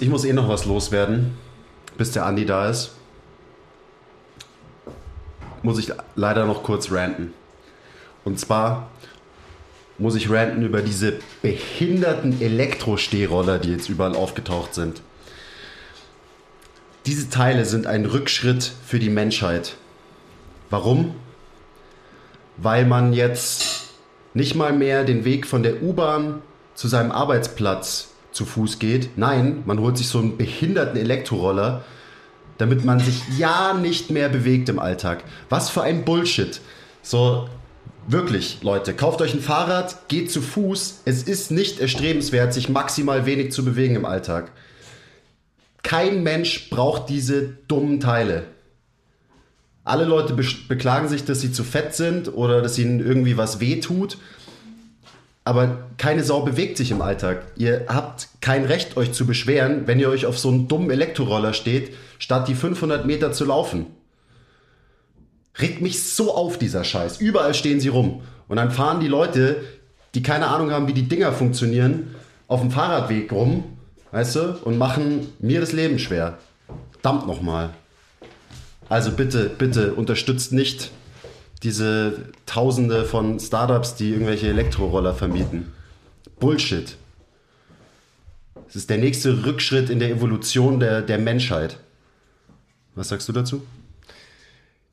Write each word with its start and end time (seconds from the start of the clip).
Ich 0.00 0.08
muss 0.08 0.24
eh 0.24 0.32
noch 0.32 0.48
was 0.48 0.64
loswerden, 0.64 1.36
bis 1.98 2.12
der 2.12 2.24
Andi 2.24 2.46
da 2.46 2.70
ist. 2.70 2.92
Muss 5.62 5.78
ich 5.78 5.92
leider 6.16 6.46
noch 6.46 6.62
kurz 6.62 6.90
ranten. 6.90 7.34
Und 8.24 8.40
zwar 8.40 8.88
muss 9.98 10.14
ich 10.14 10.30
ranten 10.30 10.62
über 10.62 10.80
diese 10.80 11.18
behinderten 11.42 12.40
Elektro-Stehroller, 12.40 13.58
die 13.58 13.72
jetzt 13.72 13.90
überall 13.90 14.16
aufgetaucht 14.16 14.74
sind. 14.74 15.02
Diese 17.04 17.28
Teile 17.28 17.66
sind 17.66 17.86
ein 17.86 18.06
Rückschritt 18.06 18.72
für 18.86 18.98
die 18.98 19.10
Menschheit. 19.10 19.76
Warum? 20.70 21.14
Weil 22.56 22.86
man 22.86 23.12
jetzt 23.12 23.90
nicht 24.32 24.54
mal 24.54 24.72
mehr 24.72 25.04
den 25.04 25.26
Weg 25.26 25.46
von 25.46 25.62
der 25.62 25.82
U-Bahn 25.82 26.40
zu 26.74 26.88
seinem 26.88 27.12
Arbeitsplatz 27.12 28.09
zu 28.32 28.44
Fuß 28.44 28.78
geht. 28.78 29.16
Nein, 29.16 29.62
man 29.66 29.80
holt 29.80 29.98
sich 29.98 30.08
so 30.08 30.18
einen 30.18 30.36
behinderten 30.36 30.98
Elektroroller, 30.98 31.84
damit 32.58 32.84
man 32.84 33.00
sich 33.00 33.22
ja 33.38 33.74
nicht 33.74 34.10
mehr 34.10 34.28
bewegt 34.28 34.68
im 34.68 34.78
Alltag. 34.78 35.24
Was 35.48 35.70
für 35.70 35.82
ein 35.82 36.04
Bullshit. 36.04 36.60
So, 37.02 37.48
wirklich, 38.06 38.58
Leute, 38.62 38.94
kauft 38.94 39.22
euch 39.22 39.34
ein 39.34 39.40
Fahrrad, 39.40 40.08
geht 40.08 40.30
zu 40.30 40.42
Fuß. 40.42 41.02
Es 41.04 41.22
ist 41.22 41.50
nicht 41.50 41.80
erstrebenswert, 41.80 42.52
sich 42.52 42.68
maximal 42.68 43.26
wenig 43.26 43.52
zu 43.52 43.64
bewegen 43.64 43.96
im 43.96 44.04
Alltag. 44.04 44.52
Kein 45.82 46.22
Mensch 46.22 46.68
braucht 46.70 47.08
diese 47.08 47.42
dummen 47.66 48.00
Teile. 48.00 48.44
Alle 49.84 50.04
Leute 50.04 50.34
be 50.34 50.44
beklagen 50.68 51.08
sich, 51.08 51.24
dass 51.24 51.40
sie 51.40 51.52
zu 51.52 51.64
fett 51.64 51.94
sind 51.94 52.32
oder 52.32 52.60
dass 52.60 52.78
ihnen 52.78 53.00
irgendwie 53.00 53.36
was 53.36 53.60
wehtut. 53.60 54.18
Aber 55.50 55.88
keine 55.96 56.22
Sau 56.22 56.42
bewegt 56.42 56.76
sich 56.76 56.92
im 56.92 57.02
Alltag. 57.02 57.42
Ihr 57.56 57.86
habt 57.88 58.28
kein 58.40 58.64
Recht, 58.64 58.96
euch 58.96 59.10
zu 59.10 59.26
beschweren, 59.26 59.88
wenn 59.88 59.98
ihr 59.98 60.08
euch 60.08 60.24
auf 60.24 60.38
so 60.38 60.48
einen 60.48 60.68
dummen 60.68 60.92
Elektroroller 60.92 61.54
steht, 61.54 61.92
statt 62.20 62.46
die 62.46 62.54
500 62.54 63.04
Meter 63.04 63.32
zu 63.32 63.46
laufen. 63.46 63.86
Regt 65.60 65.82
mich 65.82 66.04
so 66.04 66.36
auf, 66.36 66.56
dieser 66.56 66.84
Scheiß. 66.84 67.20
Überall 67.20 67.52
stehen 67.54 67.80
sie 67.80 67.88
rum. 67.88 68.22
Und 68.46 68.58
dann 68.58 68.70
fahren 68.70 69.00
die 69.00 69.08
Leute, 69.08 69.56
die 70.14 70.22
keine 70.22 70.46
Ahnung 70.46 70.70
haben, 70.70 70.86
wie 70.86 70.92
die 70.92 71.08
Dinger 71.08 71.32
funktionieren, 71.32 72.14
auf 72.46 72.60
dem 72.60 72.70
Fahrradweg 72.70 73.32
rum, 73.32 73.64
weißt 74.12 74.36
du, 74.36 74.56
und 74.62 74.78
machen 74.78 75.32
mir 75.40 75.58
das 75.58 75.72
Leben 75.72 75.98
schwer. 75.98 76.38
Verdammt 76.92 77.26
nochmal. 77.26 77.70
Also 78.88 79.10
bitte, 79.10 79.50
bitte 79.50 79.94
unterstützt 79.94 80.52
nicht 80.52 80.92
diese 81.62 82.32
Tausende 82.46 83.04
von 83.04 83.38
Startups, 83.38 83.94
die 83.94 84.10
irgendwelche 84.10 84.48
Elektroroller 84.48 85.14
vermieten. 85.14 85.72
Bullshit. 86.38 86.96
Es 88.68 88.76
ist 88.76 88.88
der 88.88 88.98
nächste 88.98 89.44
Rückschritt 89.44 89.90
in 89.90 89.98
der 89.98 90.10
Evolution 90.10 90.80
der, 90.80 91.02
der 91.02 91.18
Menschheit. 91.18 91.78
Was 92.94 93.08
sagst 93.08 93.28
du 93.28 93.32
dazu? 93.32 93.66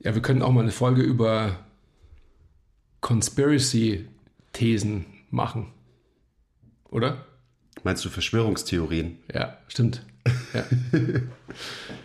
Ja, 0.00 0.14
wir 0.14 0.22
können 0.22 0.42
auch 0.42 0.52
mal 0.52 0.62
eine 0.62 0.72
Folge 0.72 1.02
über 1.02 1.56
Conspiracy-Thesen 3.00 5.06
machen. 5.30 5.72
Oder? 6.90 7.24
Meinst 7.84 8.04
du 8.04 8.10
Verschwörungstheorien? 8.10 9.18
Ja, 9.32 9.56
stimmt. 9.68 10.02
Ja, 10.52 10.64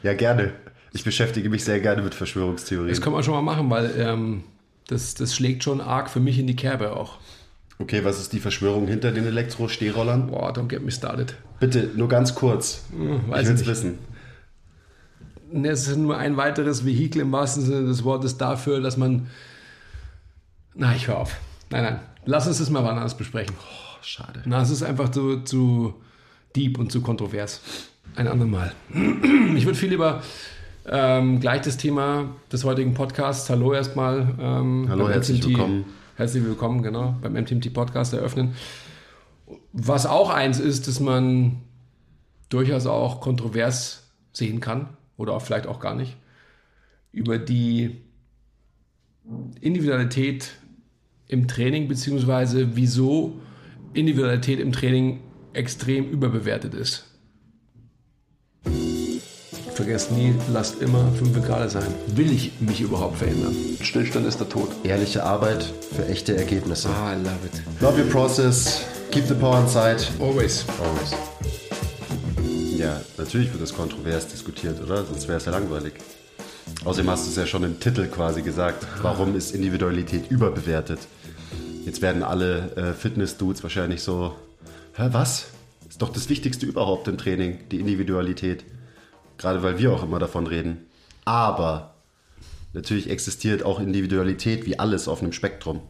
ja 0.04 0.14
gerne. 0.14 0.54
Ich 0.92 1.04
beschäftige 1.04 1.50
mich 1.50 1.64
sehr 1.64 1.80
gerne 1.80 2.04
mit 2.04 2.14
Verschwörungstheorien. 2.14 2.90
das 2.90 3.02
können 3.02 3.16
wir 3.16 3.24
schon 3.24 3.34
mal 3.34 3.42
machen, 3.42 3.68
weil 3.70 3.92
ähm, 3.98 4.44
das, 4.88 5.14
das 5.16 5.36
schlägt 5.36 5.64
schon 5.64 5.82
arg 5.82 6.10
für 6.10 6.20
mich 6.20 6.40
in 6.40 6.48
die 6.48 6.56
Kerbe 6.56 6.96
auch. 6.96 7.18
Okay, 7.80 8.06
was 8.06 8.20
ist 8.20 8.34
die 8.34 8.40
Verschwörung 8.40 8.88
hinter 8.88 9.12
den 9.12 9.26
Elektro-Stehrollern? 9.26 10.28
Boah, 10.28 10.52
don't 10.54 10.68
get 10.68 10.84
me 10.84 10.92
started. 10.92 11.36
Bitte, 11.60 11.90
nur 11.96 12.08
ganz 12.08 12.36
kurz. 12.36 12.84
Hm, 12.92 13.22
ich 13.36 13.48
will 13.48 13.56
es 13.56 13.66
wissen. 13.66 13.98
Ne, 15.52 15.70
Es 15.70 15.88
ist 15.88 15.98
nur 15.98 16.18
ein 16.18 16.38
weiteres 16.38 16.86
Vehikel 16.86 17.22
im 17.22 17.32
wahrsten 17.32 17.64
Sinne 17.64 17.86
des 17.86 18.04
Wortes 18.04 18.38
dafür, 18.38 18.80
dass 18.82 18.98
man. 18.98 19.28
Na, 20.76 20.96
ich 20.96 21.08
höre 21.08 21.18
auf. 21.18 21.36
Nein, 21.70 21.84
nein. 21.84 22.00
Lass 22.26 22.48
uns 22.48 22.60
das 22.60 22.70
mal 22.70 22.84
wann 22.84 22.96
anders 22.98 23.18
besprechen. 23.18 23.56
Oh, 23.60 23.98
schade. 24.02 24.42
Na, 24.46 24.62
es 24.62 24.70
ist 24.70 24.84
einfach 24.84 25.10
zu, 25.10 25.42
zu 25.42 25.96
deep 26.56 26.78
und 26.80 26.92
zu 26.92 27.02
kontrovers. 27.02 27.62
Ein 28.16 28.28
andermal. 28.28 28.74
Ich 29.56 29.66
würde 29.66 29.76
viel 29.78 29.90
lieber 29.90 30.22
ähm, 30.86 31.40
gleich 31.40 31.62
das 31.62 31.78
Thema 31.78 32.36
des 32.52 32.64
heutigen 32.64 32.94
Podcasts. 32.94 33.50
Hallo 33.50 33.74
erstmal. 33.74 34.36
Ähm, 34.40 34.88
Hallo, 34.90 35.10
herzlich 35.10 35.40
MTMT 35.40 35.50
willkommen. 35.50 35.86
Herzlich 36.16 36.44
willkommen, 36.46 36.84
genau, 36.84 37.16
beim 37.22 37.34
MTMT 37.34 37.74
Podcast 37.74 38.14
eröffnen. 38.14 38.56
Was 39.72 40.06
auch 40.06 40.30
eins 40.30 40.60
ist, 40.60 40.88
dass 40.88 41.00
man 41.00 41.62
durchaus 42.50 42.86
auch 42.86 43.22
kontrovers 43.22 44.12
sehen 44.32 44.60
kann 44.60 44.90
oder 45.18 45.34
auch 45.34 45.42
vielleicht 45.42 45.68
auch 45.68 45.80
gar 45.80 45.96
nicht 45.96 46.18
über 47.12 47.38
die 47.38 48.02
Individualität 49.62 50.52
im 51.28 51.48
Training 51.48 51.88
beziehungsweise 51.88 52.76
wieso 52.76 53.40
Individualität 53.94 54.60
im 54.60 54.72
Training 54.72 55.22
extrem 55.54 56.10
überbewertet 56.10 56.74
ist. 56.74 57.13
Vergesst 59.76 60.12
nie, 60.12 60.36
lasst 60.52 60.82
immer 60.82 61.12
5 61.14 61.46
Grad 61.46 61.72
sein. 61.72 61.88
Will 62.16 62.32
ich 62.32 62.52
mich 62.60 62.82
überhaupt 62.82 63.18
verändern? 63.18 63.56
Stillstand 63.82 64.28
ist 64.28 64.40
der 64.40 64.48
Tod. 64.48 64.70
Ehrliche 64.84 65.24
Arbeit 65.24 65.66
für 65.96 66.06
echte 66.06 66.38
Ergebnisse. 66.38 66.90
Ah, 66.90 67.14
I 67.14 67.16
love 67.16 67.32
it. 67.46 67.82
Love 67.82 68.00
your 68.00 68.10
process. 68.10 68.82
Keep 69.10 69.26
the 69.28 69.34
power 69.34 69.60
inside. 69.60 69.98
Always. 70.20 70.64
Always. 70.80 71.14
Ja, 72.78 73.02
natürlich 73.18 73.52
wird 73.52 73.64
das 73.64 73.74
kontrovers 73.74 74.28
diskutiert, 74.28 74.80
oder? 74.80 75.06
Sonst 75.06 75.28
wäre 75.28 75.40
es 75.40 75.46
ja 75.46 75.52
langweilig. 75.52 75.94
Außerdem 76.86 77.10
hast 77.10 77.26
du 77.26 77.32
es 77.32 77.36
ja 77.36 77.48
schon 77.48 77.64
im 77.64 77.80
Titel 77.80 78.06
quasi 78.08 78.44
gesagt. 78.44 78.86
Warum 79.02 79.36
ist 79.36 79.56
Individualität 79.56 80.30
überbewertet? 80.30 81.00
Jetzt 81.84 82.04
werden 82.04 82.22
alle 82.22 82.76
äh, 82.76 82.94
Fitness-Dudes 82.94 83.64
wahrscheinlich 83.64 84.04
so, 84.04 84.36
hä, 84.96 85.08
was? 85.12 85.46
Ist 85.90 86.02
doch 86.02 86.14
das 86.14 86.30
Wichtigste 86.30 86.66
überhaupt 86.68 87.08
im 87.08 87.18
Training, 87.18 87.58
die 87.72 87.80
Individualität. 87.80 88.64
Gerade 89.44 89.62
weil 89.62 89.78
wir 89.78 89.92
auch 89.92 90.04
immer 90.04 90.20
davon 90.20 90.48
reden. 90.48 90.86
Aber 91.26 91.96
natürlich 92.72 93.10
existiert 93.10 93.64
auch 93.64 93.82
Individualität 93.82 94.66
wie 94.66 94.80
alles 94.80 95.10
auf 95.10 95.22
einem 95.22 95.34
Spektrum. 95.34 95.82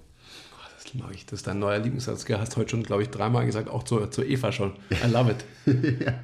Das 0.76 1.12
ich. 1.14 1.28
Das 1.28 1.42
ist 1.42 1.46
dein 1.46 1.60
neuer 1.60 1.78
Lieblingssatz. 1.78 2.26
Du 2.26 2.40
hast 2.40 2.58
heute 2.58 2.72
schon, 2.72 2.82
glaube 2.82 3.04
ich, 3.04 3.12
dreimal 3.12 3.46
gesagt, 3.46 3.70
auch 3.70 3.84
zur, 3.84 4.10
zur 4.10 4.26
Eva 4.26 4.52
schon. 4.52 4.74
I 4.90 5.08
love 5.08 5.30
it. 5.30 5.46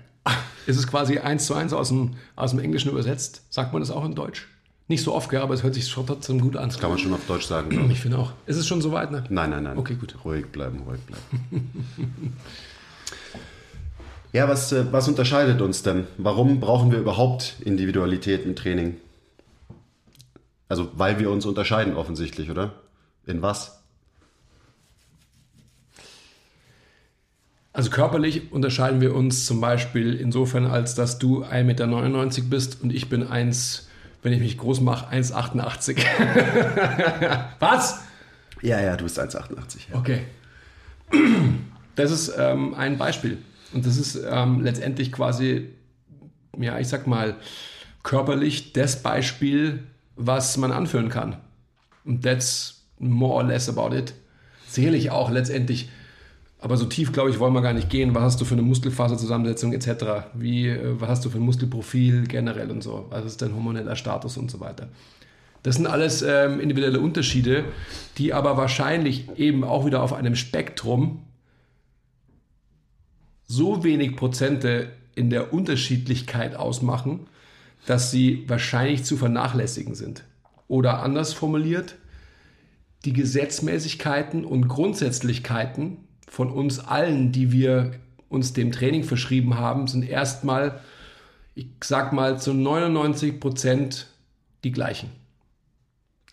Ist 0.66 0.78
es 0.78 0.88
quasi 0.88 1.20
eins 1.20 1.46
zu 1.46 1.54
eins 1.54 1.72
aus 1.72 1.90
dem, 1.90 2.16
aus 2.36 2.50
dem 2.50 2.62
Englischen 2.62 2.90
übersetzt? 2.90 3.44
Sagt 3.52 3.74
man 3.74 3.84
das 3.84 3.92
auch 3.92 4.06
in 4.06 4.16
Deutsch? 4.16 4.48
Nicht 4.88 5.04
so 5.04 5.14
oft, 5.14 5.32
aber 5.36 5.54
es 5.54 5.62
hört 5.62 5.76
sich 5.76 5.88
schon 5.88 6.08
trotzdem 6.08 6.42
gut 6.42 6.58
an. 6.58 6.72
Kann 6.72 6.90
man 6.90 6.98
schon 6.98 7.14
auf 7.14 7.28
Deutsch 7.28 7.46
sagen, 7.46 7.70
ich. 7.72 7.92
Ich 7.92 8.00
finde 8.00 8.18
auch. 8.18 8.32
Ist 8.48 8.58
es 8.58 8.68
schon 8.68 8.82
soweit, 8.82 9.12
ne? 9.12 9.24
Nein, 9.30 9.52
nein, 9.52 9.62
nein. 9.62 9.78
Okay, 9.78 9.94
gut. 9.94 10.16
Ruhig 10.26 10.48
bleiben, 10.48 10.82
ruhig 10.82 11.02
bleiben. 11.02 11.74
ja, 14.32 14.48
was, 14.48 14.72
äh, 14.72 14.86
was 14.92 15.08
unterscheidet 15.08 15.62
uns 15.62 15.84
denn? 15.84 16.08
Warum 16.18 16.60
brauchen 16.60 16.92
wir 16.92 17.00
überhaupt 17.00 17.56
Individualität 17.64 18.46
im 18.46 18.56
Training? 18.56 18.98
Also, 20.68 20.92
weil 20.94 21.20
wir 21.20 21.32
uns 21.32 21.46
unterscheiden 21.46 21.96
offensichtlich, 21.96 22.52
oder? 22.52 22.74
In 23.26 23.42
was? 23.42 23.80
Also 27.72 27.92
körperlich 27.92 28.52
unterscheiden 28.52 29.00
wir 29.00 29.16
uns 29.16 29.46
zum 29.46 29.62
Beispiel 29.62 30.16
insofern, 30.16 30.66
als 30.66 30.96
dass 30.96 31.18
du 31.18 31.44
1,99 31.44 31.64
Meter 31.64 32.50
bist 32.50 32.84
und 32.84 32.92
ich 32.92 33.10
bin 33.10 33.26
1, 33.26 33.88
wenn 34.22 34.34
ich 34.34 34.40
mich 34.40 34.58
groß 34.58 34.82
mache, 34.82 35.14
1,88. 35.16 35.98
Was? 37.60 38.02
Ja, 38.62 38.82
ja, 38.82 38.98
du 38.98 39.06
bist 39.06 39.20
1,88. 39.20 39.92
Ja. 39.92 39.98
Okay. 39.98 40.22
Das 41.96 42.12
ist 42.12 42.32
ähm, 42.38 42.76
ein 42.76 42.98
Beispiel. 42.98 43.40
Und 43.74 43.86
das 43.86 43.98
ist 43.98 44.20
ähm, 44.30 44.62
letztendlich 44.62 45.12
quasi, 45.12 45.70
ja, 46.58 46.80
ich 46.80 46.88
sag 46.88 47.08
mal, 47.08 47.36
körperlich 48.04 48.74
das 48.74 49.04
Beispiel, 49.04 49.84
was 50.16 50.58
man 50.58 50.72
anführen 50.72 51.10
kann. 51.10 51.38
Und 52.06 52.24
that's 52.24 52.82
more 52.98 53.36
or 53.36 53.44
less 53.44 53.70
about 53.70 53.96
it. 53.96 54.14
Sicherlich 54.68 55.12
auch 55.12 55.32
letztendlich, 55.32 55.90
aber 56.60 56.78
so 56.78 56.86
tief, 56.86 57.12
glaube 57.12 57.30
ich, 57.30 57.40
wollen 57.40 57.54
wir 57.54 57.62
gar 57.62 57.74
nicht 57.74 57.90
gehen. 57.90 58.14
Was 58.16 58.24
hast 58.24 58.42
du 58.42 58.46
für 58.46 58.56
eine 58.56 58.62
Muskelfaserzusammensetzung 58.64 59.74
etc.? 59.74 60.28
Wie, 60.34 60.68
äh, 60.68 61.00
was 61.00 61.10
hast 61.10 61.26
du 61.26 61.30
für 61.30 61.38
ein 61.38 61.44
Muskelprofil 61.44 62.28
generell 62.28 62.72
und 62.72 62.84
so? 62.84 63.06
Was 63.10 63.26
ist 63.26 63.42
dein 63.42 63.54
hormoneller 63.54 63.96
Status 63.96 64.38
und 64.38 64.50
so 64.52 64.60
weiter? 64.60 64.90
Das 65.64 65.76
sind 65.76 65.88
alles 65.88 66.22
ähm, 66.22 66.60
individuelle 66.60 67.00
Unterschiede, 67.00 67.66
die 68.18 68.34
aber 68.34 68.56
wahrscheinlich 68.56 69.28
eben 69.36 69.64
auch 69.64 69.86
wieder 69.86 70.02
auf 70.02 70.14
einem 70.14 70.36
Spektrum 70.36 71.24
so 73.50 73.84
wenig 73.84 74.16
Prozente 74.16 74.92
in 75.16 75.30
der 75.30 75.52
Unterschiedlichkeit 75.52 76.56
ausmachen, 76.56 77.28
dass 77.86 78.12
sie 78.12 78.46
wahrscheinlich 78.48 79.04
zu 79.04 79.18
vernachlässigen 79.18 79.96
sind. 79.96 80.24
Oder 80.68 81.02
anders 81.02 81.34
formuliert, 81.34 81.96
die 83.06 83.14
Gesetzmäßigkeiten 83.14 84.46
und 84.46 84.68
Grundsätzlichkeiten 84.68 85.98
von 86.28 86.52
uns 86.52 86.80
allen, 86.80 87.32
die 87.32 87.52
wir 87.52 87.92
uns 88.30 88.54
dem 88.54 88.72
Training 88.72 89.04
verschrieben 89.04 89.58
haben, 89.58 89.88
sind 89.88 90.08
erstmal, 90.08 90.80
ich 91.56 91.70
sag 91.84 92.14
mal, 92.14 92.40
zu 92.40 92.54
99 92.54 93.40
Prozent 93.40 94.08
die 94.64 94.72
gleichen. 94.72 95.10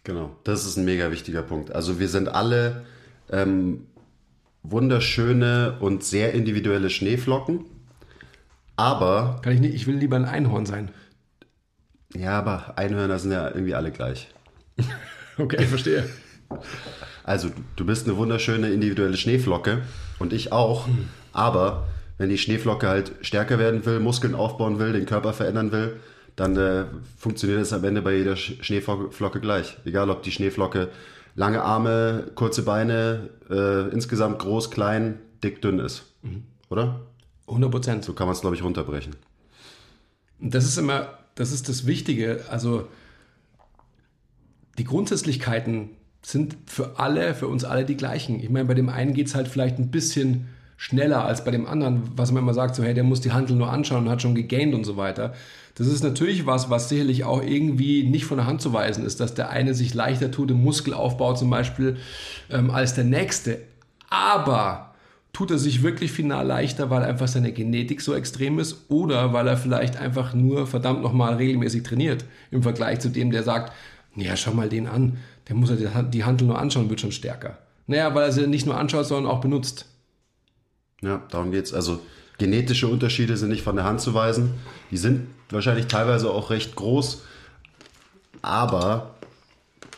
Genau, 0.05 0.37
das 0.45 0.67
ist 0.67 0.77
ein 0.77 0.85
mega 0.85 1.11
wichtiger 1.11 1.43
Punkt. 1.43 1.75
Also 1.75 1.99
wir 1.99 2.09
sind 2.09 2.29
alle 2.29 2.85
ähm, 3.33 3.87
wunderschöne 4.71 5.77
und 5.81 6.05
sehr 6.05 6.33
individuelle 6.33 6.91
Schneeflocken, 6.91 7.65
aber... 8.77 9.41
Kann 9.43 9.55
ich 9.55 9.61
nicht, 9.61 9.75
ich 9.75 9.87
will 9.87 9.97
lieber 9.97 10.17
ein 10.17 10.25
Einhorn 10.25 10.67
sein. 10.67 10.91
Ja, 12.15 12.39
aber 12.39 12.75
Einhörner 12.77 13.19
sind 13.19 13.33
ja 13.33 13.49
irgendwie 13.49 13.75
alle 13.75 13.91
gleich. 13.91 14.29
okay, 15.39 15.57
ich 15.61 15.69
verstehe. 15.69 16.05
Also, 17.25 17.51
du 17.77 17.85
bist 17.85 18.07
eine 18.07 18.17
wunderschöne 18.17 18.71
individuelle 18.71 19.17
Schneeflocke 19.17 19.83
und 20.19 20.33
ich 20.33 20.53
auch, 20.53 20.87
hm. 20.87 21.09
aber 21.33 21.89
wenn 22.19 22.29
die 22.29 22.39
Schneeflocke 22.39 22.89
halt 22.89 23.13
stärker 23.21 23.59
werden 23.59 23.85
will, 23.85 24.01
Muskeln 24.01 24.35
aufbauen 24.35 24.79
will, 24.79 24.93
den 24.93 25.07
Körper 25.07 25.33
verändern 25.33 25.73
will, 25.73 25.97
dann 26.37 26.57
äh, 26.57 26.85
funktioniert 27.19 27.61
es 27.61 27.73
am 27.73 27.85
Ende 27.85 28.03
bei 28.03 28.15
jeder 28.15 28.37
Schneeflocke 28.37 29.41
gleich. 29.41 29.79
Egal, 29.85 30.11
ob 30.11 30.23
die 30.23 30.33
Schneeflocke 30.33 30.89
lange 31.37 31.63
Arme, 31.63 32.33
kurze 32.35 32.63
Beine, 32.63 33.31
äh, 33.49 33.89
insgesamt 33.91 34.39
groß, 34.41 34.71
klein, 34.71 35.19
dick, 35.45 35.63
dünn 35.63 35.79
ist. 35.79 36.05
Mhm. 36.23 36.43
Oder? 36.69 37.01
100 37.47 37.71
Prozent. 37.71 38.05
So 38.05 38.15
kann 38.15 38.27
man 38.27 38.35
es, 38.35 38.41
glaube 38.41 38.57
ich, 38.57 38.65
runterbrechen. 38.65 39.15
Das 40.41 40.65
ist 40.65 40.77
immer, 40.77 41.09
das 41.37 41.53
ist 41.53 41.69
das 41.69 41.87
Wichtige. 41.87 42.45
Also 42.51 42.89
die 44.79 44.85
Grundsätzlichkeiten 44.85 45.91
sind 46.23 46.57
für 46.67 46.99
alle, 46.99 47.35
für 47.35 47.47
uns 47.47 47.65
alle 47.65 47.85
die 47.85 47.97
gleichen. 47.97 48.41
Ich 48.41 48.51
meine, 48.51 48.65
bei 48.65 48.75
dem 48.75 48.89
einen 48.89 49.15
geht 49.15 49.29
es 49.29 49.35
halt 49.35 49.47
vielleicht 49.47 49.79
ein 49.79 49.91
bisschen 49.91 50.49
schneller 50.77 51.25
als 51.25 51.45
bei 51.45 51.51
dem 51.51 51.67
anderen, 51.67 52.03
was 52.17 52.33
man 52.33 52.43
immer 52.43 52.53
sagt, 52.53 52.75
so 52.75 52.83
hey, 52.83 52.93
der 52.93 53.05
muss 53.05 53.21
die 53.21 53.33
Handel 53.33 53.57
nur 53.57 53.71
anschauen 53.71 54.05
und 54.05 54.11
hat 54.11 54.21
schon 54.21 54.35
gegaint 54.35 54.75
und 54.75 54.85
so 54.85 54.97
weiter. 54.97 55.35
Das 55.77 55.87
ist 55.87 56.03
natürlich 56.03 56.47
was, 56.47 56.71
was 56.71 56.89
sicherlich 56.89 57.25
auch 57.25 57.43
irgendwie 57.43 58.03
nicht 58.03 58.25
von 58.25 58.39
der 58.39 58.47
Hand 58.47 58.63
zu 58.63 58.73
weisen 58.73 59.05
ist, 59.05 59.21
dass 59.21 59.35
der 59.35 59.51
eine 59.51 59.75
sich 59.75 59.93
leichter 59.93 60.31
tut 60.31 60.51
im 60.51 60.63
Muskelaufbau 60.63 61.35
zum 61.35 61.51
Beispiel 61.51 61.99
ähm, 62.51 62.71
als 62.71 62.95
der 62.95 63.05
nächste. 63.05 63.61
Aber 64.09 64.95
tut 65.35 65.51
er 65.51 65.59
sich 65.59 65.83
wirklich 65.83 66.13
final 66.13 66.47
leichter, 66.47 66.89
weil 66.89 67.03
einfach 67.03 67.29
seine 67.29 67.53
Genetik 67.53 68.01
so 68.01 68.15
extrem 68.15 68.59
ist 68.59 68.87
oder 68.89 69.35
weil 69.35 69.47
er 69.47 69.59
vielleicht 69.59 69.99
einfach 69.99 70.33
nur 70.33 70.67
verdammt 70.67 71.03
nochmal 71.03 71.35
regelmäßig 71.35 71.83
trainiert 71.83 72.25
im 72.51 72.63
Vergleich 72.63 73.01
zu 73.01 73.11
dem, 73.11 73.31
der 73.31 73.43
sagt, 73.43 73.75
naja, 74.15 74.35
schau 74.35 74.53
mal 74.53 74.71
den 74.71 74.87
an, 74.87 75.19
der 75.47 75.57
muss 75.57 75.69
ja 75.69 76.03
die 76.03 76.25
Handel 76.25 76.47
nur 76.47 76.59
anschauen, 76.59 76.89
wird 76.89 77.03
schon 77.03 77.13
stärker. 77.13 77.59
Naja, 77.87 78.15
weil 78.15 78.25
er 78.25 78.33
sie 78.33 78.47
nicht 78.47 78.65
nur 78.65 78.79
anschaut, 78.79 79.05
sondern 79.05 79.31
auch 79.31 79.43
benutzt. 79.43 79.85
Ja, 81.03 81.23
darum 81.31 81.51
geht's. 81.51 81.75
Also 81.75 82.01
genetische 82.39 82.89
Unterschiede 82.89 83.37
sind 83.37 83.51
nicht 83.51 83.63
von 83.63 83.77
der 83.77 83.85
Hand 83.85 84.01
zu 84.01 84.15
weisen. 84.15 84.55
Die 84.91 84.97
sind 84.97 85.27
wahrscheinlich 85.51 85.87
teilweise 85.87 86.31
auch 86.31 86.51
recht 86.51 86.77
groß, 86.77 87.23
aber 88.43 89.15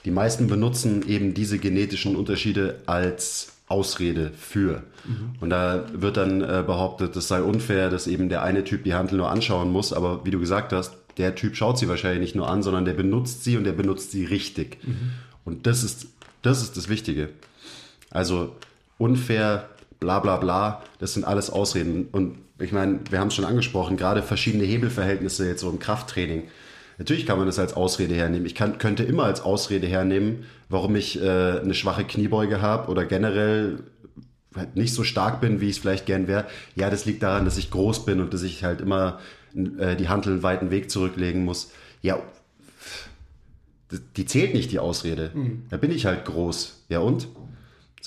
die 0.04 0.10
meisten 0.10 0.46
benutzen 0.46 1.06
eben 1.08 1.34
diese 1.34 1.58
genetischen 1.58 2.16
Unterschiede 2.16 2.80
als 2.86 3.52
Ausrede 3.68 4.30
für. 4.38 4.82
Mhm. 5.04 5.34
Und 5.40 5.50
da 5.50 5.84
wird 5.92 6.16
dann 6.16 6.40
äh, 6.40 6.64
behauptet, 6.66 7.14
es 7.16 7.28
sei 7.28 7.42
unfair, 7.42 7.90
dass 7.90 8.06
eben 8.06 8.28
der 8.28 8.42
eine 8.42 8.64
Typ 8.64 8.84
die 8.84 8.94
Handel 8.94 9.18
nur 9.18 9.30
anschauen 9.30 9.70
muss, 9.70 9.92
aber 9.92 10.24
wie 10.24 10.30
du 10.30 10.40
gesagt 10.40 10.72
hast, 10.72 10.96
der 11.18 11.34
Typ 11.34 11.56
schaut 11.56 11.78
sie 11.78 11.88
wahrscheinlich 11.88 12.20
nicht 12.20 12.36
nur 12.36 12.48
an, 12.48 12.62
sondern 12.62 12.84
der 12.84 12.94
benutzt 12.94 13.44
sie 13.44 13.56
und 13.56 13.64
der 13.64 13.72
benutzt 13.72 14.12
sie 14.12 14.24
richtig. 14.24 14.78
Mhm. 14.86 15.10
Und 15.44 15.66
das 15.66 15.82
ist, 15.82 16.06
das 16.42 16.62
ist 16.62 16.76
das 16.76 16.88
Wichtige. 16.88 17.30
Also 18.10 18.56
unfair 18.96 19.68
bla 20.00 20.20
bla 20.20 20.36
bla, 20.36 20.82
das 20.98 21.14
sind 21.14 21.24
alles 21.24 21.50
Ausreden. 21.50 22.08
Und 22.12 22.38
ich 22.58 22.72
meine, 22.72 23.00
wir 23.10 23.20
haben 23.20 23.28
es 23.28 23.34
schon 23.34 23.44
angesprochen, 23.44 23.96
gerade 23.96 24.22
verschiedene 24.22 24.64
Hebelverhältnisse 24.64 25.46
jetzt 25.46 25.60
so 25.60 25.70
im 25.70 25.78
Krafttraining. 25.78 26.44
Natürlich 26.98 27.26
kann 27.26 27.38
man 27.38 27.46
das 27.46 27.58
als 27.60 27.74
Ausrede 27.74 28.14
hernehmen. 28.14 28.46
Ich 28.46 28.56
kann, 28.56 28.78
könnte 28.78 29.04
immer 29.04 29.24
als 29.24 29.40
Ausrede 29.40 29.86
hernehmen, 29.86 30.46
warum 30.68 30.96
ich 30.96 31.20
äh, 31.22 31.60
eine 31.60 31.74
schwache 31.74 32.04
Kniebeuge 32.04 32.60
habe 32.60 32.90
oder 32.90 33.04
generell 33.04 33.78
halt 34.56 34.74
nicht 34.74 34.92
so 34.92 35.04
stark 35.04 35.40
bin, 35.40 35.60
wie 35.60 35.66
ich 35.66 35.76
es 35.76 35.78
vielleicht 35.78 36.06
gern 36.06 36.26
wäre. 36.26 36.46
Ja, 36.74 36.90
das 36.90 37.04
liegt 37.04 37.22
daran, 37.22 37.44
dass 37.44 37.56
ich 37.56 37.70
groß 37.70 38.04
bin 38.04 38.20
und 38.20 38.34
dass 38.34 38.42
ich 38.42 38.64
halt 38.64 38.80
immer 38.80 39.20
äh, 39.54 39.94
die 39.94 40.08
Handel 40.08 40.34
einen 40.34 40.42
weiten 40.42 40.70
Weg 40.72 40.90
zurücklegen 40.90 41.44
muss. 41.44 41.70
Ja, 42.02 42.18
die 44.16 44.26
zählt 44.26 44.54
nicht, 44.54 44.70
die 44.72 44.78
Ausrede. 44.78 45.30
Mhm. 45.34 45.64
Da 45.70 45.76
bin 45.76 45.90
ich 45.90 46.04
halt 46.06 46.24
groß. 46.24 46.82
Ja 46.88 46.98
und? 46.98 47.28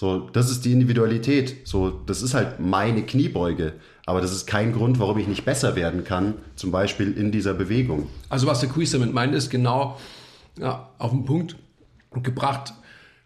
So, 0.02 0.18
das 0.34 0.50
ist 0.50 0.66
die 0.66 0.72
Individualität. 0.72 1.58
So, 1.64 1.92
das 1.92 2.24
ist 2.24 2.34
halt 2.34 2.60
meine 2.60 3.04
Kniebeuge. 3.04 3.74
Aber 4.08 4.20
das 4.20 4.32
ist 4.32 4.48
kein 4.48 4.74
Grund, 4.74 4.98
warum 4.98 5.20
ich 5.20 5.28
nicht 5.28 5.46
besser 5.46 5.76
werden 5.76 6.04
kann, 6.04 6.34
zum 6.56 6.72
Beispiel 6.72 7.16
in 7.16 7.32
dieser 7.32 7.54
Bewegung. 7.54 8.08
Also 8.28 8.48
was 8.48 8.62
der 8.62 8.70
Quiz 8.70 8.90
damit 8.90 9.14
meint, 9.14 9.36
ist 9.36 9.52
genau 9.52 10.00
ja, 10.58 10.90
auf 10.98 11.12
den 11.12 11.26
Punkt 11.26 11.56
gebracht. 12.24 12.74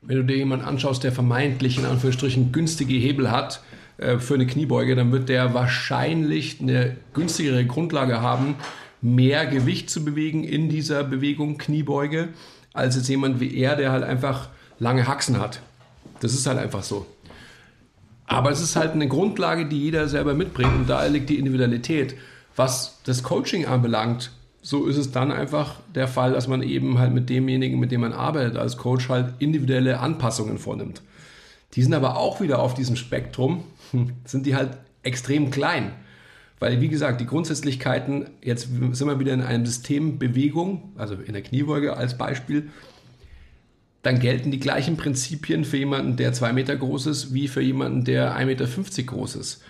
Wenn 0.01 0.17
du 0.17 0.25
dir 0.25 0.35
jemanden 0.35 0.65
anschaust, 0.65 1.05
der 1.05 1.13
vermeintlich 1.13 1.77
in 1.77 1.85
Anführungsstrichen 1.85 2.51
günstige 2.51 2.95
Hebel 2.95 3.31
hat 3.31 3.61
äh, 3.97 4.17
für 4.19 4.33
eine 4.33 4.45
Kniebeuge, 4.45 4.97
dann 4.97 5.13
wird 5.13 5.29
der 5.29 5.53
wahrscheinlich 5.53 6.59
eine 6.59 6.97
günstigere 7.13 7.65
Grundlage 7.65 8.19
haben, 8.19 8.55
mehr 9.01 9.45
Gewicht 9.45 9.89
zu 9.89 10.03
bewegen 10.03 10.43
in 10.43 10.67
dieser 10.67 11.05
Bewegung 11.05 11.57
Kniebeuge, 11.57 12.33
als 12.73 12.97
jetzt 12.97 13.07
jemand 13.07 13.39
wie 13.39 13.55
er, 13.55 13.77
der 13.77 13.93
halt 13.93 14.03
einfach 14.03 14.49
lange 14.77 15.07
Haxen 15.07 15.39
hat. 15.39 15.61
Das 16.19 16.33
ist 16.33 16.47
halt 16.47 16.57
einfach 16.57 16.83
so. 16.83 17.05
Aber 18.27 18.51
es 18.51 18.61
ist 18.61 18.75
halt 18.75 18.93
eine 18.93 19.07
Grundlage, 19.07 19.67
die 19.67 19.83
jeder 19.83 20.07
selber 20.07 20.33
mitbringt 20.33 20.73
und 20.73 20.89
da 20.89 21.05
liegt 21.05 21.29
die 21.29 21.37
Individualität. 21.37 22.15
Was 22.55 22.99
das 23.03 23.21
Coaching 23.21 23.65
anbelangt, 23.65 24.31
so 24.61 24.87
ist 24.87 24.97
es 24.97 25.11
dann 25.11 25.31
einfach 25.31 25.75
der 25.93 26.07
Fall, 26.07 26.33
dass 26.33 26.47
man 26.47 26.63
eben 26.63 26.97
halt 26.97 27.13
mit 27.13 27.29
demjenigen, 27.29 27.79
mit 27.79 27.91
dem 27.91 28.01
man 28.01 28.13
arbeitet 28.13 28.57
als 28.57 28.77
Coach, 28.77 29.09
halt 29.09 29.33
individuelle 29.39 29.99
Anpassungen 29.99 30.57
vornimmt. 30.57 31.01
Die 31.73 31.83
sind 31.83 31.93
aber 31.93 32.17
auch 32.17 32.41
wieder 32.41 32.59
auf 32.59 32.73
diesem 32.73 32.95
Spektrum, 32.95 33.63
sind 34.25 34.45
die 34.45 34.55
halt 34.55 34.77
extrem 35.03 35.51
klein. 35.51 35.91
Weil, 36.59 36.79
wie 36.81 36.87
gesagt, 36.87 37.19
die 37.21 37.25
Grundsätzlichkeiten, 37.25 38.29
jetzt 38.41 38.69
sind 38.91 39.07
wir 39.07 39.19
wieder 39.19 39.33
in 39.33 39.41
einem 39.41 39.65
System 39.65 40.17
Bewegung, 40.17 40.93
also 40.95 41.15
in 41.15 41.33
der 41.33 41.43
Kniebeuge 41.43 41.97
als 41.97 42.17
Beispiel, 42.17 42.69
dann 44.05 44.19
gelten 44.19 44.51
die 44.51 44.59
gleichen 44.59 44.97
Prinzipien 44.97 45.65
für 45.65 45.77
jemanden, 45.77 46.15
der 46.15 46.31
zwei 46.31 46.53
Meter 46.53 46.75
groß 46.75 47.07
ist, 47.07 47.33
wie 47.33 47.47
für 47.47 47.61
jemanden, 47.61 48.03
der 48.03 48.37
1,50 48.37 48.45
Meter 48.45 49.03
groß 49.03 49.35
ist. 49.37 49.63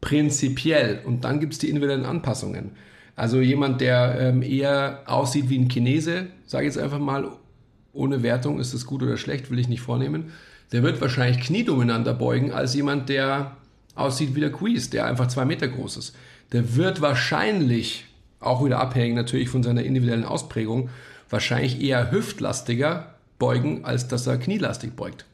Prinzipiell. 0.00 1.00
Und 1.04 1.24
dann 1.24 1.40
gibt 1.40 1.54
es 1.54 1.58
die 1.58 1.68
individuellen 1.68 2.04
Anpassungen. 2.04 2.70
Also 3.16 3.40
jemand, 3.40 3.80
der 3.80 4.20
ähm, 4.20 4.42
eher 4.42 5.02
aussieht 5.06 5.48
wie 5.48 5.58
ein 5.58 5.68
Chinese, 5.68 6.28
sage 6.46 6.68
ich 6.68 6.74
jetzt 6.74 6.82
einfach 6.82 7.00
mal, 7.00 7.28
ohne 7.92 8.22
Wertung, 8.22 8.60
ist 8.60 8.72
das 8.72 8.86
gut 8.86 9.02
oder 9.02 9.16
schlecht, 9.16 9.50
will 9.50 9.58
ich 9.58 9.66
nicht 9.66 9.80
vornehmen, 9.80 10.30
der 10.70 10.84
wird 10.84 11.00
wahrscheinlich 11.00 11.44
kniedominanter 11.44 12.14
beugen 12.14 12.52
als 12.52 12.72
jemand, 12.72 13.08
der 13.08 13.56
aussieht 13.96 14.36
wie 14.36 14.40
der 14.40 14.52
Quiz, 14.52 14.90
der 14.90 15.06
einfach 15.06 15.26
zwei 15.26 15.44
Meter 15.44 15.66
groß 15.66 15.96
ist. 15.96 16.14
Der 16.52 16.76
wird 16.76 17.00
wahrscheinlich, 17.00 18.04
auch 18.38 18.64
wieder 18.64 18.78
abhängig 18.78 19.16
natürlich 19.16 19.48
von 19.48 19.64
seiner 19.64 19.82
individuellen 19.82 20.24
Ausprägung, 20.24 20.88
wahrscheinlich 21.30 21.80
eher 21.80 22.12
hüftlastiger 22.12 23.15
beugen, 23.38 23.84
als 23.84 24.08
dass 24.08 24.26
er 24.26 24.38
knielastig 24.38 24.94
beugt. 24.94 25.24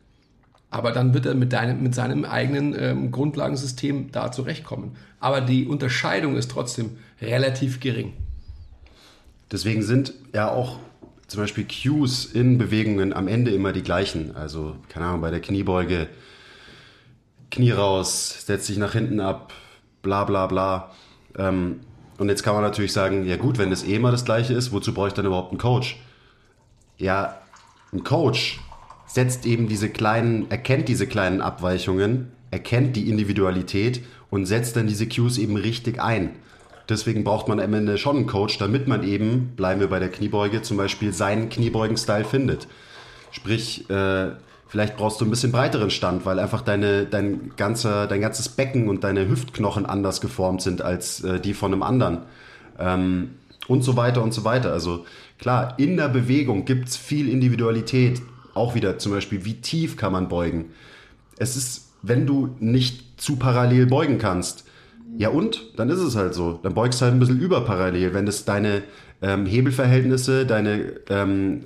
Aber 0.70 0.92
dann 0.92 1.12
wird 1.12 1.26
er 1.26 1.34
mit, 1.34 1.52
deinem, 1.52 1.82
mit 1.82 1.94
seinem 1.94 2.24
eigenen 2.24 2.74
ähm, 2.78 3.10
Grundlagensystem 3.10 4.10
da 4.10 4.32
zurechtkommen. 4.32 4.96
Aber 5.20 5.42
die 5.42 5.66
Unterscheidung 5.66 6.36
ist 6.36 6.50
trotzdem 6.50 6.96
relativ 7.20 7.80
gering. 7.80 8.14
Deswegen 9.50 9.82
sind 9.82 10.14
ja 10.32 10.50
auch 10.50 10.78
zum 11.26 11.42
Beispiel 11.42 11.66
Cues 11.66 12.24
in 12.24 12.56
Bewegungen 12.56 13.12
am 13.12 13.28
Ende 13.28 13.50
immer 13.50 13.72
die 13.72 13.82
gleichen. 13.82 14.34
Also, 14.34 14.76
keine 14.88 15.06
Ahnung, 15.06 15.20
bei 15.20 15.30
der 15.30 15.40
Kniebeuge, 15.40 16.08
Knie 17.50 17.70
raus, 17.70 18.46
setzt 18.46 18.66
sich 18.66 18.78
nach 18.78 18.92
hinten 18.92 19.20
ab, 19.20 19.52
bla 20.00 20.24
bla 20.24 20.46
bla. 20.46 20.90
Ähm, 21.36 21.80
und 22.16 22.28
jetzt 22.30 22.42
kann 22.42 22.54
man 22.54 22.62
natürlich 22.62 22.94
sagen, 22.94 23.26
ja 23.26 23.36
gut, 23.36 23.58
wenn 23.58 23.68
das 23.68 23.84
eh 23.84 23.94
immer 23.94 24.10
das 24.10 24.24
gleiche 24.24 24.54
ist, 24.54 24.72
wozu 24.72 24.94
brauche 24.94 25.08
ich 25.08 25.14
dann 25.14 25.26
überhaupt 25.26 25.50
einen 25.50 25.58
Coach? 25.58 25.98
Ja, 26.96 27.41
ein 27.92 28.04
Coach 28.04 28.60
setzt 29.06 29.44
eben 29.44 29.68
diese 29.68 29.90
kleinen, 29.90 30.50
erkennt 30.50 30.88
diese 30.88 31.06
kleinen 31.06 31.42
Abweichungen, 31.42 32.32
erkennt 32.50 32.96
die 32.96 33.10
Individualität 33.10 34.02
und 34.30 34.46
setzt 34.46 34.76
dann 34.76 34.86
diese 34.86 35.06
Cues 35.06 35.38
eben 35.38 35.56
richtig 35.56 36.00
ein. 36.00 36.30
Deswegen 36.88 37.22
braucht 37.22 37.48
man 37.48 37.60
am 37.60 37.74
Ende 37.74 37.98
schon 37.98 38.16
einen 38.16 38.26
Coach, 38.26 38.58
damit 38.58 38.88
man 38.88 39.04
eben, 39.04 39.52
bleiben 39.56 39.80
wir 39.80 39.88
bei 39.88 39.98
der 39.98 40.10
Kniebeuge, 40.10 40.62
zum 40.62 40.76
Beispiel 40.76 41.12
seinen 41.12 41.48
Kniebeugen-Style 41.48 42.24
findet. 42.24 42.66
Sprich, 43.30 43.88
äh, 43.88 44.30
vielleicht 44.66 44.96
brauchst 44.96 45.20
du 45.20 45.24
ein 45.24 45.30
bisschen 45.30 45.52
breiteren 45.52 45.90
Stand, 45.90 46.26
weil 46.26 46.38
einfach 46.38 46.62
deine, 46.62 47.04
dein, 47.04 47.52
ganzer, 47.56 48.06
dein 48.06 48.20
ganzes 48.20 48.48
Becken 48.48 48.88
und 48.88 49.04
deine 49.04 49.28
Hüftknochen 49.28 49.86
anders 49.86 50.20
geformt 50.20 50.62
sind 50.62 50.82
als 50.82 51.22
äh, 51.22 51.40
die 51.40 51.54
von 51.54 51.72
einem 51.72 51.82
anderen. 51.82 52.22
Ähm, 52.78 53.30
und 53.68 53.82
so 53.82 53.96
weiter 53.96 54.22
und 54.22 54.34
so 54.34 54.44
weiter. 54.44 54.72
Also 54.72 55.06
Klar, 55.42 55.74
in 55.76 55.96
der 55.96 56.08
Bewegung 56.08 56.64
gibt 56.64 56.88
es 56.88 56.96
viel 56.96 57.28
Individualität. 57.28 58.22
Auch 58.54 58.76
wieder 58.76 58.98
zum 58.98 59.10
Beispiel, 59.10 59.44
wie 59.44 59.54
tief 59.54 59.96
kann 59.96 60.12
man 60.12 60.28
beugen? 60.28 60.66
Es 61.36 61.56
ist, 61.56 61.88
wenn 62.00 62.26
du 62.26 62.54
nicht 62.60 63.20
zu 63.20 63.34
parallel 63.34 63.86
beugen 63.86 64.18
kannst, 64.18 64.64
Ja 65.18 65.30
und? 65.30 65.72
Dann 65.76 65.90
ist 65.90 65.98
es 65.98 66.14
halt 66.14 66.34
so. 66.34 66.60
Dann 66.62 66.74
beugst 66.74 67.00
du 67.00 67.06
halt 67.06 67.14
ein 67.14 67.18
bisschen 67.18 67.40
überparallel. 67.40 68.14
Wenn 68.14 68.24
das 68.24 68.44
deine 68.44 68.84
ähm, 69.20 69.44
Hebelverhältnisse, 69.44 70.46
deine 70.46 70.92
ähm, 71.10 71.64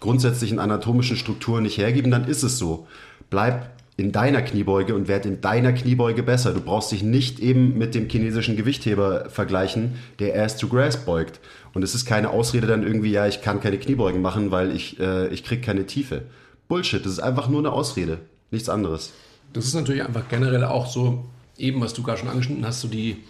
grundsätzlichen 0.00 0.58
anatomischen 0.58 1.16
Strukturen 1.16 1.62
nicht 1.62 1.78
hergeben, 1.78 2.10
dann 2.10 2.24
ist 2.24 2.42
es 2.42 2.58
so. 2.58 2.88
Bleib 3.30 3.70
in 3.96 4.10
deiner 4.10 4.42
Kniebeuge 4.42 4.94
und 4.96 5.06
werd 5.06 5.24
in 5.24 5.40
deiner 5.40 5.72
Kniebeuge 5.72 6.24
besser. 6.24 6.52
Du 6.52 6.60
brauchst 6.60 6.90
dich 6.90 7.04
nicht 7.04 7.38
eben 7.38 7.78
mit 7.78 7.94
dem 7.94 8.08
chinesischen 8.08 8.56
Gewichtheber 8.56 9.30
vergleichen, 9.30 9.94
der 10.18 10.42
Ass 10.42 10.56
to 10.56 10.66
Grass 10.66 10.96
beugt. 10.96 11.38
Und 11.74 11.82
es 11.82 11.94
ist 11.94 12.06
keine 12.06 12.30
Ausrede 12.30 12.68
dann 12.68 12.84
irgendwie, 12.84 13.10
ja, 13.10 13.26
ich 13.26 13.42
kann 13.42 13.60
keine 13.60 13.78
Kniebeugen 13.78 14.22
machen, 14.22 14.52
weil 14.52 14.74
ich, 14.74 14.98
äh, 15.00 15.26
ich 15.28 15.44
krieg 15.44 15.62
keine 15.62 15.86
Tiefe. 15.86 16.22
Bullshit, 16.68 17.04
das 17.04 17.12
ist 17.12 17.18
einfach 17.18 17.48
nur 17.48 17.58
eine 17.58 17.72
Ausrede, 17.72 18.20
nichts 18.50 18.68
anderes. 18.68 19.12
Das 19.52 19.66
ist 19.66 19.74
natürlich 19.74 20.04
einfach 20.04 20.28
generell 20.28 20.64
auch 20.64 20.86
so, 20.86 21.26
eben 21.58 21.80
was 21.80 21.92
du 21.92 22.02
gerade 22.02 22.18
schon 22.18 22.28
angeschnitten 22.28 22.64
hast, 22.64 22.80
so 22.80 22.88
die, 22.88 23.24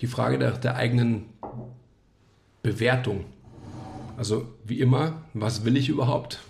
die 0.00 0.06
Frage 0.06 0.38
der, 0.38 0.52
der 0.52 0.76
eigenen 0.76 1.24
Bewertung. 2.62 3.24
Also 4.16 4.46
wie 4.64 4.80
immer, 4.80 5.22
was 5.34 5.64
will 5.64 5.76
ich 5.76 5.88
überhaupt? 5.88 6.40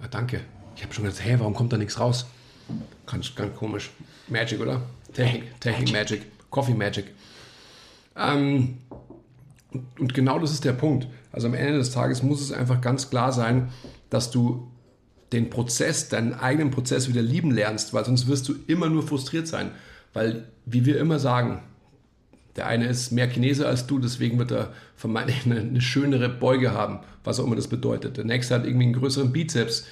Ja, 0.00 0.08
danke. 0.08 0.40
Ich 0.76 0.82
habe 0.82 0.92
schon 0.92 1.04
gedacht, 1.04 1.22
hey, 1.22 1.38
warum 1.38 1.54
kommt 1.54 1.72
da 1.72 1.76
nichts 1.76 2.00
raus? 2.00 2.26
Ganz, 3.06 3.34
ganz 3.34 3.54
komisch. 3.56 3.90
Magic, 4.28 4.60
oder? 4.60 4.82
Technik, 5.12 5.60
Technik 5.60 5.92
Magic, 5.92 6.22
Coffee 6.50 6.74
Magic. 6.74 7.06
Ähm, 8.16 8.78
und 9.98 10.14
genau 10.14 10.38
das 10.38 10.52
ist 10.52 10.64
der 10.64 10.72
Punkt. 10.72 11.08
Also 11.32 11.46
am 11.48 11.54
Ende 11.54 11.78
des 11.78 11.90
Tages 11.90 12.22
muss 12.22 12.40
es 12.40 12.52
einfach 12.52 12.80
ganz 12.80 13.10
klar 13.10 13.32
sein, 13.32 13.68
dass 14.10 14.30
du 14.30 14.70
den 15.32 15.50
Prozess, 15.50 16.08
deinen 16.08 16.34
eigenen 16.34 16.70
Prozess 16.70 17.08
wieder 17.08 17.22
lieben 17.22 17.50
lernst, 17.50 17.92
weil 17.92 18.04
sonst 18.04 18.28
wirst 18.28 18.48
du 18.48 18.54
immer 18.66 18.88
nur 18.88 19.02
frustriert 19.02 19.48
sein. 19.48 19.72
Weil, 20.12 20.48
wie 20.64 20.86
wir 20.86 20.98
immer 20.98 21.18
sagen, 21.18 21.60
der 22.56 22.68
eine 22.68 22.86
ist 22.86 23.10
mehr 23.10 23.28
Chinese 23.28 23.66
als 23.66 23.86
du, 23.86 23.98
deswegen 23.98 24.38
wird 24.38 24.52
er 24.52 24.72
vermeintlich 24.94 25.44
eine, 25.44 25.60
eine 25.60 25.80
schönere 25.80 26.28
Beuge 26.28 26.72
haben, 26.72 27.00
was 27.24 27.40
auch 27.40 27.46
immer 27.46 27.56
das 27.56 27.68
bedeutet. 27.68 28.16
Der 28.16 28.24
nächste 28.24 28.54
hat 28.54 28.64
irgendwie 28.64 28.84
einen 28.84 28.94
größeren 28.94 29.32
Bizeps, 29.32 29.86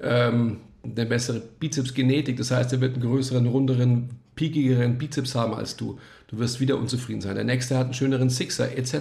ähm, 0.00 0.58
eine 0.84 1.06
bessere 1.06 1.40
Bizepsgenetik, 1.40 2.36
das 2.36 2.50
heißt, 2.50 2.72
er 2.72 2.80
wird 2.80 2.94
einen 2.94 3.04
größeren, 3.04 3.46
runderen, 3.46 4.10
piekigeren 4.34 4.98
Bizeps 4.98 5.34
haben 5.34 5.54
als 5.54 5.76
du. 5.76 5.98
Du 6.28 6.38
wirst 6.38 6.60
wieder 6.60 6.78
unzufrieden 6.78 7.20
sein. 7.20 7.34
Der 7.34 7.44
nächste 7.44 7.76
hat 7.76 7.84
einen 7.84 7.94
schöneren 7.94 8.30
Sixer, 8.30 8.76
etc. 8.76 8.94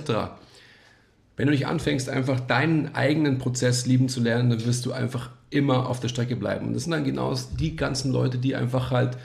Wenn 1.38 1.48
du 1.48 1.52
nicht 1.52 1.68
anfängst, 1.68 2.10
einfach 2.10 2.40
deinen 2.40 2.94
eigenen 2.94 3.38
Prozess 3.38 3.86
lieben 3.86 4.10
zu 4.10 4.22
lernen, 4.22 4.50
dann 4.50 4.66
wirst 4.66 4.86
du 4.86 4.92
einfach 4.92 5.30
immer 5.50 5.90
auf 5.90 6.00
der 6.00 6.10
Strecke 6.10 6.36
bleiben. 6.36 6.68
Und 6.68 6.74
das 6.74 6.84
sind 6.84 6.92
dann 6.92 7.04
genau 7.04 7.34
die 7.60 7.76
ganzen 7.76 8.12
Leute, 8.12 8.38
die 8.38 8.56
einfach 8.56 8.92
halt 8.92 9.18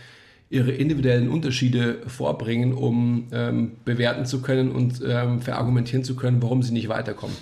ihre 0.48 0.70
individuellen 0.70 1.28
Unterschiede 1.28 1.98
vorbringen, 2.06 2.72
um 2.72 3.28
ähm, 3.32 3.72
bewerten 3.84 4.26
zu 4.26 4.42
können 4.42 4.70
und 4.70 5.02
ähm, 5.06 5.40
verargumentieren 5.40 6.04
zu 6.04 6.14
können, 6.14 6.40
warum 6.42 6.62
sie 6.62 6.72
nicht 6.72 6.88
weiterkommen. 6.88 7.36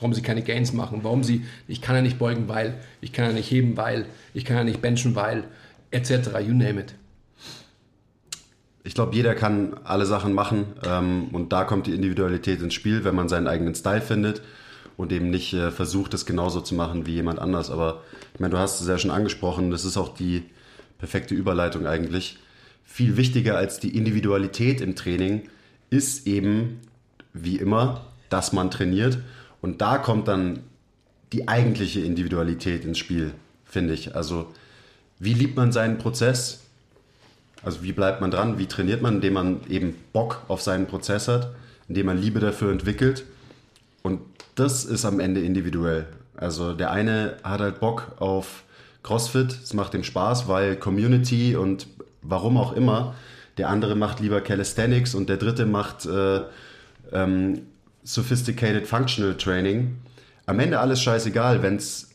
Warum 0.00 0.14
sie 0.14 0.22
keine 0.22 0.42
Gains 0.42 0.72
machen, 0.72 1.00
warum 1.02 1.22
sie, 1.22 1.42
ich 1.68 1.80
kann 1.80 1.94
ja 1.94 2.02
nicht 2.02 2.18
beugen, 2.18 2.48
weil, 2.48 2.74
ich 3.00 3.12
kann 3.12 3.26
ja 3.26 3.32
nicht 3.32 3.48
heben, 3.48 3.76
weil, 3.76 4.06
ich 4.34 4.44
kann 4.44 4.56
ja 4.56 4.64
nicht 4.64 4.82
benchen, 4.82 5.14
weil, 5.14 5.44
etc. 5.92 6.10
You 6.44 6.54
name 6.54 6.80
it. 6.80 6.94
Ich 8.84 8.94
glaube, 8.94 9.14
jeder 9.14 9.34
kann 9.34 9.76
alle 9.84 10.06
Sachen 10.06 10.32
machen 10.32 10.66
ähm, 10.84 11.28
und 11.32 11.52
da 11.52 11.64
kommt 11.64 11.86
die 11.86 11.94
Individualität 11.94 12.60
ins 12.60 12.74
Spiel, 12.74 13.04
wenn 13.04 13.14
man 13.14 13.28
seinen 13.28 13.46
eigenen 13.46 13.74
Style 13.74 14.00
findet 14.00 14.42
und 14.96 15.12
eben 15.12 15.30
nicht 15.30 15.52
äh, 15.54 15.70
versucht, 15.70 16.14
es 16.14 16.26
genauso 16.26 16.60
zu 16.60 16.74
machen 16.74 17.06
wie 17.06 17.14
jemand 17.14 17.38
anders. 17.38 17.70
Aber 17.70 18.02
ich 18.34 18.40
meine, 18.40 18.52
du 18.52 18.58
hast 18.58 18.80
es 18.80 18.88
ja 18.88 18.98
schon 18.98 19.10
angesprochen, 19.10 19.70
das 19.70 19.84
ist 19.84 19.96
auch 19.96 20.14
die 20.14 20.42
perfekte 20.98 21.34
Überleitung 21.34 21.86
eigentlich. 21.86 22.38
Viel 22.84 23.16
wichtiger 23.16 23.56
als 23.56 23.78
die 23.80 23.96
Individualität 23.96 24.80
im 24.80 24.96
Training 24.96 25.42
ist 25.90 26.26
eben, 26.26 26.80
wie 27.32 27.56
immer, 27.56 28.06
dass 28.28 28.52
man 28.52 28.70
trainiert. 28.70 29.18
Und 29.60 29.80
da 29.80 29.98
kommt 29.98 30.28
dann 30.28 30.60
die 31.32 31.48
eigentliche 31.48 32.00
Individualität 32.00 32.84
ins 32.84 32.98
Spiel, 32.98 33.32
finde 33.64 33.94
ich. 33.94 34.14
Also, 34.14 34.52
wie 35.18 35.34
liebt 35.34 35.56
man 35.56 35.72
seinen 35.72 35.98
Prozess? 35.98 36.61
Also, 37.62 37.82
wie 37.82 37.92
bleibt 37.92 38.20
man 38.20 38.30
dran? 38.30 38.58
Wie 38.58 38.66
trainiert 38.66 39.02
man, 39.02 39.16
indem 39.16 39.34
man 39.34 39.60
eben 39.68 39.94
Bock 40.12 40.42
auf 40.48 40.62
seinen 40.62 40.86
Prozess 40.86 41.28
hat, 41.28 41.50
indem 41.88 42.06
man 42.06 42.18
Liebe 42.18 42.40
dafür 42.40 42.72
entwickelt? 42.72 43.24
Und 44.02 44.20
das 44.54 44.84
ist 44.84 45.04
am 45.04 45.20
Ende 45.20 45.40
individuell. 45.40 46.06
Also, 46.36 46.72
der 46.72 46.90
eine 46.90 47.36
hat 47.44 47.60
halt 47.60 47.80
Bock 47.80 48.12
auf 48.18 48.64
CrossFit, 49.02 49.56
es 49.62 49.74
macht 49.74 49.94
ihm 49.94 50.04
Spaß, 50.04 50.48
weil 50.48 50.76
Community 50.76 51.56
und 51.56 51.86
warum 52.22 52.56
auch 52.56 52.72
immer. 52.72 53.14
Der 53.58 53.68
andere 53.68 53.94
macht 53.94 54.20
lieber 54.20 54.40
Calisthenics 54.40 55.14
und 55.14 55.28
der 55.28 55.36
dritte 55.36 55.66
macht 55.66 56.06
äh, 56.06 56.40
ähm, 57.12 57.62
Sophisticated 58.02 58.86
Functional 58.86 59.36
Training. 59.36 59.98
Am 60.46 60.58
Ende 60.58 60.80
alles 60.80 61.02
scheißegal, 61.02 61.62
wenn 61.62 61.76
es 61.76 62.10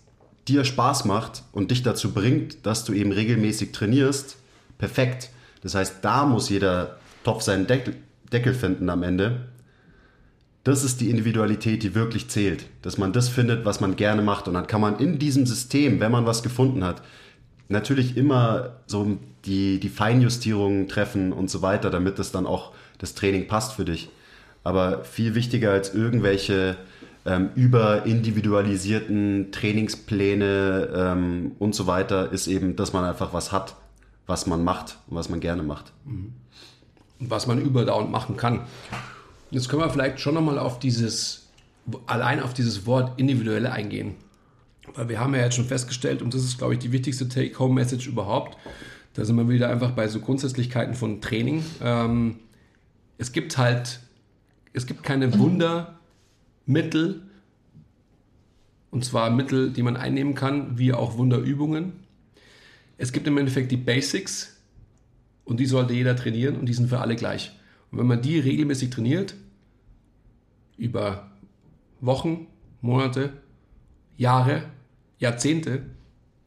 dir 0.47 0.63
Spaß 0.63 1.05
macht 1.05 1.43
und 1.51 1.71
dich 1.71 1.83
dazu 1.83 2.13
bringt, 2.13 2.65
dass 2.65 2.85
du 2.85 2.93
eben 2.93 3.11
regelmäßig 3.11 3.71
trainierst, 3.71 4.37
perfekt. 4.77 5.29
Das 5.61 5.75
heißt, 5.75 5.97
da 6.01 6.25
muss 6.25 6.49
jeder 6.49 6.97
Topf 7.23 7.41
seinen 7.41 7.67
Deckel, 7.67 7.95
Deckel 8.31 8.53
finden 8.53 8.89
am 8.89 9.03
Ende 9.03 9.47
das 10.67 10.83
ist 10.83 10.99
die 10.99 11.09
Individualität, 11.09 11.81
die 11.81 11.95
wirklich 11.95 12.27
zählt. 12.27 12.65
Dass 12.81 12.97
man 12.97 13.13
das 13.13 13.29
findet, 13.29 13.63
was 13.63 13.79
man 13.79 13.95
gerne 13.95 14.21
macht. 14.21 14.49
Und 14.49 14.53
dann 14.53 14.67
kann 14.67 14.81
man 14.81 14.99
in 14.99 15.17
diesem 15.17 15.45
System, 15.45 16.01
wenn 16.01 16.11
man 16.11 16.25
was 16.25 16.43
gefunden 16.43 16.83
hat, 16.83 17.01
natürlich 17.69 18.17
immer 18.17 18.73
so 18.85 19.17
die, 19.45 19.79
die 19.79 19.87
Feinjustierungen 19.87 20.89
treffen 20.89 21.31
und 21.31 21.49
so 21.49 21.61
weiter, 21.61 21.89
damit 21.89 22.19
das 22.19 22.33
dann 22.33 22.45
auch 22.45 22.73
das 22.97 23.15
Training 23.15 23.47
passt 23.47 23.75
für 23.75 23.85
dich. 23.85 24.09
Aber 24.65 25.05
viel 25.05 25.35
wichtiger 25.35 25.71
als 25.71 25.95
irgendwelche 25.95 26.75
ähm, 27.25 27.51
überindividualisierten 27.55 29.53
Trainingspläne 29.53 30.89
ähm, 30.93 31.53
und 31.59 31.75
so 31.75 31.87
weiter 31.87 32.33
ist 32.33 32.47
eben, 32.47 32.75
dass 32.75 32.91
man 32.91 33.05
einfach 33.05 33.31
was 33.31 33.53
hat, 33.53 33.77
was 34.27 34.45
man 34.45 34.63
macht 34.63 34.99
und 35.07 35.15
was 35.15 35.29
man 35.29 35.39
gerne 35.39 35.63
macht. 35.63 35.93
Mhm. 36.05 36.33
Was 37.19 37.47
man 37.47 37.59
überdauernd 37.59 38.11
machen 38.11 38.37
kann. 38.37 38.61
Jetzt 39.49 39.69
können 39.69 39.81
wir 39.81 39.89
vielleicht 39.89 40.19
schon 40.19 40.35
nochmal 40.35 40.59
auf 40.59 40.77
dieses, 40.77 41.47
allein 42.05 42.43
auf 42.43 42.53
dieses 42.53 42.85
Wort 42.85 43.19
individuelle 43.19 43.71
eingehen. 43.71 44.15
Weil 44.93 45.09
wir 45.09 45.19
haben 45.19 45.33
ja 45.33 45.41
jetzt 45.41 45.55
schon 45.55 45.65
festgestellt, 45.65 46.21
und 46.21 46.33
das 46.33 46.43
ist, 46.43 46.57
glaube 46.57 46.73
ich, 46.73 46.79
die 46.79 46.91
wichtigste 46.91 47.27
Take-Home-Message 47.27 48.07
überhaupt, 48.07 48.57
da 49.13 49.25
sind 49.25 49.35
wir 49.35 49.49
wieder 49.49 49.69
einfach 49.69 49.91
bei 49.91 50.07
so 50.07 50.19
Grundsätzlichkeiten 50.19 50.93
von 50.93 51.21
Training. 51.21 51.63
Ähm, 51.81 52.35
es 53.17 53.31
gibt 53.31 53.57
halt, 53.57 54.01
es 54.73 54.85
gibt 54.85 55.01
keine 55.03 55.37
Wundermittel, 55.39 57.23
und 58.91 59.03
zwar 59.03 59.29
Mittel, 59.29 59.71
die 59.71 59.83
man 59.83 59.97
einnehmen 59.97 60.35
kann, 60.35 60.77
wie 60.77 60.93
auch 60.93 61.17
Wunderübungen. 61.17 61.93
Es 62.97 63.11
gibt 63.11 63.27
im 63.27 63.37
Endeffekt 63.37 63.71
die 63.71 63.77
Basics 63.77 64.57
und 65.43 65.59
die 65.59 65.65
sollte 65.65 65.93
jeder 65.93 66.15
trainieren 66.15 66.57
und 66.57 66.67
die 66.67 66.73
sind 66.73 66.89
für 66.89 66.99
alle 66.99 67.15
gleich. 67.15 67.51
Und 67.91 67.99
wenn 67.99 68.07
man 68.07 68.21
die 68.21 68.39
regelmäßig 68.39 68.89
trainiert, 68.89 69.35
über 70.77 71.31
Wochen, 72.01 72.47
Monate, 72.81 73.33
Jahre, 74.17 74.63
Jahrzehnte, 75.19 75.83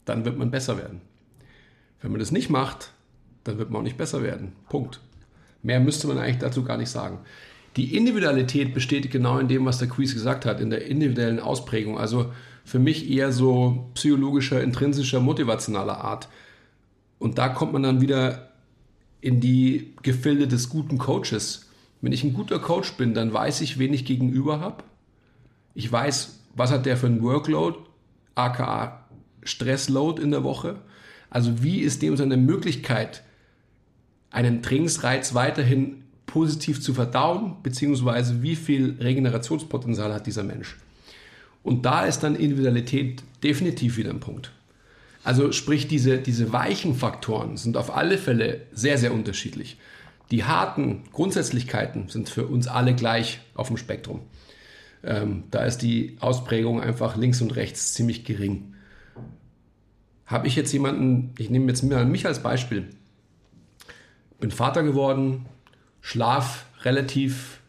dann 0.05 0.25
wird 0.25 0.37
man 0.37 0.51
besser 0.51 0.77
werden. 0.77 1.01
Wenn 2.01 2.11
man 2.11 2.19
das 2.19 2.31
nicht 2.31 2.49
macht, 2.49 2.91
dann 3.43 3.57
wird 3.57 3.69
man 3.69 3.79
auch 3.79 3.83
nicht 3.83 3.97
besser 3.97 4.23
werden. 4.23 4.53
Punkt. 4.69 4.99
Mehr 5.63 5.79
müsste 5.79 6.07
man 6.07 6.17
eigentlich 6.17 6.39
dazu 6.39 6.63
gar 6.63 6.77
nicht 6.77 6.89
sagen. 6.89 7.19
Die 7.75 7.95
Individualität 7.95 8.73
besteht 8.73 9.09
genau 9.11 9.37
in 9.37 9.47
dem, 9.47 9.65
was 9.65 9.77
der 9.77 9.87
Quiz 9.87 10.13
gesagt 10.13 10.45
hat, 10.45 10.59
in 10.59 10.69
der 10.69 10.85
individuellen 10.85 11.39
Ausprägung. 11.39 11.97
Also 11.97 12.33
für 12.71 12.79
mich 12.79 13.11
eher 13.11 13.33
so 13.33 13.89
psychologischer, 13.95 14.63
intrinsischer, 14.63 15.19
motivationaler 15.19 15.97
Art. 15.97 16.29
Und 17.19 17.37
da 17.37 17.49
kommt 17.49 17.73
man 17.73 17.83
dann 17.83 17.99
wieder 17.99 18.53
in 19.19 19.41
die 19.41 19.93
Gefilde 20.03 20.47
des 20.47 20.69
guten 20.69 20.97
Coaches. 20.97 21.69
Wenn 21.99 22.13
ich 22.13 22.23
ein 22.23 22.31
guter 22.31 22.59
Coach 22.59 22.93
bin, 22.93 23.13
dann 23.13 23.33
weiß 23.33 23.59
ich, 23.59 23.77
wen 23.77 23.93
ich 23.93 24.05
gegenüber 24.05 24.61
habe. 24.61 24.85
Ich 25.73 25.91
weiß, 25.91 26.39
was 26.55 26.71
hat 26.71 26.85
der 26.85 26.95
für 26.95 27.07
ein 27.07 27.21
Workload, 27.21 27.77
aka 28.35 29.05
Stressload 29.43 30.21
in 30.21 30.31
der 30.31 30.45
Woche. 30.45 30.77
Also 31.29 31.61
wie 31.61 31.81
ist 31.81 32.01
dem 32.01 32.15
seine 32.15 32.37
Möglichkeit, 32.37 33.21
einen 34.29 34.61
Trainingsreiz 34.61 35.33
weiterhin 35.33 36.05
positiv 36.25 36.81
zu 36.81 36.93
verdauen, 36.93 37.57
beziehungsweise 37.63 38.41
wie 38.41 38.55
viel 38.55 38.95
Regenerationspotenzial 38.97 40.13
hat 40.13 40.25
dieser 40.25 40.43
Mensch. 40.43 40.77
Und 41.63 41.85
da 41.85 42.05
ist 42.05 42.21
dann 42.21 42.35
Individualität 42.35 43.23
definitiv 43.43 43.97
wieder 43.97 44.09
ein 44.09 44.19
Punkt. 44.19 44.51
Also 45.23 45.51
sprich, 45.51 45.87
diese, 45.87 46.17
diese 46.17 46.51
weichen 46.51 46.95
Faktoren 46.95 47.57
sind 47.57 47.77
auf 47.77 47.95
alle 47.95 48.17
Fälle 48.17 48.61
sehr, 48.71 48.97
sehr 48.97 49.13
unterschiedlich. 49.13 49.77
Die 50.31 50.45
harten 50.45 51.03
Grundsätzlichkeiten 51.11 52.07
sind 52.07 52.29
für 52.29 52.47
uns 52.47 52.67
alle 52.67 52.95
gleich 52.95 53.41
auf 53.53 53.67
dem 53.67 53.77
Spektrum. 53.77 54.21
Ähm, 55.03 55.43
da 55.51 55.65
ist 55.65 55.79
die 55.79 56.17
Ausprägung 56.19 56.81
einfach 56.81 57.17
links 57.17 57.41
und 57.41 57.55
rechts 57.55 57.93
ziemlich 57.93 58.23
gering. 58.23 58.75
Habe 60.25 60.47
ich 60.47 60.55
jetzt 60.55 60.71
jemanden, 60.71 61.33
ich 61.37 61.49
nehme 61.49 61.67
jetzt 61.67 61.83
mich 61.83 62.25
als 62.25 62.41
Beispiel, 62.41 62.89
bin 64.39 64.51
Vater 64.51 64.83
geworden, 64.83 65.45
Schlaf 65.99 66.65
relativ, 66.83 67.60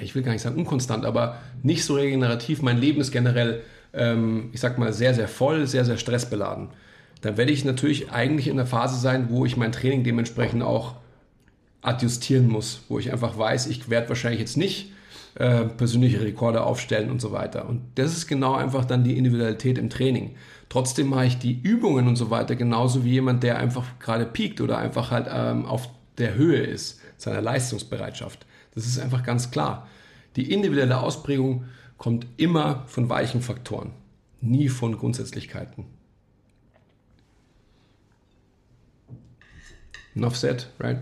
ich 0.00 0.14
will 0.14 0.22
gar 0.22 0.32
nicht 0.32 0.42
sagen 0.42 0.56
unkonstant, 0.56 1.04
aber 1.04 1.38
nicht 1.62 1.84
so 1.84 1.94
regenerativ. 1.94 2.62
Mein 2.62 2.78
Leben 2.78 3.00
ist 3.00 3.12
generell, 3.12 3.62
ähm, 3.92 4.50
ich 4.52 4.60
sag 4.60 4.78
mal, 4.78 4.92
sehr, 4.92 5.14
sehr 5.14 5.28
voll, 5.28 5.66
sehr, 5.66 5.84
sehr 5.84 5.98
stressbeladen. 5.98 6.68
Dann 7.20 7.36
werde 7.36 7.52
ich 7.52 7.64
natürlich 7.64 8.10
eigentlich 8.10 8.48
in 8.48 8.56
der 8.56 8.66
Phase 8.66 8.98
sein, 8.98 9.28
wo 9.30 9.44
ich 9.44 9.56
mein 9.56 9.72
Training 9.72 10.04
dementsprechend 10.04 10.62
auch 10.62 10.94
adjustieren 11.82 12.48
muss, 12.48 12.82
wo 12.88 12.98
ich 12.98 13.12
einfach 13.12 13.36
weiß, 13.36 13.66
ich 13.66 13.90
werde 13.90 14.08
wahrscheinlich 14.08 14.40
jetzt 14.40 14.56
nicht 14.56 14.92
äh, 15.36 15.64
persönliche 15.64 16.20
Rekorde 16.22 16.62
aufstellen 16.62 17.10
und 17.10 17.20
so 17.20 17.32
weiter. 17.32 17.68
Und 17.68 17.82
das 17.96 18.12
ist 18.12 18.26
genau 18.26 18.54
einfach 18.54 18.84
dann 18.84 19.04
die 19.04 19.18
Individualität 19.18 19.78
im 19.78 19.90
Training. 19.90 20.36
Trotzdem 20.68 21.08
mache 21.08 21.26
ich 21.26 21.38
die 21.38 21.60
Übungen 21.60 22.08
und 22.08 22.16
so 22.16 22.30
weiter 22.30 22.56
genauso 22.56 23.04
wie 23.04 23.10
jemand, 23.10 23.42
der 23.42 23.58
einfach 23.58 23.84
gerade 24.00 24.26
piekt 24.26 24.60
oder 24.60 24.78
einfach 24.78 25.10
halt 25.10 25.26
ähm, 25.32 25.66
auf 25.66 25.88
der 26.18 26.34
Höhe 26.34 26.58
ist, 26.58 27.00
seiner 27.16 27.42
Leistungsbereitschaft. 27.42 28.46
Das 28.74 28.86
ist 28.86 28.98
einfach 28.98 29.22
ganz 29.22 29.50
klar. 29.50 29.88
Die 30.36 30.52
individuelle 30.52 30.98
Ausprägung 31.00 31.64
kommt 31.96 32.26
immer 32.36 32.84
von 32.86 33.08
weichen 33.08 33.40
Faktoren, 33.40 33.92
nie 34.40 34.68
von 34.68 34.96
Grundsätzlichkeiten. 34.96 35.86
Enough 40.14 40.36
said, 40.36 40.68
right? 40.78 40.98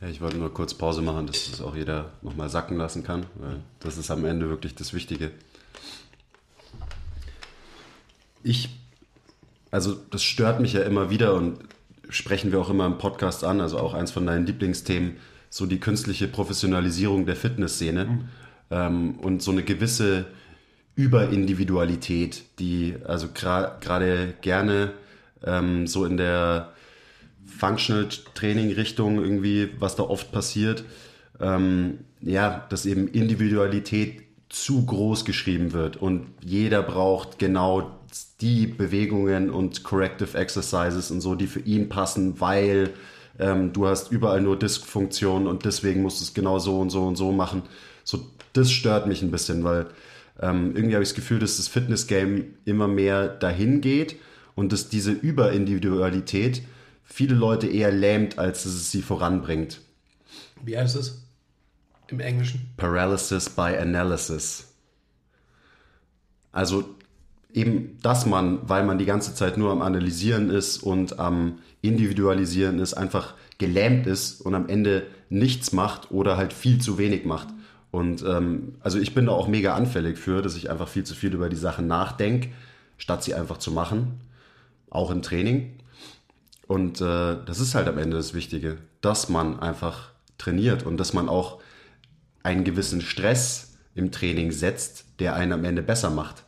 Ja, 0.00 0.08
ich 0.08 0.20
wollte 0.20 0.36
nur 0.36 0.52
kurz 0.52 0.74
Pause 0.74 1.00
machen, 1.00 1.26
dass 1.26 1.50
das 1.50 1.60
auch 1.62 1.74
jeder 1.74 2.12
nochmal 2.20 2.50
sacken 2.50 2.76
lassen 2.76 3.02
kann, 3.02 3.26
weil 3.36 3.60
das 3.80 3.96
ist 3.96 4.10
am 4.10 4.24
Ende 4.26 4.50
wirklich 4.50 4.74
das 4.74 4.92
Wichtige. 4.92 5.30
Ich, 8.42 8.68
also 9.70 9.94
das 9.94 10.22
stört 10.22 10.60
mich 10.60 10.74
ja 10.74 10.82
immer 10.82 11.10
wieder 11.10 11.34
und 11.34 11.58
sprechen 12.10 12.52
wir 12.52 12.60
auch 12.60 12.68
immer 12.68 12.86
im 12.86 12.98
Podcast 12.98 13.42
an, 13.42 13.60
also 13.60 13.78
auch 13.78 13.94
eins 13.94 14.10
von 14.10 14.26
deinen 14.26 14.46
Lieblingsthemen, 14.46 15.16
so 15.56 15.64
die 15.64 15.80
künstliche 15.80 16.28
Professionalisierung 16.28 17.24
der 17.24 17.34
Fitnessszene 17.34 18.04
mhm. 18.04 18.24
ähm, 18.70 19.14
und 19.20 19.42
so 19.42 19.52
eine 19.52 19.62
gewisse 19.62 20.26
Überindividualität, 20.96 22.42
die 22.58 22.94
also 23.06 23.28
gerade 23.32 23.78
gra 23.80 24.32
gerne 24.42 24.92
ähm, 25.42 25.86
so 25.86 26.04
in 26.04 26.18
der 26.18 26.72
Functional 27.46 28.06
Training 28.34 28.72
Richtung 28.72 29.16
irgendwie, 29.18 29.70
was 29.78 29.96
da 29.96 30.02
oft 30.02 30.30
passiert, 30.30 30.84
ähm, 31.40 32.00
ja, 32.20 32.66
dass 32.68 32.84
eben 32.84 33.08
Individualität 33.08 34.24
zu 34.50 34.84
groß 34.84 35.24
geschrieben 35.24 35.72
wird 35.72 35.96
und 35.96 36.26
jeder 36.44 36.82
braucht 36.82 37.38
genau 37.38 37.98
die 38.42 38.66
Bewegungen 38.66 39.48
und 39.48 39.84
Corrective 39.84 40.36
Exercises 40.36 41.10
und 41.10 41.22
so, 41.22 41.34
die 41.34 41.46
für 41.46 41.60
ihn 41.60 41.88
passen, 41.88 42.40
weil 42.40 42.92
ähm, 43.38 43.72
du 43.72 43.86
hast 43.86 44.10
überall 44.10 44.40
nur 44.40 44.58
Disk-Funktionen 44.58 45.46
und 45.46 45.64
deswegen 45.64 46.02
musst 46.02 46.20
du 46.20 46.24
es 46.24 46.34
genau 46.34 46.58
so 46.58 46.80
und 46.80 46.90
so 46.90 47.06
und 47.06 47.16
so 47.16 47.32
machen. 47.32 47.62
So, 48.04 48.30
das 48.52 48.70
stört 48.70 49.06
mich 49.06 49.22
ein 49.22 49.30
bisschen, 49.30 49.64
weil 49.64 49.86
ähm, 50.40 50.74
irgendwie 50.74 50.94
habe 50.94 51.02
ich 51.02 51.10
das 51.10 51.16
Gefühl, 51.16 51.38
dass 51.38 51.56
das 51.56 51.68
Fitness-Game 51.68 52.54
immer 52.64 52.88
mehr 52.88 53.28
dahin 53.28 53.80
geht 53.80 54.16
und 54.54 54.72
dass 54.72 54.88
diese 54.88 55.12
Überindividualität 55.12 56.62
viele 57.04 57.34
Leute 57.34 57.66
eher 57.66 57.92
lähmt, 57.92 58.38
als 58.38 58.64
dass 58.64 58.72
es 58.72 58.90
sie 58.90 59.02
voranbringt. 59.02 59.80
Wie 60.62 60.76
heißt 60.76 60.96
es 60.96 61.22
im 62.08 62.20
Englischen? 62.20 62.70
Paralysis 62.76 63.48
by 63.50 63.76
Analysis. 63.76 64.72
Also 66.52 66.95
eben, 67.56 67.98
dass 68.02 68.26
man, 68.26 68.68
weil 68.68 68.84
man 68.84 68.98
die 68.98 69.06
ganze 69.06 69.34
Zeit 69.34 69.56
nur 69.56 69.72
am 69.72 69.82
Analysieren 69.82 70.50
ist 70.50 70.78
und 70.82 71.18
am 71.18 71.58
Individualisieren 71.80 72.78
ist, 72.78 72.94
einfach 72.94 73.34
gelähmt 73.58 74.06
ist 74.06 74.42
und 74.42 74.54
am 74.54 74.68
Ende 74.68 75.06
nichts 75.30 75.72
macht 75.72 76.10
oder 76.10 76.36
halt 76.36 76.52
viel 76.52 76.80
zu 76.80 76.98
wenig 76.98 77.24
macht. 77.24 77.48
Und 77.90 78.22
ähm, 78.22 78.74
also 78.80 78.98
ich 78.98 79.14
bin 79.14 79.26
da 79.26 79.32
auch 79.32 79.48
mega 79.48 79.74
anfällig 79.74 80.18
für, 80.18 80.42
dass 80.42 80.54
ich 80.54 80.70
einfach 80.70 80.86
viel 80.86 81.04
zu 81.04 81.14
viel 81.14 81.32
über 81.32 81.48
die 81.48 81.56
Sachen 81.56 81.86
nachdenke, 81.86 82.50
statt 82.98 83.24
sie 83.24 83.34
einfach 83.34 83.56
zu 83.56 83.72
machen. 83.72 84.20
Auch 84.90 85.10
im 85.10 85.22
Training. 85.22 85.80
Und 86.66 87.00
äh, 87.00 87.36
das 87.46 87.58
ist 87.58 87.74
halt 87.74 87.88
am 87.88 87.96
Ende 87.96 88.18
das 88.18 88.34
Wichtige, 88.34 88.76
dass 89.00 89.30
man 89.30 89.60
einfach 89.60 90.10
trainiert 90.36 90.84
und 90.84 90.98
dass 90.98 91.14
man 91.14 91.30
auch 91.30 91.62
einen 92.42 92.64
gewissen 92.64 93.00
Stress 93.00 93.78
im 93.94 94.12
Training 94.12 94.52
setzt, 94.52 95.06
der 95.20 95.34
einen 95.34 95.52
am 95.52 95.64
Ende 95.64 95.82
besser 95.82 96.10
macht. 96.10 96.45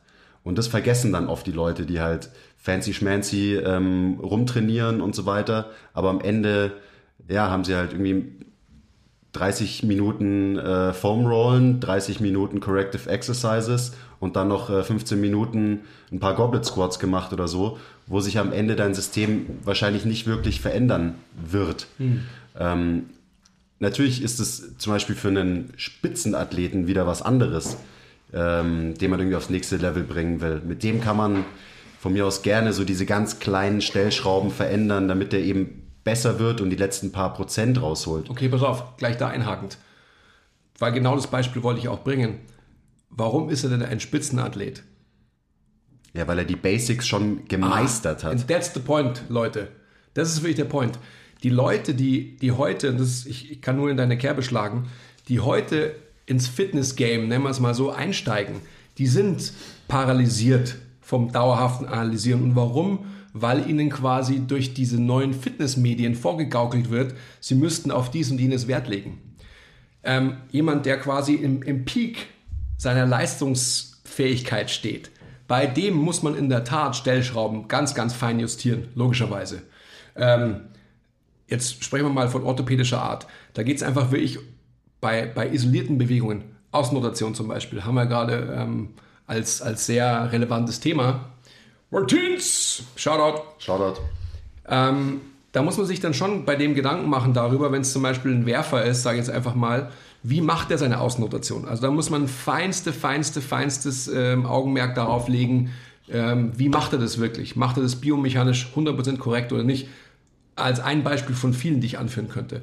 Und 0.49 0.57
das 0.57 0.67
vergessen 0.67 1.13
dann 1.13 1.29
oft 1.29 1.47
die 1.47 1.53
Leute, 1.53 1.85
die 1.85 2.01
halt 2.01 2.31
fancy 2.57 2.95
schmancy 2.95 3.57
ähm, 3.57 4.19
rumtrainieren 4.19 5.03
und 5.03 5.15
so 5.15 5.27
weiter. 5.27 5.69
Aber 5.93 6.09
am 6.09 6.23
Ende, 6.23 6.73
ja, 7.29 7.51
haben 7.51 7.65
sie 7.65 7.75
halt 7.75 7.93
irgendwie 7.93 8.33
30 9.33 9.83
Minuten 9.83 10.57
äh, 10.59 10.95
Foam 10.95 11.27
Rollen, 11.27 11.81
30 11.81 12.21
Minuten 12.21 12.61
Corrective 12.61 13.11
Exercises 13.11 13.93
und 14.21 14.37
dann 14.37 14.49
noch 14.49 14.71
äh, 14.71 14.83
15 14.83 15.21
Minuten 15.21 15.81
ein 16.11 16.19
paar 16.19 16.35
Goblet 16.35 16.65
Squats 16.65 16.99
gemacht 16.99 17.35
oder 17.35 17.47
so, 17.47 17.79
wo 18.07 18.21
sich 18.21 18.39
am 18.39 18.51
Ende 18.51 18.75
dein 18.75 18.95
System 18.95 19.45
wahrscheinlich 19.65 20.07
nicht 20.07 20.27
wirklich 20.27 20.63
verändern 20.63 21.17
wird. 21.37 21.89
Mhm. 21.99 22.25
Ähm, 22.59 23.11
natürlich 23.81 24.23
ist 24.23 24.41
es 24.41 24.79
zum 24.79 24.95
Beispiel 24.95 25.15
für 25.15 25.29
einen 25.29 25.75
Spitzenathleten 25.77 26.87
wieder 26.87 27.07
was 27.07 27.21
anderes, 27.21 27.77
ähm, 28.33 28.95
den 28.95 29.11
man 29.11 29.21
irgendwie 29.21 29.37
aufs 29.37 29.51
nächste 29.51 29.77
Level 29.77 30.03
bringen 30.03 30.41
will. 30.41 30.63
Mit 30.67 30.83
dem 30.83 31.01
kann 31.01 31.17
man 31.17 31.45
von 31.99 32.13
mir 32.13 32.27
aus 32.27 32.43
gerne 32.43 32.73
so 32.73 32.85
diese 32.85 33.07
ganz 33.07 33.41
kleinen 33.41 33.81
Stellschrauben 33.81 34.51
verändern, 34.51 35.09
damit 35.09 35.33
der 35.33 35.41
eben 35.41 35.91
besser 36.05 36.39
wird 36.39 36.61
und 36.61 36.71
die 36.71 36.77
letzten 36.77 37.13
paar 37.13 37.35
Prozent 37.35 37.81
rausholt. 37.83 38.31
Okay, 38.31 38.49
pass 38.49 38.63
auf, 38.63 38.97
gleich 38.97 39.17
da 39.17 39.29
einhakend. 39.29 39.79
Weil 40.79 40.93
genau 40.93 41.17
das 41.17 41.27
Beispiel 41.27 41.63
wollte 41.63 41.81
ich 41.81 41.89
auch 41.89 42.05
bringen. 42.05 42.39
Warum 43.11 43.51
ist 43.51 43.65
er 43.65 43.71
denn 43.71 43.83
ein 43.83 44.01
Spitzenathlet? 44.01 44.85
Ja, 46.15 46.27
weil 46.27 46.39
er 46.39 46.45
die 46.45 46.57
Basics 46.57 47.07
schon 47.07 47.47
gemeistert 47.47 48.25
ah, 48.25 48.29
hat. 48.29 48.33
And 48.33 48.49
that's 48.49 48.73
the 48.73 48.81
point, 48.81 49.23
Leute. 49.29 49.69
Das 50.15 50.31
ist 50.31 50.43
wirklich 50.43 50.57
der 50.57 50.65
Point. 50.65 50.99
Die 51.43 51.51
Leute, 51.51 51.95
die, 51.95 52.37
die 52.37 52.53
heute, 52.53 52.95
das, 52.95 53.27
ich, 53.27 53.51
ich 53.51 53.61
kann 53.61 53.77
nur 53.77 53.91
in 53.91 53.97
deine 53.97 54.19
Kerbe 54.19 54.43
schlagen, 54.43 54.89
die 55.29 55.41
heute 55.41 55.95
ins 56.29 56.47
Fitness-Game, 56.47 57.27
nennen 57.29 57.45
wir 57.45 57.51
es 57.51 57.61
mal 57.61 57.75
so, 57.75 57.91
einsteigen, 57.91 58.57
die 58.99 59.07
sind 59.07 59.53
paralysiert 59.89 60.77
vom 61.01 61.33
dauerhaften 61.33 61.87
Analysieren. 61.87 62.43
Und 62.43 62.57
warum? 62.57 63.07
Weil 63.33 63.69
ihnen 63.69 63.89
quasi 63.89 64.47
durch 64.47 64.75
diese 64.75 65.01
neuen 65.01 65.33
Fitnessmedien 65.33 66.15
vorgegaukelt 66.15 66.91
wird, 66.91 67.15
sie 67.41 67.55
müssten 67.55 67.91
auf 67.91 68.11
dies 68.11 68.31
und 68.31 68.39
jenes 68.39 68.69
Wert 68.69 68.89
legen. 68.89 69.19
Ähm, 70.03 70.37
jemand, 70.51 70.85
der 70.87 70.99
quasi 70.99 71.35
im, 71.35 71.63
im 71.63 71.85
Peak 71.85 72.27
seiner 72.77 73.07
Leistungsfähigkeit 73.07 74.71
steht, 74.71 75.11
bei 75.47 75.67
dem 75.67 75.95
muss 75.95 76.23
man 76.23 76.37
in 76.37 76.51
der 76.51 76.65
Tat 76.65 76.95
Stellschrauben 76.95 77.69
ganz, 77.69 77.95
ganz 77.95 78.13
fein 78.13 78.39
justieren, 78.39 78.89
logischerweise. 78.95 79.63
Ähm, 80.15 80.61
jetzt 81.47 81.83
sprechen 81.83 82.05
wir 82.05 82.13
mal 82.13 82.29
von 82.29 82.43
orthopädischer 82.43 83.01
Art. 83.01 83.27
Da 83.55 83.63
geht 83.63 83.79
es 83.79 83.83
einfach 83.83 84.11
wirklich 84.11 84.39
bei, 85.01 85.27
bei 85.27 85.49
isolierten 85.49 85.99
Bewegungen, 85.99 86.45
Außenrotation 86.73 87.35
zum 87.35 87.49
Beispiel, 87.49 87.85
haben 87.85 87.95
wir 87.95 88.07
gerade 88.07 88.55
ähm, 88.57 88.91
als, 89.27 89.63
als 89.63 89.87
sehr 89.87 90.31
relevantes 90.33 90.81
Thema. 90.81 91.31
Martins! 91.91 92.83
Shoutout! 92.97 93.43
Shoutout. 93.59 94.01
Ähm, 94.69 95.21
da 95.53 95.63
muss 95.63 95.79
man 95.79 95.87
sich 95.87 96.01
dann 96.01 96.15
schon 96.15 96.45
bei 96.45 96.57
dem 96.57 96.75
Gedanken 96.75 97.09
machen 97.09 97.33
darüber, 97.33 97.73
wenn 97.73 97.81
es 97.83 97.93
zum 97.93 98.03
Beispiel 98.03 98.33
ein 98.33 98.47
Werfer 98.47 98.85
ist, 98.85 99.03
sage 99.03 99.19
ich 99.19 99.27
jetzt 99.27 99.35
einfach 99.35 99.55
mal, 99.55 99.91
wie 100.23 100.41
macht 100.41 100.71
er 100.71 100.79
seine 100.79 101.01
Außenrotation? 101.01 101.67
Also 101.67 101.83
da 101.83 101.91
muss 101.91 102.11
man 102.11 102.29
feinste, 102.29 102.93
feinste, 102.93 103.41
feinstes 103.41 104.09
ähm, 104.09 104.47
Augenmerk 104.47 104.95
darauf 104.95 105.29
legen, 105.29 105.71
ähm, 106.11 106.53
wie 106.57 106.69
macht 106.69 106.93
er 106.93 106.99
das 106.99 107.19
wirklich? 107.19 107.57
Macht 107.57 107.77
er 107.77 107.83
das 107.83 107.97
biomechanisch 107.97 108.73
100% 108.75 109.19
korrekt 109.19 109.53
oder 109.53 109.63
nicht? 109.63 109.89
Als 110.57 110.81
ein 110.81 111.05
Beispiel 111.05 111.35
von 111.35 111.53
vielen, 111.53 111.81
die 111.81 111.87
ich 111.87 111.99
anführen 111.99 112.29
könnte. 112.29 112.63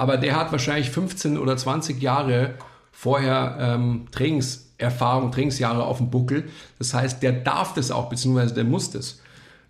Aber 0.00 0.16
der 0.16 0.34
hat 0.34 0.50
wahrscheinlich 0.50 0.88
15 0.88 1.36
oder 1.36 1.58
20 1.58 2.00
Jahre 2.00 2.54
vorher 2.90 3.58
ähm, 3.60 4.06
Trainingserfahrung, 4.10 5.30
Trainingsjahre 5.30 5.84
auf 5.84 5.98
dem 5.98 6.08
Buckel. 6.08 6.48
Das 6.78 6.94
heißt, 6.94 7.22
der 7.22 7.32
darf 7.32 7.74
das 7.74 7.90
auch, 7.90 8.08
beziehungsweise 8.08 8.54
der 8.54 8.64
muss 8.64 8.90
das. 8.90 9.20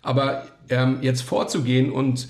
Aber 0.01 0.45
ähm, 0.69 0.99
jetzt 1.01 1.23
vorzugehen 1.23 1.91
und 1.91 2.29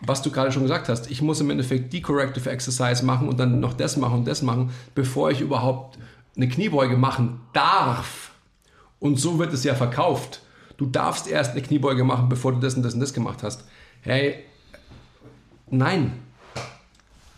was 0.00 0.22
du 0.22 0.30
gerade 0.30 0.50
schon 0.50 0.62
gesagt 0.62 0.88
hast, 0.88 1.10
ich 1.10 1.20
muss 1.20 1.38
im 1.42 1.50
Endeffekt 1.50 1.92
die 1.92 2.00
Corrective 2.00 2.48
Exercise 2.48 3.04
machen 3.04 3.28
und 3.28 3.38
dann 3.38 3.60
noch 3.60 3.74
das 3.74 3.98
machen 3.98 4.20
und 4.20 4.24
das 4.26 4.40
machen, 4.40 4.70
bevor 4.94 5.30
ich 5.30 5.42
überhaupt 5.42 5.98
eine 6.36 6.48
Kniebeuge 6.48 6.96
machen 6.96 7.40
darf. 7.52 8.30
Und 8.98 9.20
so 9.20 9.38
wird 9.38 9.52
es 9.52 9.62
ja 9.62 9.74
verkauft. 9.74 10.40
Du 10.78 10.86
darfst 10.86 11.28
erst 11.28 11.50
eine 11.50 11.60
Kniebeuge 11.60 12.02
machen, 12.02 12.30
bevor 12.30 12.52
du 12.52 12.60
das 12.60 12.76
und 12.76 12.82
das 12.82 12.94
und 12.94 13.00
das 13.00 13.12
gemacht 13.12 13.42
hast. 13.42 13.66
Hey, 14.00 14.42
nein. 15.68 16.25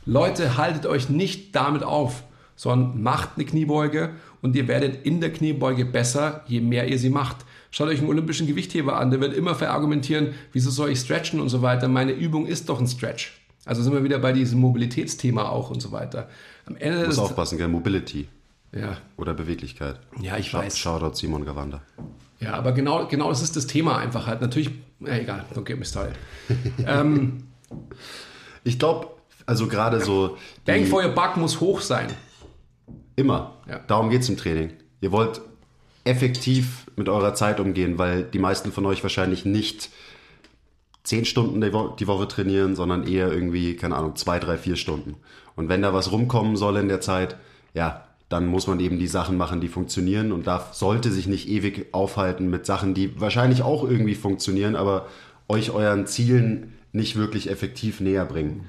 Leute, 0.09 0.57
haltet 0.57 0.87
euch 0.87 1.11
nicht 1.11 1.55
damit 1.55 1.83
auf, 1.83 2.23
sondern 2.57 3.03
macht 3.03 3.33
eine 3.37 3.44
Kniebeuge 3.44 4.14
und 4.40 4.57
ihr 4.57 4.66
werdet 4.66 5.05
in 5.05 5.21
der 5.21 5.31
Kniebeuge 5.31 5.85
besser, 5.85 6.44
je 6.47 6.62
mehr 6.62 6.88
ihr 6.88 6.99
sie 6.99 7.11
macht. 7.11 7.37
Schaut 7.71 7.88
euch 7.88 7.99
einen 7.99 8.09
olympischen 8.09 8.47
Gewichtheber 8.47 8.99
an, 8.99 9.11
der 9.11 9.21
wird 9.21 9.35
immer 9.35 9.55
verargumentieren, 9.55 10.33
wieso 10.55 10.71
soll 10.71 10.88
ich 10.92 11.01
stretchen 11.01 11.40
und 11.40 11.51
so 11.51 11.61
weiter. 11.61 11.88
Meine 11.88 12.12
Übung 12.12 12.47
ist 12.47 12.71
doch 12.71 12.81
ein 12.81 12.87
Stretch. 12.87 13.38
Also 13.66 13.83
sind 13.83 13.92
wir 13.92 14.03
wieder 14.03 14.18
bei 14.18 14.33
diesem 14.33 14.61
Mobilitätsthema 14.61 15.47
auch 15.47 15.71
und 15.71 15.83
so 15.83 15.92
weiter. 15.92 16.31
Am 16.64 16.77
Ende 16.77 17.05
muss 17.05 17.18
aufpassen, 17.18 17.59
gell? 17.59 17.68
Mobility. 17.68 18.29
Ja. 18.73 18.97
Oder 19.18 19.35
Beweglichkeit. 19.35 20.01
Ja, 20.23 20.38
ich 20.38 20.49
Sh 20.49 20.55
weiß. 20.55 20.79
Shoutout 20.79 21.16
Simon 21.16 21.44
Gawanda. 21.44 21.83
Ja, 22.40 22.55
aber 22.55 22.73
genau, 22.73 23.07
genau 23.09 23.29
das 23.29 23.42
ist 23.42 23.57
das 23.57 23.66
Thema 23.66 23.99
einfach 23.99 24.27
halt. 24.27 24.40
Natürlich, 24.40 24.71
äh, 25.05 25.21
egal, 25.21 25.44
don't 25.55 25.64
get 25.64 25.79
me 25.79 25.85
started. 25.85 26.14
ähm, 26.87 27.44
ich 28.64 28.79
glaube, 28.79 29.17
also 29.48 29.66
gerade 29.66 30.00
so. 30.00 30.37
Bang 30.66 30.84
for 30.84 31.02
your 31.02 31.11
buck 31.11 31.38
muss 31.38 31.58
hoch 31.58 31.80
sein. 31.80 32.08
Immer. 33.16 33.54
Ja. 33.66 33.78
Darum 33.87 34.11
geht 34.11 34.20
es 34.20 34.28
im 34.28 34.37
Training. 34.37 34.72
Ihr 35.00 35.11
wollt 35.11 35.40
effektiv 36.04 36.87
mit 36.96 37.08
eurer 37.08 37.34
Zeit 37.34 37.58
umgehen, 37.58 37.98
weil 37.98 38.24
die 38.24 38.38
meisten 38.38 38.72
von 38.72 38.84
euch 38.84 39.02
wahrscheinlich 39.02 39.46
nicht 39.46 39.88
zehn 41.02 41.24
Stunden 41.24 41.62
die, 41.62 41.72
Wo 41.72 41.88
die 41.88 42.06
Woche 42.06 42.28
trainieren, 42.28 42.76
sondern 42.76 43.06
eher 43.06 43.32
irgendwie, 43.32 43.74
keine 43.74 43.96
Ahnung, 43.96 44.16
zwei, 44.16 44.38
drei, 44.38 44.58
vier 44.58 44.76
Stunden. 44.76 45.16
Und 45.56 45.70
wenn 45.70 45.80
da 45.80 45.94
was 45.94 46.12
rumkommen 46.12 46.56
soll 46.56 46.76
in 46.76 46.88
der 46.88 47.00
Zeit, 47.00 47.37
ja, 47.72 48.04
dann 48.28 48.46
muss 48.46 48.66
man 48.66 48.78
eben 48.80 48.98
die 48.98 49.06
Sachen 49.06 49.38
machen, 49.38 49.62
die 49.62 49.68
funktionieren 49.68 50.30
und 50.30 50.46
darf, 50.46 50.74
sollte 50.74 51.11
sich 51.11 51.26
nicht 51.26 51.48
ewig 51.48 51.94
aufhalten 51.94 52.50
mit 52.50 52.66
Sachen, 52.66 52.92
die 52.92 53.18
wahrscheinlich 53.18 53.62
auch 53.62 53.82
irgendwie 53.88 54.14
funktionieren, 54.14 54.76
aber 54.76 55.06
euch 55.48 55.70
euren 55.70 56.06
Zielen 56.06 56.74
nicht 56.92 57.16
wirklich 57.16 57.50
effektiv 57.50 58.00
näher 58.00 58.26
bringen. 58.26 58.66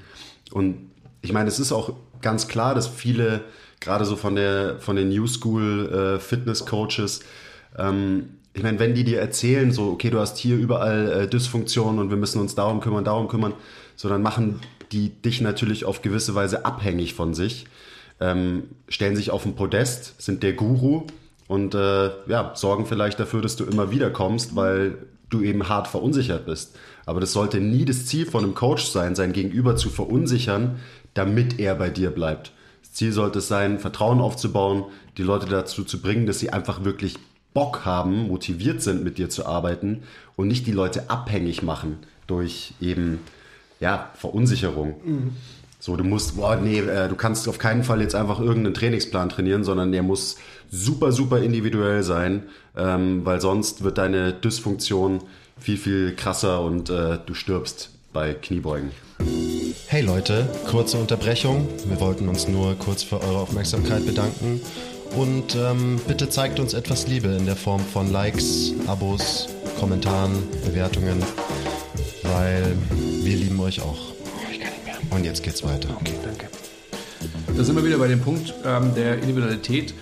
Und 0.52 0.90
ich 1.22 1.32
meine, 1.32 1.48
es 1.48 1.58
ist 1.58 1.72
auch 1.72 1.92
ganz 2.22 2.48
klar, 2.48 2.74
dass 2.74 2.88
viele, 2.88 3.42
gerade 3.80 4.04
so 4.04 4.16
von 4.16 4.34
der 4.34 4.78
von 4.78 4.96
den 4.96 5.08
New 5.08 5.26
School 5.26 6.16
äh, 6.16 6.20
Fitness 6.20 6.66
Coaches, 6.66 7.20
ähm, 7.78 8.30
ich 8.52 8.62
meine, 8.62 8.78
wenn 8.80 8.94
die 8.94 9.04
dir 9.04 9.20
erzählen, 9.20 9.70
so, 9.70 9.90
okay, 9.90 10.10
du 10.10 10.18
hast 10.18 10.36
hier 10.36 10.56
überall 10.56 11.12
äh, 11.12 11.28
Dysfunktionen 11.28 12.00
und 12.00 12.10
wir 12.10 12.16
müssen 12.16 12.40
uns 12.40 12.56
darum 12.56 12.80
kümmern, 12.80 13.04
darum 13.04 13.28
kümmern, 13.28 13.52
so 13.94 14.08
dann 14.08 14.22
machen 14.22 14.60
die 14.90 15.10
dich 15.10 15.40
natürlich 15.40 15.84
auf 15.84 16.02
gewisse 16.02 16.34
Weise 16.34 16.64
abhängig 16.64 17.14
von 17.14 17.32
sich 17.32 17.66
ähm, 18.20 18.64
stellen 18.88 19.16
sich 19.16 19.30
auf 19.30 19.46
ein 19.46 19.54
Podest, 19.54 20.20
sind 20.20 20.42
der 20.42 20.52
Guru 20.52 21.06
und 21.48 21.74
äh, 21.74 22.10
ja, 22.28 22.52
sorgen 22.54 22.86
vielleicht 22.86 23.18
dafür, 23.18 23.40
dass 23.42 23.56
du 23.56 23.64
immer 23.64 23.90
wieder 23.90 24.10
kommst, 24.10 24.54
weil 24.54 24.98
du 25.30 25.42
eben 25.42 25.68
hart 25.68 25.88
verunsichert 25.88 26.46
bist. 26.46 26.76
Aber 27.06 27.20
das 27.20 27.32
sollte 27.32 27.60
nie 27.60 27.84
das 27.84 28.06
Ziel 28.06 28.26
von 28.26 28.44
einem 28.44 28.54
Coach 28.54 28.84
sein, 28.84 29.14
sein 29.14 29.32
Gegenüber 29.32 29.76
zu 29.76 29.88
verunsichern, 29.88 30.80
damit 31.14 31.58
er 31.58 31.74
bei 31.74 31.90
dir 31.90 32.10
bleibt. 32.10 32.52
Das 32.82 32.92
Ziel 32.92 33.12
sollte 33.12 33.38
es 33.38 33.48
sein, 33.48 33.78
Vertrauen 33.78 34.20
aufzubauen, 34.20 34.84
die 35.16 35.22
Leute 35.22 35.46
dazu 35.46 35.84
zu 35.84 36.00
bringen, 36.02 36.26
dass 36.26 36.40
sie 36.40 36.50
einfach 36.50 36.84
wirklich 36.84 37.16
Bock 37.54 37.84
haben, 37.84 38.28
motiviert 38.28 38.82
sind, 38.82 39.02
mit 39.02 39.18
dir 39.18 39.28
zu 39.28 39.46
arbeiten 39.46 40.02
und 40.36 40.48
nicht 40.48 40.66
die 40.66 40.72
Leute 40.72 41.10
abhängig 41.10 41.62
machen 41.62 41.98
durch 42.26 42.74
eben 42.80 43.20
ja, 43.80 44.10
Verunsicherung. 44.14 44.94
Mhm. 45.04 45.32
So, 45.82 45.96
du 45.96 46.04
musst, 46.04 46.36
boah, 46.36 46.56
nee, 46.56 46.80
äh, 46.80 47.08
du 47.08 47.14
kannst 47.14 47.48
auf 47.48 47.58
keinen 47.58 47.84
Fall 47.84 48.02
jetzt 48.02 48.14
einfach 48.14 48.38
irgendeinen 48.38 48.74
Trainingsplan 48.74 49.30
trainieren, 49.30 49.64
sondern 49.64 49.92
der 49.92 50.02
muss 50.02 50.36
super, 50.70 51.10
super 51.10 51.38
individuell 51.40 52.02
sein, 52.02 52.42
ähm, 52.76 53.24
weil 53.24 53.40
sonst 53.40 53.82
wird 53.82 53.96
deine 53.96 54.34
Dysfunktion 54.34 55.22
viel, 55.58 55.78
viel 55.78 56.14
krasser 56.14 56.60
und 56.60 56.90
äh, 56.90 57.18
du 57.24 57.32
stirbst 57.32 57.88
bei 58.12 58.34
Kniebeugen. 58.34 58.90
Hey 59.86 60.02
Leute, 60.02 60.46
kurze 60.68 60.98
Unterbrechung. 60.98 61.66
Wir 61.86 61.98
wollten 61.98 62.28
uns 62.28 62.46
nur 62.46 62.74
kurz 62.74 63.02
für 63.02 63.18
eure 63.22 63.38
Aufmerksamkeit 63.38 64.04
bedanken. 64.04 64.60
Und 65.16 65.56
ähm, 65.56 65.98
bitte 66.06 66.28
zeigt 66.28 66.60
uns 66.60 66.74
etwas 66.74 67.08
Liebe 67.08 67.28
in 67.28 67.46
der 67.46 67.56
Form 67.56 67.80
von 67.80 68.12
Likes, 68.12 68.74
Abos, 68.86 69.48
Kommentaren, 69.78 70.32
Bewertungen, 70.64 71.22
weil 72.22 72.76
wir 73.22 73.36
lieben 73.36 73.58
euch 73.60 73.80
auch. 73.80 74.19
Und 75.10 75.24
jetzt 75.24 75.42
geht's 75.42 75.62
weiter. 75.62 75.88
Okay, 76.00 76.14
danke. 76.22 76.48
Da 77.56 77.64
sind 77.64 77.76
wir 77.76 77.84
wieder 77.84 77.98
bei 77.98 78.08
dem 78.08 78.20
Punkt 78.20 78.54
ähm, 78.64 78.94
der 78.94 79.20
Individualität. 79.20 79.92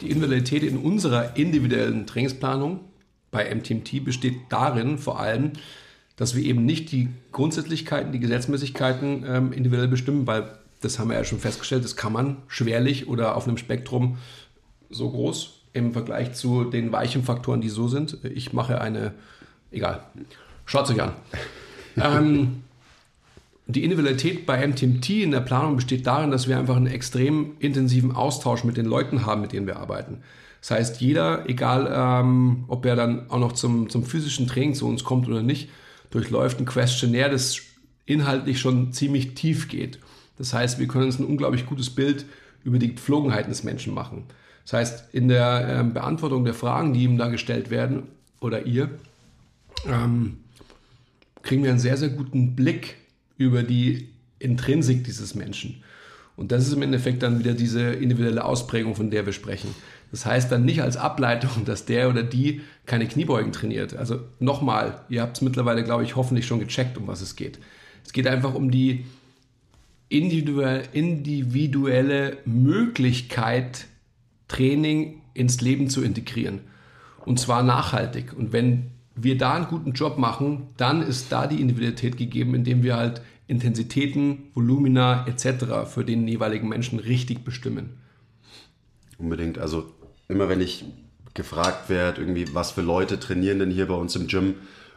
Die 0.00 0.10
Individualität 0.10 0.62
in 0.62 0.78
unserer 0.78 1.36
individuellen 1.36 2.06
Trainingsplanung 2.06 2.80
bei 3.30 3.54
MTMT 3.54 4.04
besteht 4.04 4.34
darin 4.48 4.98
vor 4.98 5.20
allem, 5.20 5.52
dass 6.16 6.34
wir 6.34 6.42
eben 6.42 6.64
nicht 6.64 6.90
die 6.92 7.08
Grundsätzlichkeiten, 7.32 8.12
die 8.12 8.18
Gesetzmäßigkeiten 8.18 9.24
ähm, 9.26 9.52
individuell 9.52 9.88
bestimmen, 9.88 10.26
weil 10.26 10.58
das 10.80 10.98
haben 10.98 11.08
wir 11.10 11.16
ja 11.16 11.24
schon 11.24 11.38
festgestellt, 11.38 11.84
das 11.84 11.96
kann 11.96 12.12
man 12.12 12.36
schwerlich 12.48 13.08
oder 13.08 13.36
auf 13.36 13.46
einem 13.46 13.56
Spektrum 13.56 14.18
so 14.90 15.10
groß 15.10 15.60
im 15.72 15.92
Vergleich 15.92 16.32
zu 16.34 16.64
den 16.64 16.92
weichen 16.92 17.22
Faktoren, 17.24 17.60
die 17.60 17.68
so 17.68 17.88
sind. 17.88 18.18
Ich 18.24 18.52
mache 18.52 18.80
eine, 18.80 19.14
egal, 19.70 20.02
schaut 20.64 20.84
es 20.84 20.90
euch 20.90 21.02
an. 21.02 21.12
ähm, 21.96 22.62
die 23.70 23.84
Individualität 23.84 24.46
bei 24.46 24.66
MTMT 24.66 25.10
in 25.10 25.30
der 25.30 25.40
Planung 25.40 25.76
besteht 25.76 26.06
darin, 26.06 26.30
dass 26.30 26.48
wir 26.48 26.58
einfach 26.58 26.76
einen 26.76 26.86
extrem 26.86 27.52
intensiven 27.58 28.12
Austausch 28.12 28.64
mit 28.64 28.78
den 28.78 28.86
Leuten 28.86 29.26
haben, 29.26 29.42
mit 29.42 29.52
denen 29.52 29.66
wir 29.66 29.76
arbeiten. 29.76 30.22
Das 30.62 30.70
heißt, 30.70 31.00
jeder, 31.02 31.48
egal 31.48 31.88
ähm, 31.94 32.64
ob 32.68 32.86
er 32.86 32.96
dann 32.96 33.30
auch 33.30 33.38
noch 33.38 33.52
zum, 33.52 33.90
zum 33.90 34.04
physischen 34.04 34.46
Training 34.46 34.74
zu 34.74 34.88
uns 34.88 35.04
kommt 35.04 35.28
oder 35.28 35.42
nicht, 35.42 35.68
durchläuft 36.10 36.58
ein 36.58 36.64
Questionnaire, 36.64 37.30
das 37.30 37.60
inhaltlich 38.06 38.58
schon 38.58 38.94
ziemlich 38.94 39.34
tief 39.34 39.68
geht. 39.68 39.98
Das 40.38 40.54
heißt, 40.54 40.78
wir 40.78 40.88
können 40.88 41.04
uns 41.04 41.18
ein 41.18 41.26
unglaublich 41.26 41.66
gutes 41.66 41.90
Bild 41.90 42.24
über 42.64 42.78
die 42.78 42.94
Gepflogenheiten 42.94 43.50
des 43.50 43.64
Menschen 43.64 43.92
machen. 43.92 44.24
Das 44.64 44.72
heißt, 44.72 45.14
in 45.14 45.28
der 45.28 45.66
ähm, 45.68 45.92
Beantwortung 45.92 46.44
der 46.44 46.54
Fragen, 46.54 46.94
die 46.94 47.04
ihm 47.04 47.18
da 47.18 47.28
gestellt 47.28 47.68
werden, 47.70 48.04
oder 48.40 48.64
ihr, 48.64 48.88
ähm, 49.86 50.38
kriegen 51.42 51.62
wir 51.62 51.70
einen 51.70 51.78
sehr, 51.78 51.96
sehr 51.98 52.08
guten 52.08 52.56
Blick 52.56 52.96
über 53.38 53.62
die 53.62 54.10
Intrinsik 54.38 55.04
dieses 55.04 55.34
Menschen. 55.34 55.82
Und 56.36 56.52
das 56.52 56.66
ist 56.66 56.74
im 56.74 56.82
Endeffekt 56.82 57.22
dann 57.22 57.38
wieder 57.40 57.54
diese 57.54 57.80
individuelle 57.80 58.44
Ausprägung, 58.44 58.94
von 58.94 59.10
der 59.10 59.24
wir 59.26 59.32
sprechen. 59.32 59.74
Das 60.12 60.24
heißt 60.24 60.52
dann 60.52 60.64
nicht 60.64 60.82
als 60.82 60.96
Ableitung, 60.96 61.64
dass 61.64 61.84
der 61.84 62.08
oder 62.08 62.22
die 62.22 62.60
keine 62.86 63.08
Kniebeugen 63.08 63.50
trainiert. 63.52 63.96
Also 63.96 64.20
nochmal, 64.38 65.00
ihr 65.08 65.22
habt 65.22 65.38
es 65.38 65.42
mittlerweile, 65.42 65.82
glaube 65.82 66.04
ich, 66.04 66.14
hoffentlich 66.14 66.46
schon 66.46 66.60
gecheckt, 66.60 66.96
um 66.96 67.08
was 67.08 67.22
es 67.22 67.34
geht. 67.34 67.58
Es 68.04 68.12
geht 68.12 68.28
einfach 68.28 68.54
um 68.54 68.70
die 68.70 69.04
individuelle 70.08 72.36
Möglichkeit, 72.44 73.86
Training 74.46 75.22
ins 75.34 75.60
Leben 75.60 75.90
zu 75.90 76.02
integrieren. 76.02 76.60
Und 77.26 77.40
zwar 77.40 77.62
nachhaltig. 77.62 78.32
Und 78.32 78.52
wenn 78.52 78.92
wir 79.22 79.38
da 79.38 79.54
einen 79.54 79.66
guten 79.66 79.92
Job 79.92 80.18
machen, 80.18 80.68
dann 80.76 81.02
ist 81.02 81.32
da 81.32 81.46
die 81.46 81.60
Individualität 81.60 82.16
gegeben, 82.16 82.54
indem 82.54 82.82
wir 82.82 82.96
halt 82.96 83.22
Intensitäten, 83.46 84.50
Volumina 84.54 85.26
etc. 85.26 85.86
für 85.86 86.04
den 86.04 86.28
jeweiligen 86.28 86.68
Menschen 86.68 86.98
richtig 86.98 87.44
bestimmen. 87.44 87.98
Unbedingt. 89.18 89.58
Also 89.58 89.86
immer 90.28 90.48
wenn 90.48 90.60
ich 90.60 90.84
gefragt 91.34 91.88
werde, 91.88 92.20
irgendwie, 92.20 92.54
was 92.54 92.72
für 92.72 92.82
Leute 92.82 93.18
trainieren 93.18 93.58
denn 93.58 93.70
hier 93.70 93.86
bei 93.86 93.94
uns 93.94 94.14
im 94.16 94.26
Gym? 94.26 94.54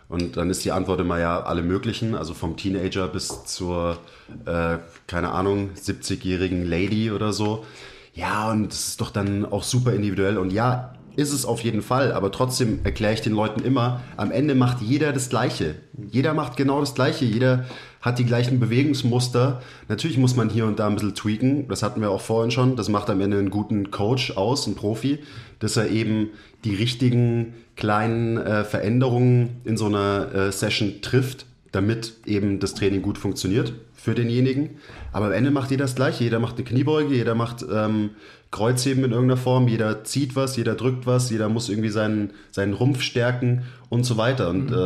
Und 0.10 0.36
dann 0.36 0.50
ist 0.50 0.66
die 0.66 0.74
Antwort 0.74 1.00
immer 1.00 1.20
ja 1.20 1.42
alle 1.42 1.62
möglichen, 1.62 2.16
also 2.16 2.34
vom 2.34 2.58
Teenager 2.58 3.08
bis 3.08 3.46
zur, 3.46 3.98
äh, 4.46 4.78
keine 5.08 5.32
Ahnung, 5.32 5.70
70-jährigen 5.76 6.66
Lady 6.66 7.12
oder 7.12 7.32
so. 7.32 7.66
Ja, 8.14 8.52
und 8.52 8.68
das 8.68 8.90
ist 8.90 9.02
doch 9.02 9.12
dann 9.12 9.46
auch 9.46 9.64
super 9.64 9.94
individuell. 9.94 10.38
Und 10.38 10.52
ja, 10.52 10.96
ist 11.15 11.34
es 11.34 11.45
auf 11.45 11.62
jeden 11.62 11.82
Fall, 11.82 12.12
aber 12.13 12.32
trotzdem 12.32 12.80
erkläre 12.84 13.13
ich 13.13 13.21
den 13.21 13.34
Leuten 13.34 13.63
immer, 13.63 14.02
am 14.17 14.32
Ende 14.32 14.56
macht 14.56 14.82
jeder 14.82 15.13
das 15.13 15.30
Gleiche. 15.30 15.76
Jeder 16.10 16.34
macht 16.34 16.58
genau 16.58 16.80
das 16.80 16.95
Gleiche, 16.95 17.26
jeder 17.26 17.65
hat 18.02 18.17
die 18.17 18.26
gleichen 18.26 18.60
Bewegungsmuster. 18.60 19.62
Natürlich 19.88 20.17
muss 20.17 20.36
man 20.36 20.50
hier 20.50 20.65
und 20.65 20.80
da 20.80 20.88
ein 20.88 20.95
bisschen 20.95 21.15
tweaken, 21.15 21.67
das 21.67 21.84
hatten 21.84 22.02
wir 22.02 22.10
auch 22.12 22.21
vorhin 22.21 22.52
schon, 22.52 22.76
das 22.76 22.89
macht 22.89 23.10
am 23.10 23.21
Ende 23.21 23.38
einen 23.38 23.50
guten 23.50 23.91
Coach 23.91 24.38
aus, 24.38 24.65
einen 24.65 24.76
Profi, 24.76 25.19
dass 25.60 25.78
er 25.78 25.89
eben 25.89 26.30
die 26.63 26.76
richtigen 26.76 27.54
kleinen 27.76 28.38
äh, 28.38 28.63
Veränderungen 28.63 29.62
in 29.63 29.78
so 29.78 29.86
einer 29.86 30.34
äh, 30.34 30.52
Session 30.52 31.02
trifft, 31.02 31.45
damit 31.71 32.13
eben 32.26 32.60
das 32.60 32.74
Training 32.74 33.02
gut 33.02 33.17
funktioniert 33.17 33.74
für 33.95 34.15
denjenigen. 34.15 34.71
Aber 35.13 35.28
am 35.28 35.32
Ende 35.32 35.52
macht 35.52 35.71
jeder 35.71 35.86
das 35.86 35.95
Gleiche. 35.95 36.24
Jeder 36.24 36.39
macht 36.39 36.56
eine 36.56 36.65
Kniebeuge, 36.65 37.13
jeder 37.13 37.36
macht 37.36 37.63
ähm, 37.71 38.12
Kreuzheben 38.52 39.06
in 39.06 39.12
irgendeiner 39.12 39.42
Form, 39.42 39.68
jeder 39.68 40.04
zieht 40.04 40.36
was, 40.36 40.58
jeder 40.58 40.76
drückt 40.76 41.08
was, 41.08 41.30
jeder 41.30 41.48
muss 41.48 41.70
irgendwie 41.70 41.90
seinen, 41.90 42.32
seinen 42.52 42.74
Rumpf 42.74 43.02
stärken 43.02 43.64
und 43.90 44.04
so 44.04 44.18
weiter. 44.18 44.50
Und 44.50 44.72
mhm. 44.72 44.78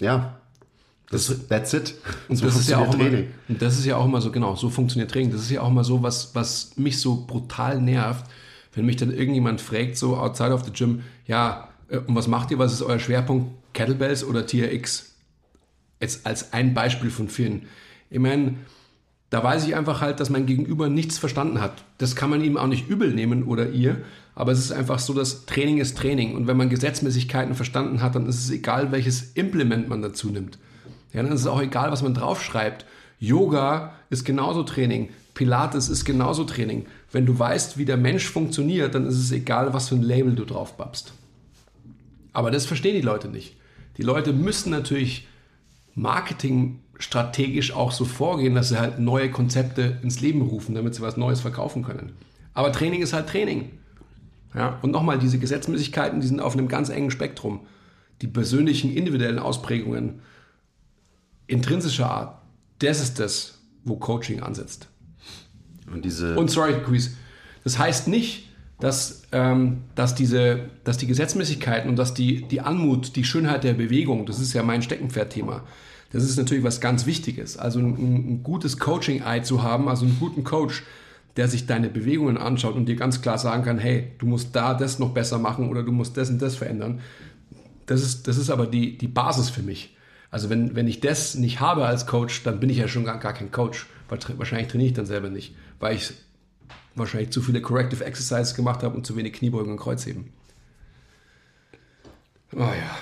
äh, 0.00 0.04
ja, 0.04 0.36
das, 1.10 1.46
that's 1.48 1.72
it. 1.74 1.94
Und 2.28 2.36
so 2.36 2.46
das 2.46 2.56
ist 2.56 2.68
ja 2.68 2.78
auch 2.78 2.94
Training. 2.94 3.24
Immer, 3.24 3.28
und 3.48 3.62
das 3.62 3.78
ist 3.78 3.84
ja 3.84 3.96
auch 3.96 4.06
immer 4.06 4.20
so, 4.20 4.32
genau, 4.32 4.56
so 4.56 4.70
funktioniert 4.70 5.10
Training. 5.10 5.30
Das 5.30 5.42
ist 5.42 5.50
ja 5.50 5.60
auch 5.60 5.68
immer 5.68 5.84
so, 5.84 6.02
was, 6.02 6.34
was 6.34 6.76
mich 6.76 7.00
so 7.00 7.26
brutal 7.26 7.80
nervt, 7.80 8.24
wenn 8.74 8.86
mich 8.86 8.96
dann 8.96 9.12
irgendjemand 9.12 9.60
fragt, 9.60 9.96
so 9.96 10.16
outside 10.16 10.52
of 10.52 10.64
the 10.64 10.72
gym, 10.72 11.02
ja, 11.26 11.68
äh, 11.88 11.98
und 11.98 12.14
was 12.14 12.26
macht 12.26 12.50
ihr, 12.50 12.58
was 12.58 12.72
ist 12.72 12.82
euer 12.82 12.98
Schwerpunkt, 12.98 13.52
Kettlebells 13.74 14.24
oder 14.24 14.46
TRX? 14.46 15.14
Jetzt 16.00 16.26
als 16.26 16.52
ein 16.52 16.74
Beispiel 16.74 17.10
von 17.10 17.28
vielen. 17.28 17.66
Ich 18.10 18.18
meine, 18.18 18.54
da 19.30 19.42
weiß 19.42 19.66
ich 19.66 19.74
einfach 19.74 20.00
halt, 20.00 20.20
dass 20.20 20.30
mein 20.30 20.46
Gegenüber 20.46 20.88
nichts 20.88 21.18
verstanden 21.18 21.60
hat. 21.60 21.84
Das 21.98 22.14
kann 22.14 22.30
man 22.30 22.44
ihm 22.44 22.56
auch 22.56 22.68
nicht 22.68 22.88
übel 22.88 23.12
nehmen 23.12 23.44
oder 23.44 23.70
ihr, 23.70 24.02
aber 24.34 24.52
es 24.52 24.60
ist 24.60 24.72
einfach 24.72 24.98
so, 24.98 25.14
dass 25.14 25.46
Training 25.46 25.78
ist 25.78 25.98
Training. 25.98 26.36
Und 26.36 26.46
wenn 26.46 26.56
man 26.56 26.68
Gesetzmäßigkeiten 26.68 27.54
verstanden 27.54 28.02
hat, 28.02 28.14
dann 28.14 28.26
ist 28.26 28.38
es 28.38 28.50
egal, 28.50 28.92
welches 28.92 29.32
Implement 29.32 29.88
man 29.88 30.02
dazu 30.02 30.30
nimmt. 30.30 30.58
Ja, 31.12 31.22
dann 31.22 31.32
ist 31.32 31.40
es 31.40 31.46
auch 31.46 31.60
egal, 31.60 31.90
was 31.90 32.02
man 32.02 32.14
draufschreibt 32.14 32.84
Yoga 33.18 33.94
ist 34.10 34.24
genauso 34.24 34.62
Training. 34.62 35.08
Pilates 35.34 35.88
ist 35.88 36.04
genauso 36.04 36.44
Training. 36.44 36.86
Wenn 37.12 37.26
du 37.26 37.38
weißt, 37.38 37.78
wie 37.78 37.84
der 37.84 37.96
Mensch 37.96 38.28
funktioniert, 38.28 38.94
dann 38.94 39.06
ist 39.06 39.16
es 39.16 39.32
egal, 39.32 39.72
was 39.72 39.88
für 39.88 39.94
ein 39.94 40.02
Label 40.02 40.34
du 40.34 40.44
drauf 40.44 40.76
babst. 40.76 41.12
Aber 42.32 42.50
das 42.50 42.66
verstehen 42.66 42.94
die 42.94 43.02
Leute 43.02 43.28
nicht. 43.28 43.56
Die 43.96 44.02
Leute 44.02 44.32
müssen 44.32 44.70
natürlich 44.70 45.26
marketingstrategisch 46.96 47.72
auch 47.72 47.92
so 47.92 48.04
vorgehen, 48.04 48.54
dass 48.54 48.70
sie 48.70 48.78
halt 48.78 48.98
neue 48.98 49.30
Konzepte 49.30 49.98
ins 50.02 50.20
Leben 50.20 50.42
rufen, 50.42 50.74
damit 50.74 50.94
sie 50.94 51.02
was 51.02 51.16
Neues 51.16 51.40
verkaufen 51.40 51.82
können. 51.82 52.12
Aber 52.54 52.72
Training 52.72 53.02
ist 53.02 53.12
halt 53.12 53.28
Training. 53.28 53.70
Ja? 54.54 54.78
Und 54.82 54.92
nochmal, 54.92 55.18
diese 55.18 55.38
Gesetzmäßigkeiten, 55.38 56.20
die 56.20 56.26
sind 56.26 56.40
auf 56.40 56.54
einem 56.54 56.68
ganz 56.68 56.88
engen 56.88 57.10
Spektrum. 57.10 57.60
Die 58.22 58.26
persönlichen, 58.26 58.94
individuellen 58.94 59.38
Ausprägungen 59.38 60.20
intrinsischer 61.46 62.10
Art, 62.10 62.42
das 62.78 63.00
ist 63.00 63.20
das, 63.20 63.58
wo 63.84 63.96
Coaching 63.96 64.40
ansetzt. 64.40 64.88
Und 65.92 66.04
diese. 66.04 66.36
Und 66.36 66.50
sorry, 66.50 66.74
Chris, 66.84 67.14
das 67.62 67.78
heißt 67.78 68.08
nicht, 68.08 68.48
dass, 68.80 69.22
ähm, 69.32 69.84
dass, 69.94 70.14
diese, 70.14 70.70
dass 70.82 70.98
die 70.98 71.06
Gesetzmäßigkeiten 71.06 71.88
und 71.88 71.96
dass 71.96 72.14
die, 72.14 72.48
die 72.48 72.60
Anmut, 72.62 73.16
die 73.16 73.24
Schönheit 73.24 73.64
der 73.64 73.74
Bewegung, 73.74 74.26
das 74.26 74.40
ist 74.40 74.54
ja 74.54 74.62
mein 74.62 74.82
Steckenpferdthema, 74.82 75.62
das 76.12 76.24
ist 76.24 76.36
natürlich 76.36 76.64
was 76.64 76.80
ganz 76.80 77.06
Wichtiges. 77.06 77.56
Also 77.56 77.78
ein, 77.80 77.94
ein 77.96 78.42
gutes 78.42 78.78
Coaching-Eye 78.78 79.42
zu 79.42 79.62
haben, 79.62 79.88
also 79.88 80.04
einen 80.04 80.18
guten 80.18 80.44
Coach, 80.44 80.84
der 81.36 81.48
sich 81.48 81.66
deine 81.66 81.88
Bewegungen 81.88 82.38
anschaut 82.38 82.74
und 82.74 82.86
dir 82.86 82.96
ganz 82.96 83.20
klar 83.20 83.38
sagen 83.38 83.62
kann, 83.64 83.78
hey, 83.78 84.12
du 84.18 84.26
musst 84.26 84.56
da 84.56 84.74
das 84.74 84.98
noch 84.98 85.12
besser 85.12 85.38
machen 85.38 85.68
oder 85.68 85.82
du 85.82 85.92
musst 85.92 86.16
das 86.16 86.30
und 86.30 86.40
das 86.40 86.56
verändern. 86.56 87.00
Das 87.86 88.02
ist, 88.02 88.26
das 88.26 88.38
ist 88.38 88.50
aber 88.50 88.66
die, 88.66 88.96
die 88.96 89.08
Basis 89.08 89.50
für 89.50 89.62
mich. 89.62 89.96
Also 90.30 90.50
wenn, 90.50 90.74
wenn 90.74 90.88
ich 90.88 91.00
das 91.00 91.34
nicht 91.34 91.60
habe 91.60 91.86
als 91.86 92.06
Coach, 92.06 92.42
dann 92.42 92.58
bin 92.58 92.70
ich 92.70 92.78
ja 92.78 92.88
schon 92.88 93.04
gar, 93.04 93.18
gar 93.18 93.32
kein 93.32 93.50
Coach. 93.50 93.86
Wahrscheinlich 94.08 94.68
trainiere 94.68 94.88
ich 94.88 94.94
dann 94.94 95.06
selber 95.06 95.28
nicht, 95.28 95.54
weil 95.78 95.96
ich 95.96 96.12
wahrscheinlich 96.94 97.30
zu 97.30 97.42
viele 97.42 97.60
Corrective 97.60 98.04
Exercises 98.04 98.54
gemacht 98.54 98.82
habe 98.82 98.96
und 98.96 99.06
zu 99.06 99.16
wenig 99.16 99.34
Kniebeugen 99.34 99.72
und 99.72 99.78
Kreuzheben. 99.78 100.32
Oh 102.54 102.60
ja. 102.60 102.96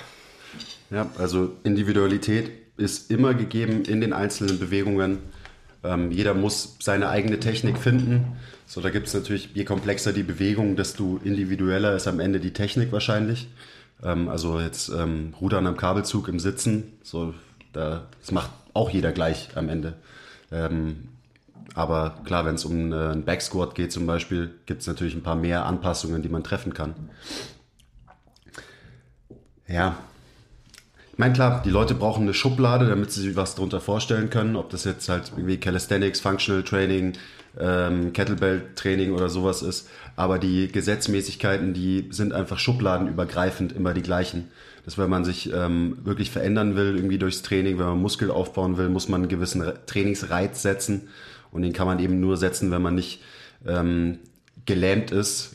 Ja, 0.91 1.09
also 1.17 1.55
Individualität 1.63 2.51
ist 2.77 3.11
immer 3.11 3.33
gegeben 3.33 3.83
in 3.83 4.01
den 4.01 4.13
einzelnen 4.13 4.59
Bewegungen. 4.59 5.19
Ähm, 5.83 6.11
jeder 6.11 6.33
muss 6.33 6.77
seine 6.79 7.09
eigene 7.09 7.39
Technik 7.39 7.77
finden. 7.77 8.37
So, 8.67 8.81
da 8.81 8.89
gibt 8.89 9.07
es 9.07 9.13
natürlich, 9.13 9.51
je 9.53 9.63
komplexer 9.63 10.13
die 10.13 10.23
Bewegung, 10.23 10.75
desto 10.75 11.19
individueller 11.23 11.95
ist 11.95 12.07
am 12.07 12.19
Ende 12.19 12.39
die 12.39 12.53
Technik 12.53 12.91
wahrscheinlich. 12.91 13.47
Ähm, 14.03 14.27
also 14.29 14.59
jetzt 14.59 14.89
ähm, 14.89 15.33
Rudern 15.39 15.67
am 15.67 15.77
Kabelzug 15.77 16.27
im 16.27 16.39
Sitzen, 16.39 16.93
so, 17.03 17.33
da, 17.73 18.07
das 18.19 18.31
macht 18.31 18.51
auch 18.73 18.89
jeder 18.89 19.11
gleich 19.11 19.49
am 19.55 19.69
Ende. 19.69 19.93
Ähm, 20.51 21.09
aber 21.73 22.21
klar, 22.23 22.45
wenn 22.45 22.55
es 22.55 22.65
um 22.65 22.91
äh, 22.91 22.95
einen 22.95 23.25
Backsquat 23.25 23.75
geht 23.75 23.91
zum 23.91 24.05
Beispiel, 24.05 24.53
gibt 24.65 24.81
es 24.81 24.87
natürlich 24.87 25.15
ein 25.15 25.23
paar 25.23 25.35
mehr 25.35 25.65
Anpassungen, 25.65 26.21
die 26.21 26.29
man 26.29 26.43
treffen 26.43 26.73
kann. 26.73 26.95
Ja. 29.67 29.97
Ich 31.15 31.19
meine, 31.19 31.33
klar, 31.33 31.61
die 31.63 31.69
Leute 31.69 31.93
brauchen 31.95 32.23
eine 32.23 32.33
Schublade, 32.33 32.89
damit 32.89 33.09
sie 33.09 33.21
sich 33.21 33.37
was 33.37 33.55
darunter 33.55 33.79
vorstellen 33.79 34.29
können. 34.29 34.57
Ob 34.57 34.69
das 34.69 34.83
jetzt 34.83 35.07
halt 35.07 35.31
irgendwie 35.33 35.55
Calisthenics, 35.55 36.19
Functional 36.19 36.61
Training, 36.61 37.13
ähm, 37.57 38.11
Kettlebell-Training 38.11 39.13
oder 39.13 39.29
sowas 39.29 39.61
ist. 39.61 39.87
Aber 40.17 40.39
die 40.39 40.69
Gesetzmäßigkeiten, 40.69 41.73
die 41.73 42.09
sind 42.09 42.33
einfach 42.33 42.59
schubladenübergreifend 42.59 43.71
immer 43.71 43.93
die 43.93 44.01
gleichen. 44.01 44.49
Dass 44.83 44.97
wenn 44.97 45.09
man 45.09 45.23
sich 45.23 45.53
ähm, 45.53 45.99
wirklich 46.03 46.31
verändern 46.31 46.75
will, 46.75 46.97
irgendwie 46.97 47.17
durchs 47.17 47.43
Training, 47.43 47.79
wenn 47.79 47.85
man 47.85 48.01
Muskel 48.01 48.29
aufbauen 48.29 48.77
will, 48.77 48.89
muss 48.89 49.07
man 49.07 49.21
einen 49.21 49.29
gewissen 49.29 49.63
Trainingsreiz 49.85 50.63
setzen. 50.63 51.07
Und 51.49 51.61
den 51.61 51.71
kann 51.71 51.87
man 51.87 51.99
eben 51.99 52.19
nur 52.19 52.35
setzen, 52.35 52.71
wenn 52.71 52.81
man 52.81 52.95
nicht 52.95 53.21
ähm, 53.65 54.19
gelähmt 54.65 55.11
ist, 55.11 55.54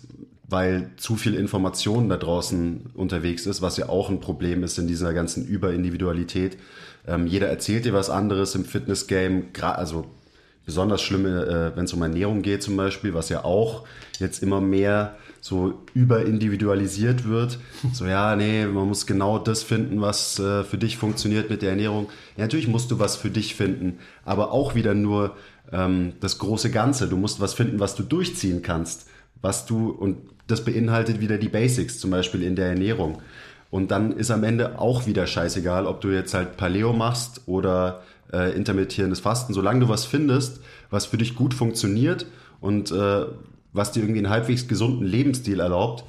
weil 0.50 0.90
zu 0.96 1.16
viel 1.16 1.34
Information 1.34 2.08
da 2.08 2.16
draußen 2.16 2.90
unterwegs 2.94 3.46
ist, 3.46 3.62
was 3.62 3.76
ja 3.76 3.88
auch 3.88 4.10
ein 4.10 4.20
Problem 4.20 4.62
ist 4.64 4.78
in 4.78 4.88
dieser 4.88 5.14
ganzen 5.14 5.46
Überindividualität. 5.46 6.58
Ähm, 7.06 7.26
jeder 7.26 7.48
erzählt 7.48 7.84
dir 7.84 7.92
was 7.92 8.10
anderes 8.10 8.54
im 8.54 8.64
Fitness-Game, 8.64 9.46
also 9.60 10.06
besonders 10.66 11.02
schlimm, 11.02 11.26
äh, 11.26 11.74
wenn 11.76 11.84
es 11.84 11.92
um 11.92 12.02
Ernährung 12.02 12.42
geht 12.42 12.62
zum 12.62 12.76
Beispiel, 12.76 13.14
was 13.14 13.28
ja 13.28 13.44
auch 13.44 13.84
jetzt 14.18 14.42
immer 14.42 14.60
mehr 14.60 15.16
so 15.40 15.82
überindividualisiert 15.94 17.26
wird. 17.28 17.58
So, 17.92 18.04
ja, 18.04 18.36
nee, 18.36 18.66
man 18.66 18.88
muss 18.88 19.06
genau 19.06 19.38
das 19.38 19.62
finden, 19.62 20.00
was 20.00 20.38
äh, 20.38 20.64
für 20.64 20.78
dich 20.78 20.98
funktioniert 20.98 21.48
mit 21.48 21.62
der 21.62 21.70
Ernährung. 21.70 22.08
Ja, 22.36 22.44
natürlich 22.44 22.68
musst 22.68 22.90
du 22.90 22.98
was 22.98 23.16
für 23.16 23.30
dich 23.30 23.54
finden, 23.54 23.98
aber 24.24 24.52
auch 24.52 24.74
wieder 24.74 24.94
nur 24.94 25.36
ähm, 25.72 26.12
das 26.20 26.38
große 26.38 26.70
Ganze. 26.70 27.08
Du 27.08 27.16
musst 27.16 27.40
was 27.40 27.54
finden, 27.54 27.80
was 27.80 27.94
du 27.94 28.02
durchziehen 28.02 28.62
kannst, 28.62 29.08
was 29.40 29.64
du, 29.64 29.88
und 29.90 30.18
das 30.50 30.64
beinhaltet 30.64 31.20
wieder 31.20 31.38
die 31.38 31.48
Basics, 31.48 31.98
zum 31.98 32.10
Beispiel 32.10 32.42
in 32.42 32.56
der 32.56 32.68
Ernährung. 32.68 33.22
Und 33.70 33.90
dann 33.90 34.12
ist 34.12 34.30
am 34.30 34.44
Ende 34.44 34.78
auch 34.78 35.06
wieder 35.06 35.26
scheißegal, 35.26 35.86
ob 35.86 36.00
du 36.00 36.08
jetzt 36.08 36.34
halt 36.34 36.56
Paleo 36.56 36.92
machst 36.92 37.42
oder 37.46 38.02
äh, 38.32 38.54
intermittierendes 38.56 39.20
Fasten. 39.20 39.54
Solange 39.54 39.80
du 39.80 39.88
was 39.88 40.04
findest, 40.04 40.60
was 40.90 41.06
für 41.06 41.18
dich 41.18 41.36
gut 41.36 41.54
funktioniert 41.54 42.26
und 42.60 42.90
äh, 42.90 43.26
was 43.72 43.92
dir 43.92 44.00
irgendwie 44.00 44.18
einen 44.20 44.30
halbwegs 44.30 44.66
gesunden 44.66 45.06
Lebensstil 45.06 45.60
erlaubt, 45.60 46.04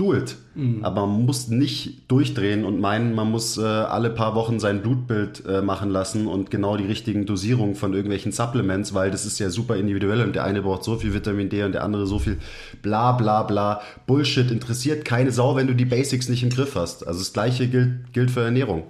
do 0.00 0.14
it. 0.14 0.36
Mhm. 0.54 0.82
Aber 0.82 1.06
man 1.06 1.26
muss 1.26 1.48
nicht 1.48 2.10
durchdrehen 2.10 2.64
und 2.64 2.80
meinen, 2.80 3.14
man 3.14 3.30
muss 3.30 3.58
äh, 3.58 3.62
alle 3.62 4.10
paar 4.10 4.34
Wochen 4.34 4.58
sein 4.58 4.80
Blutbild 4.80 5.44
äh, 5.46 5.60
machen 5.60 5.90
lassen 5.90 6.26
und 6.26 6.50
genau 6.50 6.76
die 6.76 6.86
richtigen 6.86 7.26
Dosierungen 7.26 7.74
von 7.74 7.92
irgendwelchen 7.92 8.32
Supplements, 8.32 8.94
weil 8.94 9.10
das 9.10 9.26
ist 9.26 9.38
ja 9.38 9.50
super 9.50 9.76
individuell 9.76 10.22
und 10.22 10.34
der 10.34 10.44
eine 10.44 10.62
braucht 10.62 10.84
so 10.84 10.96
viel 10.96 11.12
Vitamin 11.12 11.50
D 11.50 11.62
und 11.64 11.72
der 11.72 11.84
andere 11.84 12.06
so 12.06 12.18
viel 12.18 12.38
bla 12.80 13.12
bla 13.12 13.42
bla. 13.42 13.82
Bullshit 14.06 14.50
interessiert 14.50 15.04
keine 15.04 15.32
Sau, 15.32 15.54
wenn 15.56 15.66
du 15.66 15.74
die 15.74 15.84
Basics 15.84 16.28
nicht 16.28 16.42
im 16.42 16.50
Griff 16.50 16.74
hast. 16.74 17.06
Also 17.06 17.20
das 17.20 17.32
gleiche 17.32 17.68
gilt, 17.68 18.12
gilt 18.12 18.30
für 18.30 18.42
Ernährung. 18.42 18.84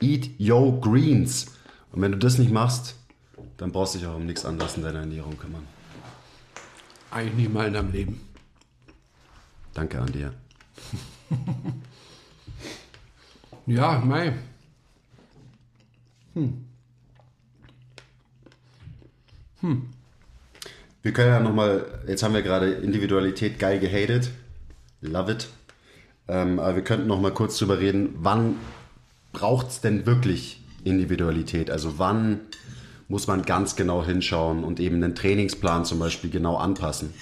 Eat 0.00 0.30
yo 0.38 0.80
greens. 0.80 1.46
Und 1.92 2.00
wenn 2.02 2.12
du 2.12 2.18
das 2.18 2.38
nicht 2.38 2.50
machst, 2.50 2.94
dann 3.58 3.72
brauchst 3.72 3.94
du 3.94 3.98
dich 3.98 4.08
auch 4.08 4.16
um 4.16 4.26
nichts 4.26 4.44
anderes 4.44 4.76
in 4.76 4.82
deiner 4.82 5.00
Ernährung 5.00 5.36
kümmern. 5.38 5.62
Eigentlich 7.10 7.34
nicht 7.34 7.52
mal 7.52 7.66
in 7.66 7.74
deinem 7.74 7.92
Leben. 7.92 8.25
Danke 9.76 10.00
an 10.00 10.10
dir. 10.10 10.32
ja, 13.66 13.98
mei. 13.98 14.32
Hm. 16.32 16.64
Hm. 19.60 19.90
Wir 21.02 21.12
können 21.12 21.28
ja 21.28 21.40
nochmal, 21.40 21.84
jetzt 22.08 22.22
haben 22.22 22.32
wir 22.32 22.40
gerade 22.40 22.70
Individualität 22.70 23.58
geil 23.58 23.78
gehatet. 23.78 24.30
Love 25.02 25.32
it. 25.32 25.48
Ähm, 26.26 26.58
aber 26.58 26.76
wir 26.76 26.82
könnten 26.82 27.06
nochmal 27.06 27.34
kurz 27.34 27.58
drüber 27.58 27.78
reden, 27.78 28.14
wann 28.16 28.56
braucht 29.32 29.68
es 29.68 29.82
denn 29.82 30.06
wirklich 30.06 30.62
Individualität? 30.84 31.70
Also 31.70 31.98
wann 31.98 32.40
muss 33.08 33.26
man 33.26 33.42
ganz 33.42 33.76
genau 33.76 34.02
hinschauen 34.02 34.64
und 34.64 34.80
eben 34.80 35.02
den 35.02 35.14
Trainingsplan 35.14 35.84
zum 35.84 35.98
Beispiel 35.98 36.30
genau 36.30 36.56
anpassen. 36.56 37.12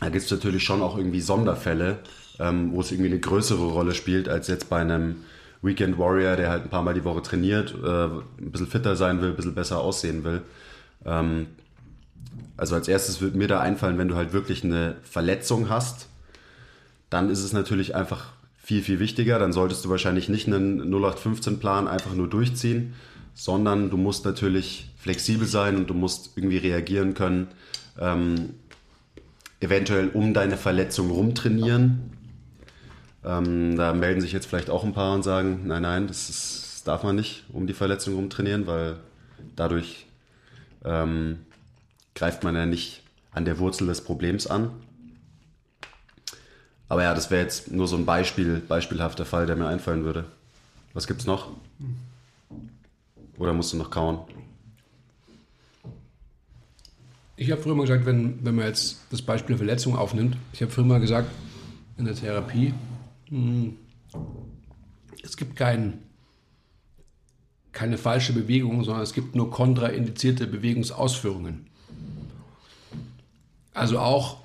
Da 0.00 0.08
gibt 0.10 0.24
es 0.24 0.30
natürlich 0.30 0.62
schon 0.62 0.82
auch 0.82 0.96
irgendwie 0.96 1.20
Sonderfälle, 1.20 1.98
ähm, 2.38 2.72
wo 2.72 2.80
es 2.80 2.92
irgendwie 2.92 3.10
eine 3.10 3.20
größere 3.20 3.66
Rolle 3.66 3.94
spielt 3.94 4.28
als 4.28 4.48
jetzt 4.48 4.68
bei 4.68 4.80
einem 4.80 5.16
Weekend 5.60 5.98
Warrior, 5.98 6.36
der 6.36 6.50
halt 6.50 6.64
ein 6.64 6.70
paar 6.70 6.82
Mal 6.82 6.94
die 6.94 7.04
Woche 7.04 7.22
trainiert, 7.22 7.74
äh, 7.82 8.04
ein 8.04 8.50
bisschen 8.52 8.68
fitter 8.68 8.94
sein 8.94 9.20
will, 9.20 9.30
ein 9.30 9.36
bisschen 9.36 9.54
besser 9.54 9.80
aussehen 9.80 10.22
will. 10.24 10.42
Ähm, 11.04 11.46
also 12.56 12.74
als 12.74 12.88
erstes 12.88 13.20
würde 13.20 13.36
mir 13.36 13.48
da 13.48 13.60
einfallen, 13.60 13.98
wenn 13.98 14.08
du 14.08 14.16
halt 14.16 14.32
wirklich 14.32 14.64
eine 14.64 14.96
Verletzung 15.02 15.68
hast, 15.68 16.08
dann 17.10 17.30
ist 17.30 17.42
es 17.42 17.52
natürlich 17.52 17.94
einfach 17.94 18.26
viel, 18.58 18.82
viel 18.82 19.00
wichtiger. 19.00 19.38
Dann 19.38 19.52
solltest 19.52 19.84
du 19.84 19.88
wahrscheinlich 19.88 20.28
nicht 20.28 20.46
einen 20.46 20.82
0815-Plan 20.92 21.88
einfach 21.88 22.14
nur 22.14 22.28
durchziehen, 22.28 22.94
sondern 23.34 23.90
du 23.90 23.96
musst 23.96 24.24
natürlich 24.24 24.90
flexibel 24.98 25.46
sein 25.46 25.76
und 25.76 25.88
du 25.88 25.94
musst 25.94 26.32
irgendwie 26.36 26.58
reagieren 26.58 27.14
können, 27.14 27.48
ähm, 28.00 28.50
eventuell 29.60 30.08
um 30.08 30.34
deine 30.34 30.56
Verletzung 30.56 31.10
rumtrainieren. 31.10 32.12
Ähm, 33.24 33.76
da 33.76 33.92
melden 33.92 34.20
sich 34.20 34.32
jetzt 34.32 34.46
vielleicht 34.46 34.70
auch 34.70 34.84
ein 34.84 34.92
paar 34.92 35.14
und 35.14 35.22
sagen, 35.22 35.66
nein, 35.66 35.82
nein, 35.82 36.06
das, 36.06 36.30
ist, 36.30 36.72
das 36.74 36.84
darf 36.84 37.02
man 37.02 37.16
nicht 37.16 37.44
um 37.52 37.66
die 37.66 37.74
Verletzung 37.74 38.14
rumtrainieren, 38.14 38.66
weil 38.66 38.96
dadurch 39.56 40.06
ähm, 40.84 41.40
greift 42.14 42.44
man 42.44 42.54
ja 42.54 42.66
nicht 42.66 43.02
an 43.32 43.44
der 43.44 43.58
Wurzel 43.58 43.86
des 43.86 44.02
Problems 44.02 44.46
an. 44.46 44.70
Aber 46.88 47.02
ja, 47.02 47.14
das 47.14 47.30
wäre 47.30 47.42
jetzt 47.42 47.70
nur 47.70 47.86
so 47.86 47.96
ein 47.96 48.06
Beispiel, 48.06 48.62
beispielhafter 48.66 49.26
Fall, 49.26 49.46
der 49.46 49.56
mir 49.56 49.66
einfallen 49.66 50.04
würde. 50.04 50.24
Was 50.94 51.06
gibt's 51.06 51.26
noch? 51.26 51.50
Oder 53.36 53.52
musst 53.52 53.72
du 53.72 53.76
noch 53.76 53.90
kauen? 53.90 54.20
Ich 57.40 57.52
habe 57.52 57.62
früher 57.62 57.76
mal 57.76 57.82
gesagt, 57.82 58.04
wenn, 58.04 58.44
wenn 58.44 58.56
man 58.56 58.66
jetzt 58.66 58.98
das 59.10 59.22
Beispiel 59.22 59.56
Verletzung 59.56 59.96
aufnimmt, 59.96 60.36
ich 60.52 60.60
habe 60.60 60.72
früher 60.72 60.84
mal 60.84 60.98
gesagt, 60.98 61.30
in 61.96 62.04
der 62.04 62.16
Therapie, 62.16 62.74
mh, 63.30 63.38
hm, 63.38 63.76
es 65.22 65.36
gibt 65.36 65.54
kein, 65.54 66.00
keine 67.70 67.96
falsche 67.96 68.32
Bewegung, 68.32 68.82
sondern 68.82 69.04
es 69.04 69.12
gibt 69.12 69.36
nur 69.36 69.52
kontraindizierte 69.52 70.48
Bewegungsausführungen. 70.48 71.68
Also 73.72 74.00
auch, 74.00 74.38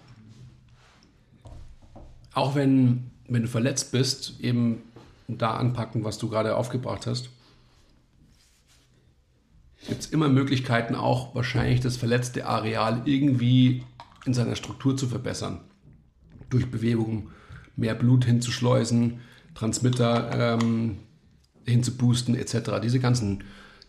auch 2.36 2.54
wenn, 2.54 3.10
wenn 3.28 3.42
du 3.42 3.48
verletzt 3.48 3.92
bist, 3.92 4.40
eben 4.40 4.84
da 5.28 5.56
anpacken, 5.56 6.04
was 6.04 6.20
du 6.20 6.30
gerade 6.30 6.56
aufgebracht 6.56 7.08
hast, 7.08 7.32
gibt 9.88 10.02
es 10.02 10.08
immer 10.08 10.30
Möglichkeiten, 10.30 10.96
auch 10.96 11.36
wahrscheinlich 11.36 11.82
das 11.82 11.98
verletzte 11.98 12.46
Areal 12.46 13.02
irgendwie 13.06 13.84
in 14.26 14.34
seiner 14.34 14.56
Struktur 14.56 14.96
zu 14.96 15.08
verbessern. 15.08 15.62
Durch 16.50 16.70
Bewegung 16.70 17.30
mehr 17.76 17.96
Blut 17.96 18.26
hinzuschleusen, 18.26 19.20
Transmitter 19.56 20.58
ähm, 20.62 20.98
hinzuboosten, 21.66 22.36
etc. 22.36 22.80
Diese 22.82 23.00
ganzen, 23.00 23.44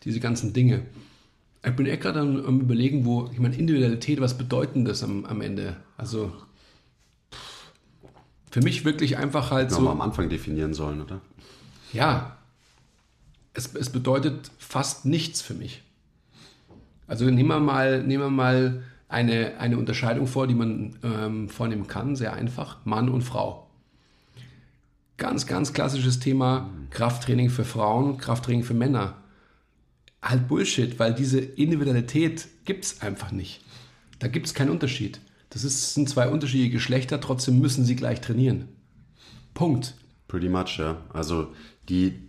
diese 0.04 0.20
ganzen 0.20 0.52
Dinge. 0.52 0.82
Ich 1.64 1.74
bin 1.76 1.86
echt 1.86 2.02
gerade 2.02 2.20
am, 2.20 2.44
am, 2.44 2.60
überlegen, 2.60 3.04
wo, 3.04 3.30
ich 3.32 3.38
meine, 3.38 3.56
Individualität, 3.56 4.20
was 4.20 4.36
bedeutet 4.36 4.86
das 4.86 5.02
am, 5.02 5.24
am 5.24 5.40
Ende? 5.40 5.76
Also 5.96 6.32
für 8.50 8.60
mich 8.60 8.84
wirklich 8.84 9.16
einfach 9.16 9.50
halt 9.50 9.70
so. 9.70 9.88
am 9.88 10.00
Anfang 10.00 10.28
definieren 10.28 10.74
sollen, 10.74 11.00
oder? 11.00 11.20
Ja. 11.92 12.36
Es, 13.54 13.74
es 13.74 13.90
bedeutet 13.90 14.50
fast 14.58 15.06
nichts 15.06 15.40
für 15.40 15.54
mich. 15.54 15.82
Also 17.06 17.24
nehmen 17.26 17.48
wir 17.48 17.60
mal, 17.60 18.02
nehmen 18.02 18.24
wir 18.24 18.30
mal 18.30 18.82
eine, 19.08 19.58
eine 19.58 19.78
Unterscheidung 19.78 20.26
vor, 20.26 20.46
die 20.46 20.54
man 20.54 20.96
ähm, 21.02 21.48
vornehmen 21.48 21.86
kann, 21.86 22.16
sehr 22.16 22.32
einfach, 22.32 22.84
Mann 22.84 23.08
und 23.08 23.22
Frau. 23.22 23.70
Ganz, 25.16 25.46
ganz 25.46 25.72
klassisches 25.72 26.18
Thema, 26.18 26.70
Krafttraining 26.90 27.50
für 27.50 27.64
Frauen, 27.64 28.18
Krafttraining 28.18 28.64
für 28.64 28.74
Männer. 28.74 29.18
Halt 30.20 30.48
Bullshit, 30.48 30.98
weil 30.98 31.14
diese 31.14 31.38
Individualität 31.38 32.48
gibt 32.64 32.84
es 32.84 33.02
einfach 33.02 33.30
nicht. 33.30 33.62
Da 34.18 34.28
gibt 34.28 34.46
es 34.46 34.54
keinen 34.54 34.70
Unterschied. 34.70 35.20
Das 35.50 35.62
ist, 35.62 35.94
sind 35.94 36.08
zwei 36.08 36.28
unterschiedliche 36.28 36.72
Geschlechter, 36.72 37.20
trotzdem 37.20 37.60
müssen 37.60 37.84
sie 37.84 37.94
gleich 37.94 38.20
trainieren. 38.20 38.68
Punkt. 39.52 39.94
Pretty 40.26 40.48
much, 40.48 40.78
ja. 40.78 40.96
Also 41.12 41.52
die, 41.88 42.26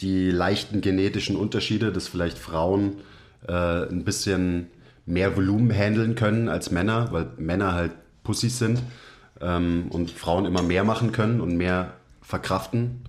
die 0.00 0.30
leichten 0.30 0.80
genetischen 0.80 1.36
Unterschiede, 1.36 1.92
dass 1.92 2.08
vielleicht 2.08 2.38
Frauen 2.38 2.98
äh, 3.46 3.52
ein 3.52 4.04
bisschen 4.04 4.68
mehr 5.06 5.36
Volumen 5.36 5.72
handeln 5.72 6.14
können 6.14 6.48
als 6.48 6.70
Männer, 6.70 7.08
weil 7.12 7.30
Männer 7.38 7.72
halt 7.72 7.92
Pussys 8.22 8.58
sind 8.58 8.82
ähm, 9.40 9.86
und 9.90 10.10
Frauen 10.10 10.44
immer 10.44 10.62
mehr 10.62 10.84
machen 10.84 11.12
können 11.12 11.40
und 11.40 11.56
mehr 11.56 11.94
verkraften. 12.20 13.02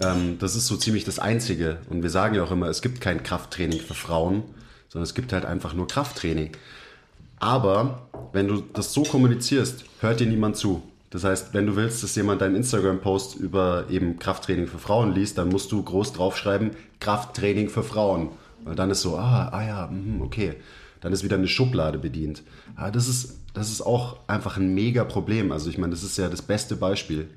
Ähm, 0.00 0.38
das 0.38 0.56
ist 0.56 0.66
so 0.66 0.76
ziemlich 0.76 1.04
das 1.04 1.18
Einzige. 1.18 1.78
Und 1.88 2.02
wir 2.02 2.10
sagen 2.10 2.34
ja 2.34 2.42
auch 2.42 2.50
immer, 2.50 2.66
es 2.66 2.82
gibt 2.82 3.00
kein 3.00 3.22
Krafttraining 3.22 3.80
für 3.80 3.94
Frauen, 3.94 4.42
sondern 4.88 5.04
es 5.04 5.14
gibt 5.14 5.32
halt 5.32 5.44
einfach 5.44 5.74
nur 5.74 5.86
Krafttraining. 5.86 6.50
Aber 7.38 8.08
wenn 8.32 8.48
du 8.48 8.62
das 8.72 8.92
so 8.92 9.02
kommunizierst, 9.02 9.84
hört 10.00 10.20
dir 10.20 10.26
niemand 10.26 10.56
zu. 10.56 10.82
Das 11.12 11.24
heißt, 11.24 11.52
wenn 11.52 11.66
du 11.66 11.76
willst, 11.76 12.02
dass 12.02 12.16
jemand 12.16 12.40
deinen 12.40 12.56
Instagram-Post 12.56 13.36
über 13.36 13.84
eben 13.90 14.18
Krafttraining 14.18 14.66
für 14.66 14.78
Frauen 14.78 15.14
liest, 15.14 15.36
dann 15.36 15.50
musst 15.50 15.70
du 15.70 15.82
groß 15.82 16.14
draufschreiben, 16.14 16.70
Krafttraining 17.00 17.68
für 17.68 17.82
Frauen. 17.82 18.30
Weil 18.64 18.76
dann 18.76 18.90
ist 18.90 19.02
so, 19.02 19.18
ah, 19.18 19.48
ah 19.52 19.62
ja, 19.62 19.86
mh, 19.92 20.24
okay. 20.24 20.54
Dann 21.02 21.12
ist 21.12 21.22
wieder 21.22 21.36
eine 21.36 21.48
Schublade 21.48 21.98
bedient. 21.98 22.42
Ah, 22.76 22.90
das 22.90 23.08
ist, 23.08 23.36
das 23.52 23.70
ist 23.70 23.82
auch 23.82 24.20
einfach 24.26 24.56
ein 24.56 24.72
mega 24.72 25.04
Problem. 25.04 25.52
Also 25.52 25.68
ich 25.68 25.76
meine, 25.76 25.90
das 25.90 26.02
ist 26.02 26.16
ja 26.16 26.30
das 26.30 26.40
beste 26.40 26.76
Beispiel. 26.76 27.28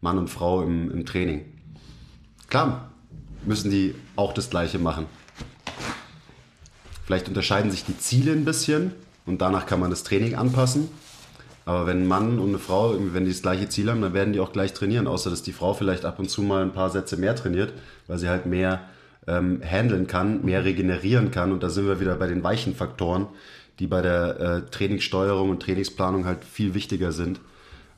Mann 0.00 0.18
und 0.18 0.28
Frau 0.28 0.62
im, 0.62 0.90
im 0.90 1.06
Training. 1.06 1.44
Klar, 2.48 2.90
müssen 3.46 3.70
die 3.70 3.94
auch 4.16 4.32
das 4.32 4.50
Gleiche 4.50 4.80
machen. 4.80 5.06
Vielleicht 7.04 7.28
unterscheiden 7.28 7.70
sich 7.70 7.84
die 7.84 7.96
Ziele 7.98 8.32
ein 8.32 8.44
bisschen 8.44 8.90
und 9.26 9.40
danach 9.42 9.66
kann 9.66 9.78
man 9.78 9.90
das 9.90 10.02
Training 10.02 10.34
anpassen. 10.34 10.88
Aber 11.64 11.86
wenn 11.86 12.02
ein 12.02 12.06
Mann 12.06 12.38
und 12.38 12.48
eine 12.48 12.58
Frau, 12.58 12.94
wenn 12.98 13.24
die 13.24 13.30
das 13.30 13.42
gleiche 13.42 13.68
Ziel 13.68 13.88
haben, 13.90 14.02
dann 14.02 14.14
werden 14.14 14.32
die 14.32 14.40
auch 14.40 14.52
gleich 14.52 14.72
trainieren. 14.72 15.06
Außer 15.06 15.30
dass 15.30 15.42
die 15.42 15.52
Frau 15.52 15.74
vielleicht 15.74 16.04
ab 16.04 16.18
und 16.18 16.28
zu 16.28 16.42
mal 16.42 16.62
ein 16.62 16.72
paar 16.72 16.90
Sätze 16.90 17.16
mehr 17.16 17.36
trainiert, 17.36 17.72
weil 18.08 18.18
sie 18.18 18.28
halt 18.28 18.46
mehr 18.46 18.80
ähm, 19.26 19.60
handeln 19.64 20.06
kann, 20.06 20.44
mehr 20.44 20.64
regenerieren 20.64 21.30
kann. 21.30 21.52
Und 21.52 21.62
da 21.62 21.70
sind 21.70 21.86
wir 21.86 22.00
wieder 22.00 22.16
bei 22.16 22.26
den 22.26 22.42
weichen 22.42 22.74
Faktoren, 22.74 23.26
die 23.78 23.86
bei 23.86 24.02
der 24.02 24.40
äh, 24.40 24.70
Trainingssteuerung 24.70 25.50
und 25.50 25.62
Trainingsplanung 25.62 26.24
halt 26.24 26.44
viel 26.44 26.74
wichtiger 26.74 27.12
sind 27.12 27.40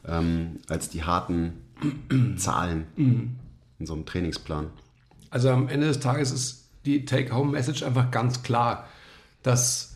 ähm, 0.07 0.61
als 0.69 0.91
die 0.91 1.03
harten 1.03 1.55
Zahlen 2.37 2.87
in 2.97 3.87
so 3.87 3.95
einem 3.95 4.07
Trainingsplan. 4.07 4.69
Also 5.31 5.51
am 5.51 5.69
Ende 5.69 5.89
des 5.89 6.01
Tages 6.01 6.33
ist 6.33 6.65
die 6.87 7.05
Take-Home-Message 7.05 7.83
einfach 7.83 8.11
ganz 8.11 8.43
klar, 8.43 8.89
dass 9.43 9.95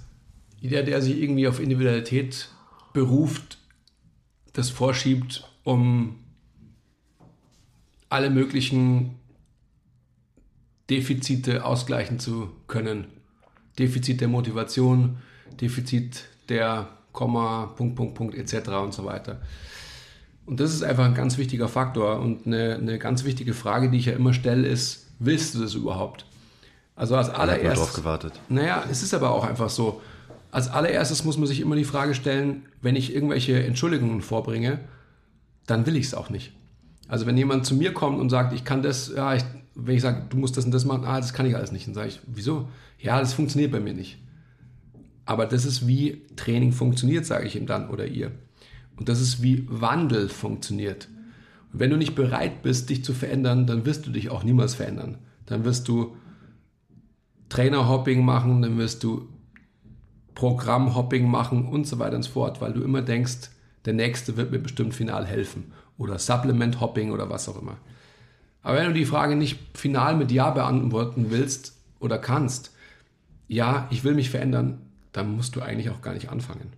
jeder, 0.61 0.83
der 0.83 1.01
sich 1.01 1.21
irgendwie 1.23 1.47
auf 1.47 1.61
Individualität 1.61 2.49
beruft, 2.93 3.58
das 4.59 4.71
vorschiebt, 4.71 5.45
um 5.63 6.17
alle 8.09 8.29
möglichen 8.29 9.15
Defizite 10.91 11.65
ausgleichen 11.65 12.19
zu 12.19 12.51
können. 12.67 13.07
Defizit 13.79 14.21
der 14.21 14.29
Motivation, 14.29 15.19
Defizit 15.61 16.25
der 16.49 16.89
Komma, 17.13 17.67
Punkt, 17.77 17.95
Punkt, 17.95 18.15
Punkt 18.15 18.35
etc. 18.35 18.69
und 18.83 18.93
so 18.93 19.05
weiter. 19.05 19.41
Und 20.45 20.59
das 20.61 20.73
ist 20.73 20.83
einfach 20.83 21.05
ein 21.05 21.15
ganz 21.15 21.39
wichtiger 21.39 21.69
Faktor 21.69 22.19
und 22.21 22.47
eine, 22.47 22.77
eine 22.77 22.99
ganz 22.99 23.25
wichtige 23.25 23.55
Frage, 23.55 23.91
die 23.91 23.99
ich 23.99 24.07
ja 24.07 24.15
immer 24.15 24.33
stelle, 24.33 24.67
ist, 24.67 25.07
willst 25.19 25.55
du 25.55 25.61
das 25.61 25.75
überhaupt? 25.75 26.25
Also 26.97 27.15
als 27.15 27.29
allererstes. 27.29 27.79
drauf 27.79 27.93
gewartet. 27.93 28.33
Naja, 28.49 28.85
es 28.91 29.03
ist 29.03 29.15
aber 29.15 29.31
auch 29.31 29.45
einfach 29.45 29.71
so. 29.71 30.01
Als 30.51 30.69
allererstes 30.69 31.25
muss 31.25 31.37
man 31.37 31.47
sich 31.47 31.61
immer 31.61 31.77
die 31.77 31.85
Frage 31.85 32.15
stellen, 32.15 32.65
wenn 32.81 32.97
ich 32.97 33.15
irgendwelche 33.15 33.63
Entschuldigungen 33.63 34.23
vorbringe, 34.23 34.81
dann 35.67 35.87
will 35.87 35.97
ich 35.97 36.07
es 36.07 36.15
auch 36.15 36.31
nicht. 36.31 36.53
Also 37.07 37.27
wenn 37.27 37.37
jemand 37.37 37.67
zu 37.67 37.75
mir 37.75 37.93
kommt 37.93 38.19
und 38.19 38.31
sagt, 38.31 38.53
ich 38.53 38.65
kann 38.65 38.83
das, 38.83 39.13
ja, 39.15 39.35
ich, 39.35 39.45
wenn 39.75 39.97
ich 39.97 40.03
sage, 40.03 40.27
du 40.29 40.37
musst 40.37 40.57
das 40.57 40.65
und 40.65 40.73
das 40.73 40.85
machen, 40.85 41.05
ah, 41.05 41.21
das 41.21 41.33
kann 41.33 41.47
ich 41.47 41.57
alles 41.57 41.73
nicht, 41.73 41.87
dann 41.87 41.95
sage 41.95 42.09
ich, 42.09 42.21
wieso? 42.27 42.69
Ja, 42.99 43.21
das 43.21 43.35
funktioniert 43.35 43.73
bei 43.73 43.81
mir 43.81 43.95
nicht. 43.95 44.19
Aber 45.25 45.47
das 45.47 45.67
ist 45.67 45.87
wie 45.87 46.23
Training 46.37 46.73
funktioniert, 46.73 47.27
sage 47.27 47.47
ich 47.47 47.57
ihm 47.57 47.67
dann 47.67 47.91
oder 47.91 48.07
ihr. 48.07 48.33
Und 48.97 49.09
das 49.09 49.21
ist 49.21 49.43
wie 49.43 49.67
Wandel 49.69 50.29
funktioniert. 50.29 51.09
Und 51.73 51.81
wenn 51.81 51.91
du 51.91 51.97
nicht 51.97 52.15
bereit 52.15 52.63
bist, 52.63 52.89
dich 52.89 53.05
zu 53.05 53.13
verändern, 53.13 53.67
dann 53.67 53.85
wirst 53.85 54.07
du 54.07 54.11
dich 54.11 54.31
auch 54.31 54.43
niemals 54.43 54.75
verändern. 54.75 55.19
Dann 55.47 55.65
wirst 55.65 55.87
du 55.89 56.17
Trainerhopping 57.51 58.25
machen, 58.25 58.63
dann 58.63 58.79
wirst 58.79 59.05
du 59.05 59.29
Programmhopping 60.39 61.29
machen 61.29 61.67
und 61.67 61.85
so 61.85 61.99
weiter 61.99 62.15
und 62.15 62.23
so 62.23 62.31
fort, 62.31 62.61
weil 62.61 62.73
du 62.73 62.85
immer 62.85 63.03
denkst, 63.03 63.51
der 63.87 63.93
nächste 63.93 64.37
wird 64.37 64.53
mir 64.53 64.61
bestimmt 64.61 64.95
final 64.95 65.27
helfen. 65.27 65.73
Oder 65.99 66.21
Supplement 66.21 66.81
Hopping 66.81 67.11
oder 67.11 67.29
was 67.29 67.49
auch 67.49 67.61
immer. 67.61 67.77
Aber 68.63 68.77
wenn 68.79 68.87
du 68.87 68.93
die 68.93 69.05
Frage 69.05 69.35
nicht 69.35 69.59
final 69.77 70.15
mit 70.15 70.31
Ja 70.31 70.51
beantworten 70.51 71.27
willst 71.31 71.77
oder 71.99 72.19
kannst, 72.19 72.73
ja, 73.49 73.89
ich 73.91 74.05
will 74.05 74.15
mich 74.15 74.31
verändern, 74.31 74.79
dann 75.11 75.35
musst 75.35 75.57
du 75.57 75.61
eigentlich 75.61 75.91
auch 75.91 76.03
gar 76.03 76.15
nicht 76.15 76.31
anfangen. 76.31 76.73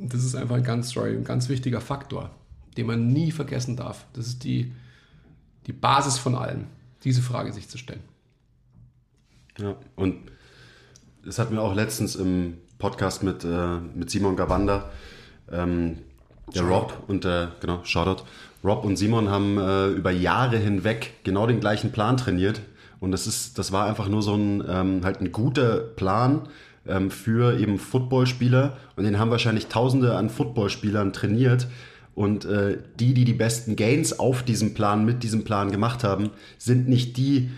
Das 0.00 0.24
ist 0.24 0.34
einfach 0.34 0.56
ein 0.56 0.64
ganz, 0.64 0.96
ein 0.96 1.22
ganz 1.22 1.48
wichtiger 1.48 1.80
Faktor, 1.80 2.30
den 2.76 2.86
man 2.86 3.06
nie 3.06 3.30
vergessen 3.30 3.76
darf. 3.76 4.04
Das 4.14 4.26
ist 4.26 4.42
die, 4.42 4.72
die 5.68 5.72
Basis 5.72 6.18
von 6.18 6.34
allem, 6.34 6.64
diese 7.04 7.22
Frage 7.22 7.52
sich 7.52 7.68
zu 7.68 7.78
stellen. 7.78 8.02
Ja, 9.58 9.76
und 9.94 10.16
das 11.24 11.38
hatten 11.38 11.54
wir 11.54 11.62
auch 11.62 11.74
letztens 11.74 12.16
im 12.16 12.54
Podcast 12.78 13.22
mit, 13.22 13.44
äh, 13.44 13.78
mit 13.94 14.10
Simon 14.10 14.36
Gavanda. 14.36 14.90
Ähm, 15.50 15.98
der. 16.54 16.62
Rob 16.62 17.04
und 17.06 17.24
der, 17.24 17.52
genau, 17.60 17.80
Shoutout. 17.84 18.24
Rob 18.64 18.84
und 18.84 18.96
Simon 18.96 19.30
haben 19.30 19.58
äh, 19.58 19.88
über 19.88 20.10
Jahre 20.10 20.56
hinweg 20.56 21.14
genau 21.24 21.46
den 21.46 21.60
gleichen 21.60 21.92
Plan 21.92 22.16
trainiert. 22.16 22.60
Und 23.00 23.12
das 23.12 23.26
ist, 23.26 23.58
das 23.58 23.72
war 23.72 23.86
einfach 23.86 24.08
nur 24.08 24.22
so 24.22 24.34
ein, 24.34 24.62
ähm, 24.68 25.00
halt 25.04 25.20
ein 25.20 25.32
guter 25.32 25.78
Plan 25.78 26.48
ähm, 26.86 27.10
für 27.10 27.58
eben 27.58 27.78
Footballspieler. 27.78 28.76
Und 28.96 29.04
den 29.04 29.18
haben 29.18 29.30
wahrscheinlich 29.30 29.66
Tausende 29.66 30.16
an 30.16 30.30
Footballspielern 30.30 31.12
trainiert. 31.12 31.66
Und 32.14 32.44
äh, 32.44 32.78
die, 33.00 33.14
die 33.14 33.24
die 33.24 33.32
besten 33.32 33.74
Gains 33.74 34.18
auf 34.18 34.42
diesem 34.42 34.74
Plan, 34.74 35.04
mit 35.04 35.22
diesem 35.22 35.44
Plan 35.44 35.72
gemacht 35.72 36.04
haben, 36.04 36.30
sind 36.58 36.88
nicht 36.88 37.16
die, 37.16 37.50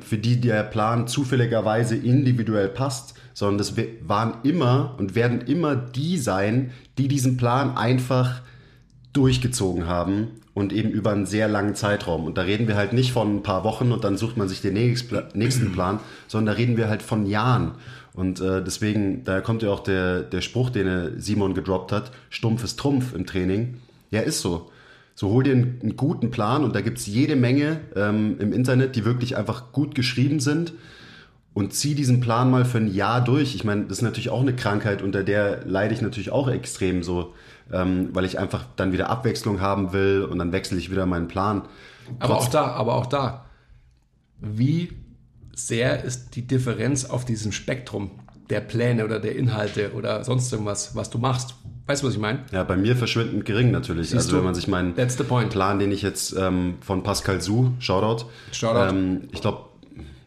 für 0.00 0.18
die 0.18 0.40
der 0.40 0.62
Plan 0.62 1.06
zufälligerweise 1.08 1.96
individuell 1.96 2.68
passt, 2.68 3.14
sondern 3.34 3.58
das 3.58 3.74
waren 4.02 4.34
immer 4.42 4.94
und 4.98 5.14
werden 5.14 5.40
immer 5.42 5.76
die 5.76 6.18
sein, 6.18 6.70
die 6.96 7.08
diesen 7.08 7.36
Plan 7.36 7.76
einfach 7.76 8.40
durchgezogen 9.12 9.86
haben 9.86 10.28
und 10.54 10.72
eben 10.72 10.90
über 10.90 11.12
einen 11.12 11.26
sehr 11.26 11.48
langen 11.48 11.74
Zeitraum. 11.74 12.24
Und 12.24 12.36
da 12.36 12.42
reden 12.42 12.68
wir 12.68 12.76
halt 12.76 12.92
nicht 12.92 13.12
von 13.12 13.36
ein 13.36 13.42
paar 13.42 13.64
Wochen 13.64 13.92
und 13.92 14.04
dann 14.04 14.16
sucht 14.16 14.36
man 14.36 14.48
sich 14.48 14.60
den 14.60 14.74
nächsten 14.74 15.72
Plan, 15.72 16.00
sondern 16.26 16.54
da 16.54 16.58
reden 16.58 16.76
wir 16.76 16.88
halt 16.88 17.02
von 17.02 17.26
Jahren. 17.26 17.72
Und 18.12 18.40
äh, 18.40 18.62
deswegen, 18.62 19.22
da 19.22 19.40
kommt 19.40 19.62
ja 19.62 19.70
auch 19.70 19.80
der, 19.80 20.22
der 20.22 20.40
Spruch, 20.40 20.70
den 20.70 21.20
Simon 21.20 21.54
gedroppt 21.54 21.92
hat, 21.92 22.10
stumpf 22.30 22.64
ist 22.64 22.78
Trumpf 22.78 23.14
im 23.14 23.26
Training. 23.26 23.76
Ja, 24.10 24.20
ist 24.20 24.40
so. 24.40 24.70
So 25.18 25.30
hol 25.30 25.42
dir 25.42 25.50
einen, 25.50 25.80
einen 25.82 25.96
guten 25.96 26.30
Plan 26.30 26.62
und 26.62 26.76
da 26.76 26.80
gibt 26.80 26.98
es 26.98 27.08
jede 27.08 27.34
Menge 27.34 27.80
ähm, 27.96 28.36
im 28.38 28.52
Internet, 28.52 28.94
die 28.94 29.04
wirklich 29.04 29.36
einfach 29.36 29.72
gut 29.72 29.96
geschrieben 29.96 30.38
sind 30.38 30.74
und 31.54 31.74
zieh 31.74 31.96
diesen 31.96 32.20
Plan 32.20 32.52
mal 32.52 32.64
für 32.64 32.78
ein 32.78 32.86
Jahr 32.86 33.24
durch. 33.24 33.56
Ich 33.56 33.64
meine, 33.64 33.86
das 33.86 33.98
ist 33.98 34.02
natürlich 34.02 34.30
auch 34.30 34.42
eine 34.42 34.54
Krankheit, 34.54 35.02
unter 35.02 35.24
der 35.24 35.66
leide 35.66 35.92
ich 35.92 36.02
natürlich 36.02 36.30
auch 36.30 36.46
extrem 36.46 37.02
so, 37.02 37.34
ähm, 37.72 38.10
weil 38.12 38.26
ich 38.26 38.38
einfach 38.38 38.64
dann 38.76 38.92
wieder 38.92 39.10
Abwechslung 39.10 39.60
haben 39.60 39.92
will 39.92 40.22
und 40.22 40.38
dann 40.38 40.52
wechsle 40.52 40.78
ich 40.78 40.88
wieder 40.88 41.04
meinen 41.04 41.26
Plan. 41.26 41.62
Aber 42.20 42.34
Trotz 42.34 42.46
auch 42.46 42.50
da, 42.50 42.66
aber 42.66 42.94
auch 42.94 43.06
da, 43.06 43.46
wie 44.38 44.92
sehr 45.52 46.04
ist 46.04 46.36
die 46.36 46.46
Differenz 46.46 47.06
auf 47.06 47.24
diesem 47.24 47.50
Spektrum 47.50 48.12
der 48.50 48.60
Pläne 48.60 49.04
oder 49.04 49.18
der 49.18 49.34
Inhalte 49.34 49.94
oder 49.94 50.22
sonst 50.22 50.52
irgendwas, 50.52 50.94
was 50.94 51.10
du 51.10 51.18
machst? 51.18 51.56
Weißt 51.88 52.02
du, 52.02 52.06
was 52.06 52.14
ich 52.14 52.20
meine? 52.20 52.40
Ja, 52.52 52.64
bei 52.64 52.76
mir 52.76 52.96
verschwindend 52.96 53.46
gering 53.46 53.70
natürlich. 53.70 54.10
Siehst 54.10 54.26
also 54.26 54.36
wenn 54.36 54.44
man 54.44 54.54
sich 54.54 54.68
meinen 54.68 54.94
Plan, 55.48 55.78
den 55.78 55.90
ich 55.90 56.02
jetzt 56.02 56.36
ähm, 56.36 56.74
von 56.82 57.02
Pascal 57.02 57.40
Su, 57.40 57.70
Shoutout, 57.78 58.26
Shoutout. 58.52 58.94
Ähm, 58.94 59.28
ich 59.32 59.40
glaube, 59.40 59.70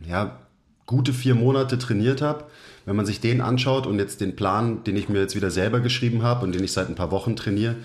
ja, 0.04 0.40
gute 0.88 1.14
vier 1.14 1.36
Monate 1.36 1.78
trainiert 1.78 2.24
habe, 2.24 2.46
wenn 2.86 2.96
man 2.96 3.06
sich 3.06 3.22
den 3.22 3.42
anschaut 3.42 3.86
und 3.86 4.00
jetzt 4.00 4.22
den 4.22 4.36
Plan, 4.36 4.84
den 4.84 4.96
ich 4.96 5.08
mir 5.08 5.20
jetzt 5.20 5.36
wieder 5.36 5.52
selber 5.52 5.82
geschrieben 5.82 6.24
habe 6.24 6.44
und 6.46 6.56
den 6.56 6.64
ich 6.64 6.72
seit 6.72 6.90
ein 6.90 6.96
paar 6.96 7.12
Wochen 7.12 7.36
trainiere, 7.36 7.76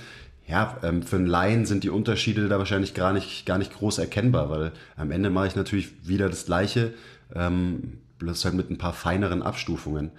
ja, 0.47 0.79
ähm, 0.83 1.03
für 1.03 1.17
einen 1.17 1.27
Laien 1.27 1.67
sind 1.67 1.85
die 1.85 1.91
Unterschiede 1.91 2.49
da 2.49 2.59
wahrscheinlich 2.59 2.95
gar 2.95 3.13
nicht, 3.13 3.45
gar 3.45 3.59
nicht 3.59 3.75
groß 3.75 3.99
erkennbar, 3.99 4.49
weil 4.49 4.73
am 4.97 5.11
Ende 5.11 5.29
mache 5.29 5.49
ich 5.49 5.57
natürlich 5.57 5.91
wieder 6.09 6.31
das 6.31 6.47
Gleiche, 6.47 6.95
ähm, 7.35 7.99
bloß 8.21 8.43
halt 8.47 8.55
mit 8.55 8.71
ein 8.71 8.79
paar 8.79 8.95
feineren 8.95 9.43
Abstufungen. 9.43 10.13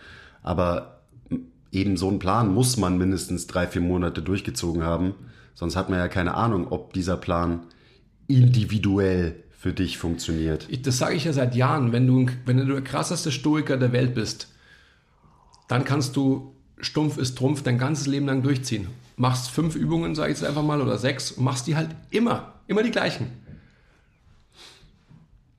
Aber 0.43 0.97
eben 1.72 1.97
so 1.97 2.07
einen 2.09 2.20
Plan 2.20 2.53
muss 2.53 2.78
man 2.78 2.97
mindestens 2.97 3.47
drei, 3.47 3.68
vier 3.68 3.82
Monate 3.82 4.22
durchgezogen 4.22 4.84
haben. 4.84 5.13
Sonst 5.53 5.76
hat 5.76 5.89
man 5.89 5.99
ja 5.99 6.07
keine 6.07 6.36
Ahnung, 6.36 6.68
ob 6.70 6.93
dieser 6.93 7.18
Plan 7.18 7.61
individuell 8.28 9.43
für 9.57 9.74
dich 9.74 9.97
funktioniert. 9.97 10.68
Ich, 10.70 10.82
das 10.82 10.97
sage 10.97 11.15
ich 11.15 11.24
ja 11.24 11.34
seit 11.34 11.55
Jahren. 11.55 11.91
Wenn 11.91 12.05
du, 12.05 12.28
wenn 12.45 12.57
du 12.57 12.65
der 12.65 12.82
krasseste 12.82 13.32
Stoiker 13.32 13.78
der 13.78 13.91
Welt 13.91 14.13
bist, 14.13 14.49
dann 15.68 15.84
kannst 15.84 16.15
du 16.15 16.53
stumpf 16.80 17.18
ist 17.18 17.38
Trumpf 17.38 17.63
dein 17.63 17.78
ganzes 17.78 18.07
Leben 18.07 18.28
lang 18.28 18.43
durchziehen. 18.43 18.88
Machst 19.15 19.49
fünf 19.49 19.76
Übungen, 19.76 20.13
sage 20.13 20.32
ich 20.32 20.38
jetzt 20.38 20.47
einfach 20.47 20.63
mal, 20.63 20.82
oder 20.82 20.97
sechs 20.97 21.32
und 21.32 21.43
machst 21.43 21.68
die 21.68 21.76
halt 21.76 21.89
immer, 22.11 22.53
immer 22.68 22.84
die 22.84 22.91
gleichen. 22.91 23.28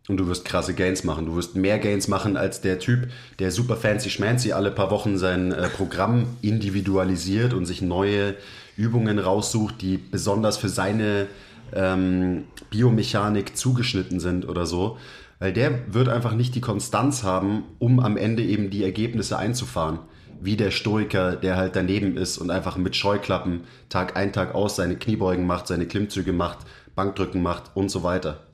Und 0.09 0.17
du 0.17 0.27
wirst 0.27 0.47
krasse 0.47 0.75
Gains 0.75 1.05
machen. 1.05 1.27
Du 1.27 1.37
wirst 1.37 1.55
mehr 1.55 1.79
Gains 1.79 2.09
machen 2.09 2.39
als 2.39 2.63
der 2.63 2.79
Typ, 2.79 3.09
der 3.39 3.51
super 3.51 3.77
fancy 3.77 4.09
schmancy 4.09 4.53
alle 4.53 4.71
paar 4.71 4.91
Wochen 4.91 5.19
sein 5.19 5.53
äh, 5.53 5.69
Programm 5.69 6.27
individualisiert 6.41 7.53
und 7.53 7.67
sich 7.67 7.83
neue 7.83 8.35
Übungen 8.77 9.19
raussucht, 9.19 9.83
die 9.83 9.99
besonders 9.99 10.57
für 10.57 10.71
seine 10.71 11.27
ähm, 11.75 12.45
Biomechanik 12.71 13.57
zugeschnitten 13.57 14.19
sind 14.19 14.49
oder 14.49 14.65
so. 14.65 14.97
Weil 15.41 15.53
der 15.53 15.93
wird 15.93 16.09
einfach 16.09 16.35
nicht 16.35 16.55
die 16.55 16.61
Konstanz 16.61 17.23
haben, 17.23 17.65
um 17.79 18.01
am 18.01 18.17
Ende 18.17 18.43
eben 18.43 18.71
die 18.71 18.85
Ergebnisse 18.85 19.39
einzufahren. 19.39 19.99
Wie 20.41 20.57
der 20.57 20.71
Stoiker, 20.71 21.37
der 21.37 21.57
halt 21.57 21.77
daneben 21.77 22.17
ist 22.17 22.39
und 22.39 22.51
einfach 22.51 22.77
mit 22.77 22.97
Scheuklappen 22.97 23.63
Tag 23.89 24.17
ein, 24.17 24.33
Tag 24.33 24.55
aus 24.55 24.77
seine 24.77 24.97
Kniebeugen 24.97 25.47
macht, 25.47 25.67
seine 25.67 25.87
Klimmzüge 25.87 26.33
macht, 26.33 26.59
Bankdrücken 26.95 27.43
macht 27.43 27.73
und 27.75 27.91
so 27.91 28.03
weiter. 28.03 28.48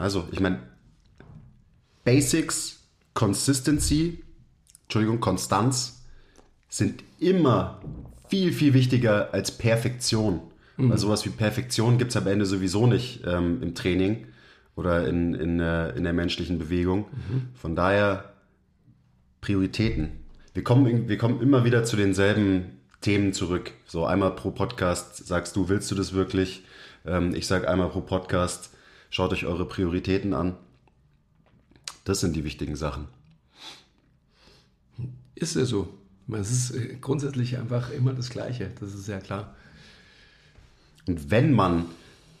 Also, 0.00 0.26
ich 0.32 0.40
meine, 0.40 0.60
Basics, 2.04 2.88
Consistency, 3.12 4.24
Entschuldigung, 4.84 5.20
Konstanz 5.20 6.06
sind 6.70 7.04
immer 7.18 7.82
viel, 8.28 8.52
viel 8.52 8.72
wichtiger 8.72 9.34
als 9.34 9.58
Perfektion. 9.58 10.40
Mhm. 10.78 10.90
Weil 10.90 10.98
sowas 10.98 11.26
wie 11.26 11.30
Perfektion 11.30 11.98
gibt 11.98 12.12
es 12.12 12.16
am 12.16 12.26
Ende 12.26 12.46
sowieso 12.46 12.86
nicht 12.86 13.24
ähm, 13.26 13.62
im 13.62 13.74
Training 13.74 14.26
oder 14.74 15.06
in, 15.06 15.34
in, 15.34 15.60
äh, 15.60 15.90
in 15.90 16.04
der 16.04 16.14
menschlichen 16.14 16.58
Bewegung. 16.58 17.00
Mhm. 17.00 17.48
Von 17.54 17.76
daher 17.76 18.32
Prioritäten. 19.42 20.12
Wir 20.54 20.64
kommen, 20.64 21.08
wir 21.08 21.18
kommen 21.18 21.42
immer 21.42 21.64
wieder 21.64 21.84
zu 21.84 21.96
denselben 21.96 22.80
Themen 23.02 23.34
zurück. 23.34 23.72
So 23.84 24.06
einmal 24.06 24.34
pro 24.34 24.50
Podcast 24.50 25.26
sagst 25.26 25.56
du, 25.56 25.68
willst 25.68 25.90
du 25.90 25.94
das 25.94 26.14
wirklich? 26.14 26.64
Ähm, 27.04 27.34
ich 27.34 27.46
sage 27.46 27.68
einmal 27.68 27.90
pro 27.90 28.00
Podcast, 28.00 28.70
Schaut 29.10 29.32
euch 29.32 29.44
eure 29.44 29.66
Prioritäten 29.66 30.34
an. 30.34 30.56
Das 32.04 32.20
sind 32.20 32.34
die 32.34 32.44
wichtigen 32.44 32.76
Sachen. 32.76 33.08
Ist 35.34 35.56
ja 35.56 35.64
so. 35.64 35.88
Es 36.32 36.50
ist 36.50 36.70
äh, 36.70 36.96
grundsätzlich 37.00 37.58
einfach 37.58 37.90
immer 37.90 38.12
das 38.12 38.30
Gleiche. 38.30 38.70
Das 38.78 38.94
ist 38.94 39.08
ja 39.08 39.18
klar. 39.18 39.54
Und 41.06 41.30
wenn 41.30 41.52
man 41.52 41.86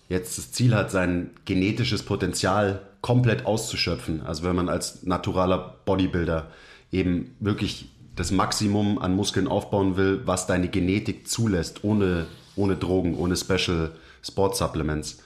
jetzt 0.08 0.38
das 0.38 0.52
Ziel 0.52 0.74
hat, 0.74 0.90
sein 0.90 1.30
genetisches 1.44 2.04
Potenzial 2.04 2.82
komplett 3.00 3.46
auszuschöpfen, 3.46 4.20
also 4.22 4.44
wenn 4.44 4.54
man 4.54 4.68
als 4.68 5.02
naturaler 5.02 5.76
Bodybuilder 5.84 6.50
eben 6.92 7.34
wirklich 7.40 7.88
das 8.16 8.30
Maximum 8.30 8.98
an 8.98 9.16
Muskeln 9.16 9.48
aufbauen 9.48 9.96
will, 9.96 10.22
was 10.24 10.46
deine 10.46 10.68
Genetik 10.68 11.26
zulässt, 11.26 11.84
ohne, 11.84 12.26
ohne 12.54 12.76
Drogen, 12.76 13.16
ohne 13.16 13.36
Special 13.36 13.92
Sport 14.22 14.56
Supplements, 14.56 15.22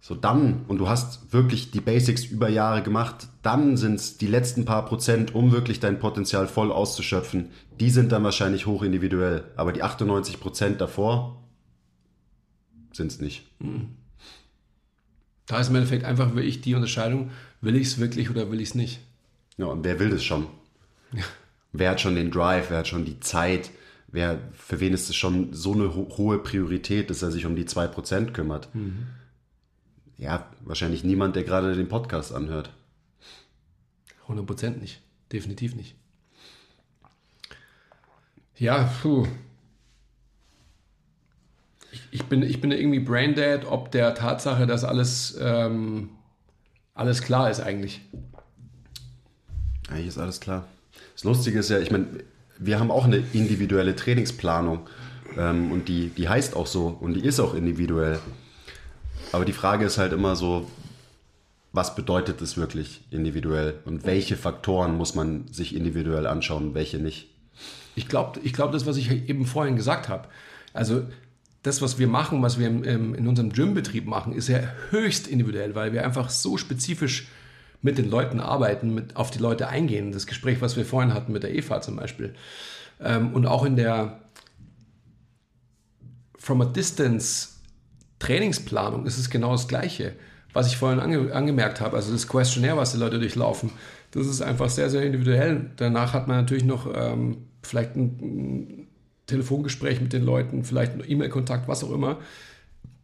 so 0.00 0.14
dann, 0.14 0.64
und 0.66 0.78
du 0.78 0.88
hast 0.88 1.32
wirklich 1.32 1.70
die 1.70 1.80
Basics 1.80 2.24
über 2.24 2.48
Jahre 2.48 2.82
gemacht, 2.82 3.28
dann 3.42 3.76
sind 3.76 3.96
es 3.96 4.16
die 4.16 4.26
letzten 4.26 4.64
paar 4.64 4.86
Prozent, 4.86 5.34
um 5.34 5.52
wirklich 5.52 5.78
dein 5.78 5.98
Potenzial 5.98 6.48
voll 6.48 6.72
auszuschöpfen, 6.72 7.50
die 7.78 7.90
sind 7.90 8.10
dann 8.10 8.24
wahrscheinlich 8.24 8.66
hoch 8.66 8.82
individuell. 8.82 9.44
Aber 9.56 9.72
die 9.72 9.82
98 9.82 10.40
Prozent 10.40 10.80
davor 10.80 11.44
sind 12.92 13.12
es 13.12 13.20
nicht. 13.20 13.46
Hm. 13.60 13.88
Da 15.46 15.60
ist 15.60 15.68
im 15.68 15.76
Endeffekt 15.76 16.04
einfach 16.04 16.34
wirklich 16.34 16.62
die 16.62 16.74
Unterscheidung, 16.74 17.30
will 17.60 17.76
ich 17.76 17.88
es 17.88 17.98
wirklich 17.98 18.30
oder 18.30 18.50
will 18.50 18.60
ich 18.60 18.70
es 18.70 18.74
nicht? 18.74 19.00
Ja, 19.58 19.66
und 19.66 19.84
wer 19.84 19.98
will 19.98 20.10
das 20.10 20.24
schon? 20.24 20.46
Ja. 21.12 21.24
Wer 21.72 21.90
hat 21.90 22.00
schon 22.00 22.14
den 22.14 22.30
Drive, 22.30 22.70
wer 22.70 22.78
hat 22.78 22.88
schon 22.88 23.04
die 23.04 23.20
Zeit, 23.20 23.70
wer, 24.08 24.38
für 24.52 24.80
wen 24.80 24.94
ist 24.94 25.10
es 25.10 25.16
schon 25.16 25.52
so 25.52 25.72
eine 25.72 25.94
ho 25.94 26.08
hohe 26.16 26.38
Priorität, 26.38 27.10
dass 27.10 27.22
er 27.22 27.30
sich 27.30 27.46
um 27.46 27.54
die 27.54 27.64
2% 27.64 28.32
kümmert? 28.32 28.74
Mhm. 28.74 29.06
Ja, 30.20 30.46
wahrscheinlich 30.60 31.02
niemand, 31.02 31.34
der 31.34 31.44
gerade 31.44 31.74
den 31.74 31.88
Podcast 31.88 32.34
anhört. 32.34 32.70
100% 34.28 34.78
nicht. 34.78 35.00
Definitiv 35.32 35.74
nicht. 35.74 35.94
Ja, 38.58 38.92
puh. 39.00 39.26
Ich, 41.90 42.02
ich, 42.10 42.24
bin, 42.24 42.42
ich 42.42 42.60
bin 42.60 42.70
irgendwie 42.70 43.00
braindead, 43.00 43.64
ob 43.64 43.90
der 43.92 44.14
Tatsache, 44.14 44.66
dass 44.66 44.84
alles, 44.84 45.38
ähm, 45.40 46.10
alles 46.92 47.22
klar 47.22 47.50
ist 47.50 47.60
eigentlich. 47.60 48.02
Eigentlich 49.88 50.08
ist 50.08 50.18
alles 50.18 50.38
klar. 50.38 50.68
Das 51.14 51.24
Lustige 51.24 51.60
ist 51.60 51.70
ja, 51.70 51.78
ich 51.78 51.90
meine, 51.90 52.06
wir 52.58 52.78
haben 52.78 52.90
auch 52.90 53.06
eine 53.06 53.24
individuelle 53.32 53.96
Trainingsplanung 53.96 54.86
ähm, 55.38 55.72
und 55.72 55.88
die, 55.88 56.10
die 56.10 56.28
heißt 56.28 56.54
auch 56.54 56.66
so 56.66 56.88
und 56.88 57.14
die 57.14 57.24
ist 57.24 57.40
auch 57.40 57.54
individuell. 57.54 58.20
Aber 59.32 59.44
die 59.44 59.52
Frage 59.52 59.84
ist 59.84 59.98
halt 59.98 60.12
immer 60.12 60.36
so, 60.36 60.68
was 61.72 61.94
bedeutet 61.94 62.40
es 62.40 62.56
wirklich 62.56 63.04
individuell 63.10 63.74
und 63.84 64.04
welche 64.04 64.36
Faktoren 64.36 64.96
muss 64.96 65.14
man 65.14 65.46
sich 65.52 65.74
individuell 65.74 66.26
anschauen 66.26 66.68
und 66.68 66.74
welche 66.74 66.98
nicht? 66.98 67.28
Ich 67.94 68.08
glaube, 68.08 68.40
ich 68.42 68.52
glaub, 68.52 68.72
das, 68.72 68.86
was 68.86 68.96
ich 68.96 69.10
eben 69.10 69.46
vorhin 69.46 69.76
gesagt 69.76 70.08
habe, 70.08 70.28
also 70.72 71.04
das, 71.62 71.82
was 71.82 71.98
wir 71.98 72.08
machen, 72.08 72.42
was 72.42 72.58
wir 72.58 72.66
im, 72.66 72.82
im, 72.82 73.14
in 73.14 73.28
unserem 73.28 73.52
Gymbetrieb 73.52 74.06
machen, 74.06 74.32
ist 74.32 74.48
ja 74.48 74.60
höchst 74.90 75.28
individuell, 75.28 75.74
weil 75.74 75.92
wir 75.92 76.04
einfach 76.04 76.30
so 76.30 76.56
spezifisch 76.56 77.28
mit 77.82 77.98
den 77.98 78.10
Leuten 78.10 78.40
arbeiten, 78.40 78.94
mit, 78.94 79.16
auf 79.16 79.30
die 79.30 79.38
Leute 79.38 79.68
eingehen. 79.68 80.12
Das 80.12 80.26
Gespräch, 80.26 80.60
was 80.60 80.76
wir 80.76 80.84
vorhin 80.84 81.14
hatten 81.14 81.32
mit 81.32 81.42
der 81.42 81.54
Eva 81.54 81.80
zum 81.80 81.96
Beispiel. 81.96 82.34
Ähm, 83.00 83.32
und 83.32 83.46
auch 83.46 83.64
in 83.64 83.76
der 83.76 84.20
From 86.36 86.62
a 86.62 86.64
Distance 86.64 87.59
Trainingsplanung 88.20 89.06
ist 89.06 89.18
es 89.18 89.28
genau 89.28 89.52
das 89.52 89.66
Gleiche. 89.66 90.12
Was 90.52 90.68
ich 90.68 90.76
vorhin 90.76 91.00
ange 91.00 91.32
angemerkt 91.32 91.80
habe, 91.80 91.96
also 91.96 92.12
das 92.12 92.28
Questionnaire, 92.28 92.76
was 92.76 92.92
die 92.92 92.98
Leute 92.98 93.18
durchlaufen, 93.18 93.70
das 94.12 94.26
ist 94.26 94.42
einfach 94.42 94.68
sehr, 94.68 94.90
sehr 94.90 95.02
individuell. 95.02 95.70
Danach 95.76 96.12
hat 96.12 96.28
man 96.28 96.36
natürlich 96.38 96.64
noch 96.64 96.88
ähm, 96.94 97.38
vielleicht 97.62 97.96
ein, 97.96 98.18
ein, 98.20 98.86
Telefongespräch 99.26 100.00
mit 100.00 100.12
den 100.12 100.24
Leuten, 100.24 100.64
vielleicht 100.64 100.94
ein 100.94 101.04
E-Mail-Kontakt, 101.06 101.68
was 101.68 101.84
auch 101.84 101.92
immer. 101.92 102.18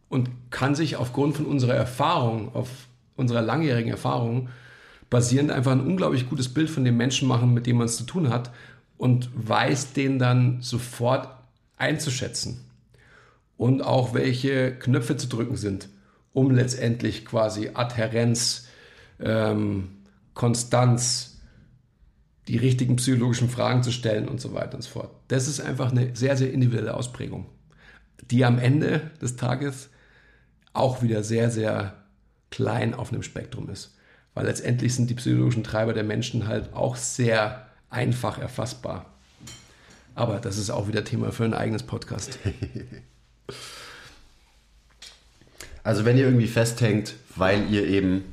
Und 0.09 0.29
kann 0.51 0.75
sich 0.75 0.97
aufgrund 0.97 1.37
von 1.37 1.47
unserer 1.47 1.75
Erfahrung, 1.75 2.53
auf 2.53 2.69
unserer 3.15 3.43
langjährigen 3.43 3.93
Erfahrung, 3.93 4.49
basierend 5.09 5.53
einfach 5.53 5.71
ein 5.71 5.87
unglaublich 5.87 6.29
gutes 6.29 6.53
Bild 6.53 6.69
von 6.69 6.85
dem 6.85 6.97
Menschen 6.97 7.29
machen, 7.29 7.55
mit 7.55 7.69
dem 7.69 7.77
man 7.77 7.87
es 7.87 7.97
zu 7.97 8.03
tun 8.03 8.31
hat 8.31 8.51
und 8.99 9.31
weiß 9.37 9.93
den 9.93 10.19
dann 10.19 10.63
sofort 10.63 11.29
einzuschätzen 11.77 12.67
und 13.57 13.83
auch 13.83 14.15
welche 14.15 14.75
Knöpfe 14.75 15.17
zu 15.17 15.29
drücken 15.29 15.57
sind, 15.57 15.89
um 16.33 16.51
letztendlich 16.51 17.25
quasi 17.25 17.71
Adhärenz, 17.75 18.67
ähm, 19.21 19.89
Konstanz, 20.35 21.41
die 22.49 22.59
richtigen 22.59 22.97
psychologischen 22.97 23.49
Fragen 23.49 23.83
zu 23.83 23.91
stellen 23.91 24.29
und 24.29 24.41
so 24.41 24.53
weiter 24.53 24.77
und 24.77 24.83
so 24.83 24.91
fort. 24.91 25.11
Das 25.29 25.49
ist 25.49 25.61
einfach 25.61 25.91
eine 25.91 26.15
sehr, 26.15 26.37
sehr 26.37 26.53
individuelle 26.53 26.95
Ausprägung. 26.95 27.47
die 28.31 28.45
am 28.45 28.59
Ende 28.59 29.11
des 29.21 29.37
Tages 29.37 29.91
auch 30.73 31.03
wieder 31.03 31.23
sehr, 31.23 31.51
sehr 31.51 31.95
klein 32.51 32.95
auf 32.95 33.13
einem 33.13 33.23
Spektrum 33.23 33.69
ist. 33.69 33.95
Weil 34.35 34.47
letztendlich 34.47 34.95
sind 34.95 35.11
die 35.11 35.15
psychologischen 35.15 35.65
Treiber 35.65 35.93
der 35.93 36.03
Menschen 36.03 36.47
halt 36.47 36.73
auch 36.73 36.97
sehr 36.97 37.67
einfach 37.91 38.39
erfassbar. 38.39 39.15
Aber 40.15 40.41
das 40.41 40.57
ist 40.59 40.71
auch 40.71 40.89
wieder 40.89 41.05
Thema 41.05 41.31
für 41.31 41.45
ein 41.45 41.55
eigenes 41.55 41.83
Podcast. 41.83 42.39
Also 45.83 46.05
wenn 46.05 46.19
ihr 46.19 46.25
irgendwie 46.25 46.49
festhängt, 46.49 47.15
weil 47.37 47.73
ihr 47.73 47.87
eben 47.87 48.25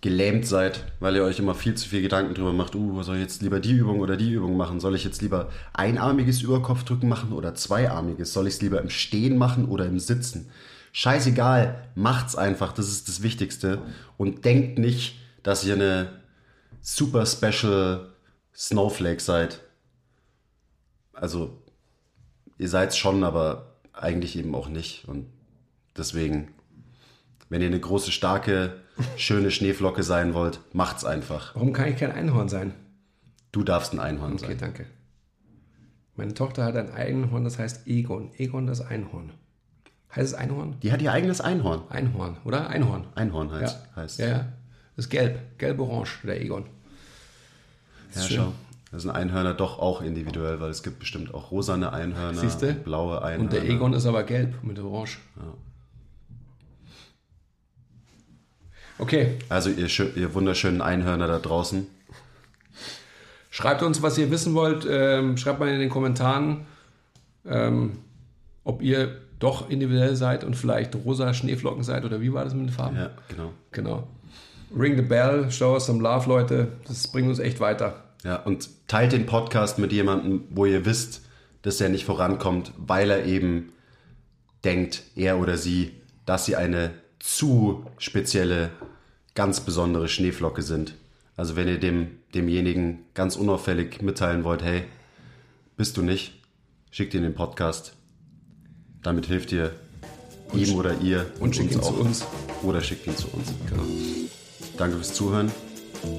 gelähmt 0.00 0.46
seid, 0.46 0.84
weil 0.98 1.14
ihr 1.14 1.22
euch 1.22 1.38
immer 1.38 1.54
viel 1.54 1.74
zu 1.74 1.88
viel 1.88 2.02
Gedanken 2.02 2.34
drüber 2.34 2.52
macht, 2.52 2.74
uh, 2.74 3.02
soll 3.02 3.16
ich 3.16 3.22
jetzt 3.22 3.40
lieber 3.40 3.60
die 3.60 3.72
Übung 3.72 4.00
oder 4.00 4.16
die 4.16 4.32
Übung 4.32 4.56
machen? 4.56 4.80
Soll 4.80 4.96
ich 4.96 5.04
jetzt 5.04 5.22
lieber 5.22 5.48
einarmiges 5.72 6.42
Überkopfdrücken 6.42 7.08
machen 7.08 7.32
oder 7.32 7.54
zweiarmiges? 7.54 8.32
Soll 8.32 8.48
ich 8.48 8.54
es 8.54 8.62
lieber 8.62 8.80
im 8.80 8.90
Stehen 8.90 9.38
machen 9.38 9.66
oder 9.66 9.86
im 9.86 10.00
Sitzen? 10.00 10.50
Scheißegal, 10.92 11.88
macht's 11.94 12.34
einfach, 12.34 12.72
das 12.72 12.88
ist 12.88 13.08
das 13.08 13.22
Wichtigste. 13.22 13.80
Und 14.16 14.44
denkt 14.44 14.78
nicht, 14.78 15.16
dass 15.42 15.64
ihr 15.64 15.74
eine 15.74 16.12
super 16.80 17.24
special 17.24 18.08
Snowflake 18.54 19.20
seid. 19.20 19.60
Also, 21.12 21.62
ihr 22.58 22.68
seid's 22.68 22.96
schon, 22.96 23.22
aber 23.22 23.71
eigentlich 23.92 24.36
eben 24.36 24.54
auch 24.54 24.68
nicht. 24.68 25.06
Und 25.08 25.26
deswegen 25.96 26.48
wenn 27.52 27.60
ihr 27.60 27.66
eine 27.66 27.80
große, 27.80 28.12
starke, 28.12 28.78
schöne 29.18 29.50
Schneeflocke 29.50 30.02
sein 30.02 30.32
wollt, 30.32 30.60
macht's 30.72 31.04
einfach. 31.04 31.54
Warum 31.54 31.74
kann 31.74 31.90
ich 31.90 31.98
kein 31.98 32.10
Einhorn 32.10 32.48
sein? 32.48 32.72
Du 33.52 33.62
darfst 33.62 33.92
ein 33.92 34.00
Einhorn 34.00 34.32
Okay, 34.32 34.46
sein. 34.46 34.56
danke. 34.58 34.86
Meine 36.16 36.32
Tochter 36.32 36.64
hat 36.64 36.76
ein 36.76 36.90
Einhorn, 36.90 37.44
das 37.44 37.58
heißt 37.58 37.86
Egon. 37.86 38.30
Egon 38.38 38.66
das 38.66 38.80
Einhorn. 38.80 39.34
Heißt 40.16 40.28
es 40.28 40.34
Einhorn? 40.34 40.76
Die 40.82 40.92
hat 40.92 41.02
ihr 41.02 41.12
eigenes 41.12 41.42
Einhorn. 41.42 41.82
Einhorn, 41.90 42.38
oder? 42.44 42.68
Einhorn. 42.70 43.04
Einhorn 43.16 43.52
heißt. 43.52 43.78
Ja, 43.94 43.96
heißt. 44.02 44.18
ja, 44.20 44.26
ja. 44.28 44.38
Das 44.96 45.04
ist 45.04 45.10
gelb. 45.10 45.58
Gelb-orange, 45.58 46.20
der 46.24 46.40
Egon. 46.40 46.64
Ja, 48.14 48.22
schön. 48.22 48.36
schau. 48.38 48.52
Das 48.92 49.02
sind 49.02 49.10
Einhörner 49.10 49.54
doch 49.54 49.78
auch 49.78 50.02
individuell, 50.02 50.60
weil 50.60 50.70
es 50.70 50.82
gibt 50.82 50.98
bestimmt 50.98 51.32
auch 51.32 51.50
rosane 51.50 51.92
Einhörner, 51.94 52.38
Siehste? 52.38 52.68
und 52.68 52.84
blaue 52.84 53.22
Einhörner. 53.22 53.44
Und 53.44 53.52
der 53.52 53.64
Egon 53.64 53.94
ist 53.94 54.04
aber 54.04 54.22
gelb 54.22 54.62
mit 54.62 54.78
orange. 54.78 55.18
Okay, 58.98 59.38
Also 59.48 59.70
ihr, 59.70 59.88
ihr 60.16 60.34
wunderschönen 60.34 60.82
Einhörner 60.82 61.26
da 61.26 61.38
draußen. 61.38 61.86
schreibt 63.50 63.82
uns, 63.82 64.02
was 64.02 64.18
ihr 64.18 64.30
wissen 64.30 64.54
wollt. 64.54 64.86
Ähm, 64.88 65.38
schreibt 65.38 65.58
mal 65.58 65.68
in 65.70 65.80
den 65.80 65.88
Kommentaren, 65.90 66.66
ähm, 67.46 67.98
ob 68.62 68.82
ihr 68.82 69.16
doch 69.38 69.70
individuell 69.70 70.14
seid 70.16 70.44
und 70.44 70.54
vielleicht 70.54 70.94
rosa 70.94 71.32
Schneeflocken 71.32 71.82
seid 71.82 72.04
oder 72.04 72.20
wie 72.20 72.32
war 72.32 72.44
das 72.44 72.52
mit 72.54 72.66
den 72.66 72.72
Farben? 72.72 72.96
Ja, 72.96 73.10
genau. 73.28 73.52
Genau. 73.72 74.06
Ring 74.78 74.96
the 74.96 75.02
bell, 75.02 75.50
show 75.50 75.72
us 75.72 75.86
some 75.86 76.00
love, 76.02 76.28
Leute. 76.28 76.68
Das 76.86 77.08
bringt 77.08 77.28
uns 77.28 77.38
echt 77.40 77.58
weiter. 77.58 78.04
Ja, 78.24 78.36
und 78.36 78.68
teilt 78.86 79.12
den 79.12 79.26
Podcast 79.26 79.78
mit 79.78 79.92
jemandem, 79.92 80.44
wo 80.50 80.64
ihr 80.64 80.84
wisst, 80.84 81.22
dass 81.62 81.80
er 81.80 81.88
nicht 81.88 82.04
vorankommt, 82.04 82.72
weil 82.76 83.10
er 83.10 83.24
eben 83.24 83.72
denkt, 84.64 85.02
er 85.16 85.38
oder 85.38 85.56
sie, 85.56 85.92
dass 86.24 86.44
sie 86.44 86.56
eine 86.56 86.90
zu 87.18 87.86
spezielle, 87.98 88.70
ganz 89.34 89.60
besondere 89.60 90.08
Schneeflocke 90.08 90.62
sind. 90.62 90.94
Also 91.36 91.56
wenn 91.56 91.68
ihr 91.68 91.78
dem, 91.80 92.18
demjenigen 92.34 93.00
ganz 93.14 93.36
unauffällig 93.36 94.02
mitteilen 94.02 94.44
wollt, 94.44 94.62
hey, 94.62 94.84
bist 95.76 95.96
du 95.96 96.02
nicht, 96.02 96.34
schickt 96.90 97.14
ihn 97.14 97.22
den 97.22 97.34
Podcast. 97.34 97.94
Damit 99.02 99.26
hilft 99.26 99.50
ihr 99.52 99.72
ihm 100.54 100.74
oder 100.74 101.00
ihr 101.00 101.26
Und 101.40 101.56
schickt 101.56 101.72
ihn 101.72 101.82
zu 101.82 101.94
uns. 101.94 102.24
Oder 102.62 102.80
schickt 102.82 103.06
ihn 103.06 103.16
zu 103.16 103.28
uns. 103.28 103.52
Genau. 103.68 103.82
Danke 104.76 104.96
fürs 104.96 105.14
Zuhören. 105.14 105.50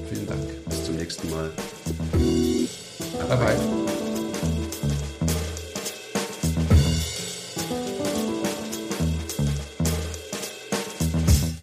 Vielen 0.08 0.26
Dank. 0.26 0.64
Bis 0.68 0.84
zum 0.84 0.96
nächsten 0.96 1.30
Mal. 1.30 1.50
Bye 3.28 3.36
bye. 3.36 3.83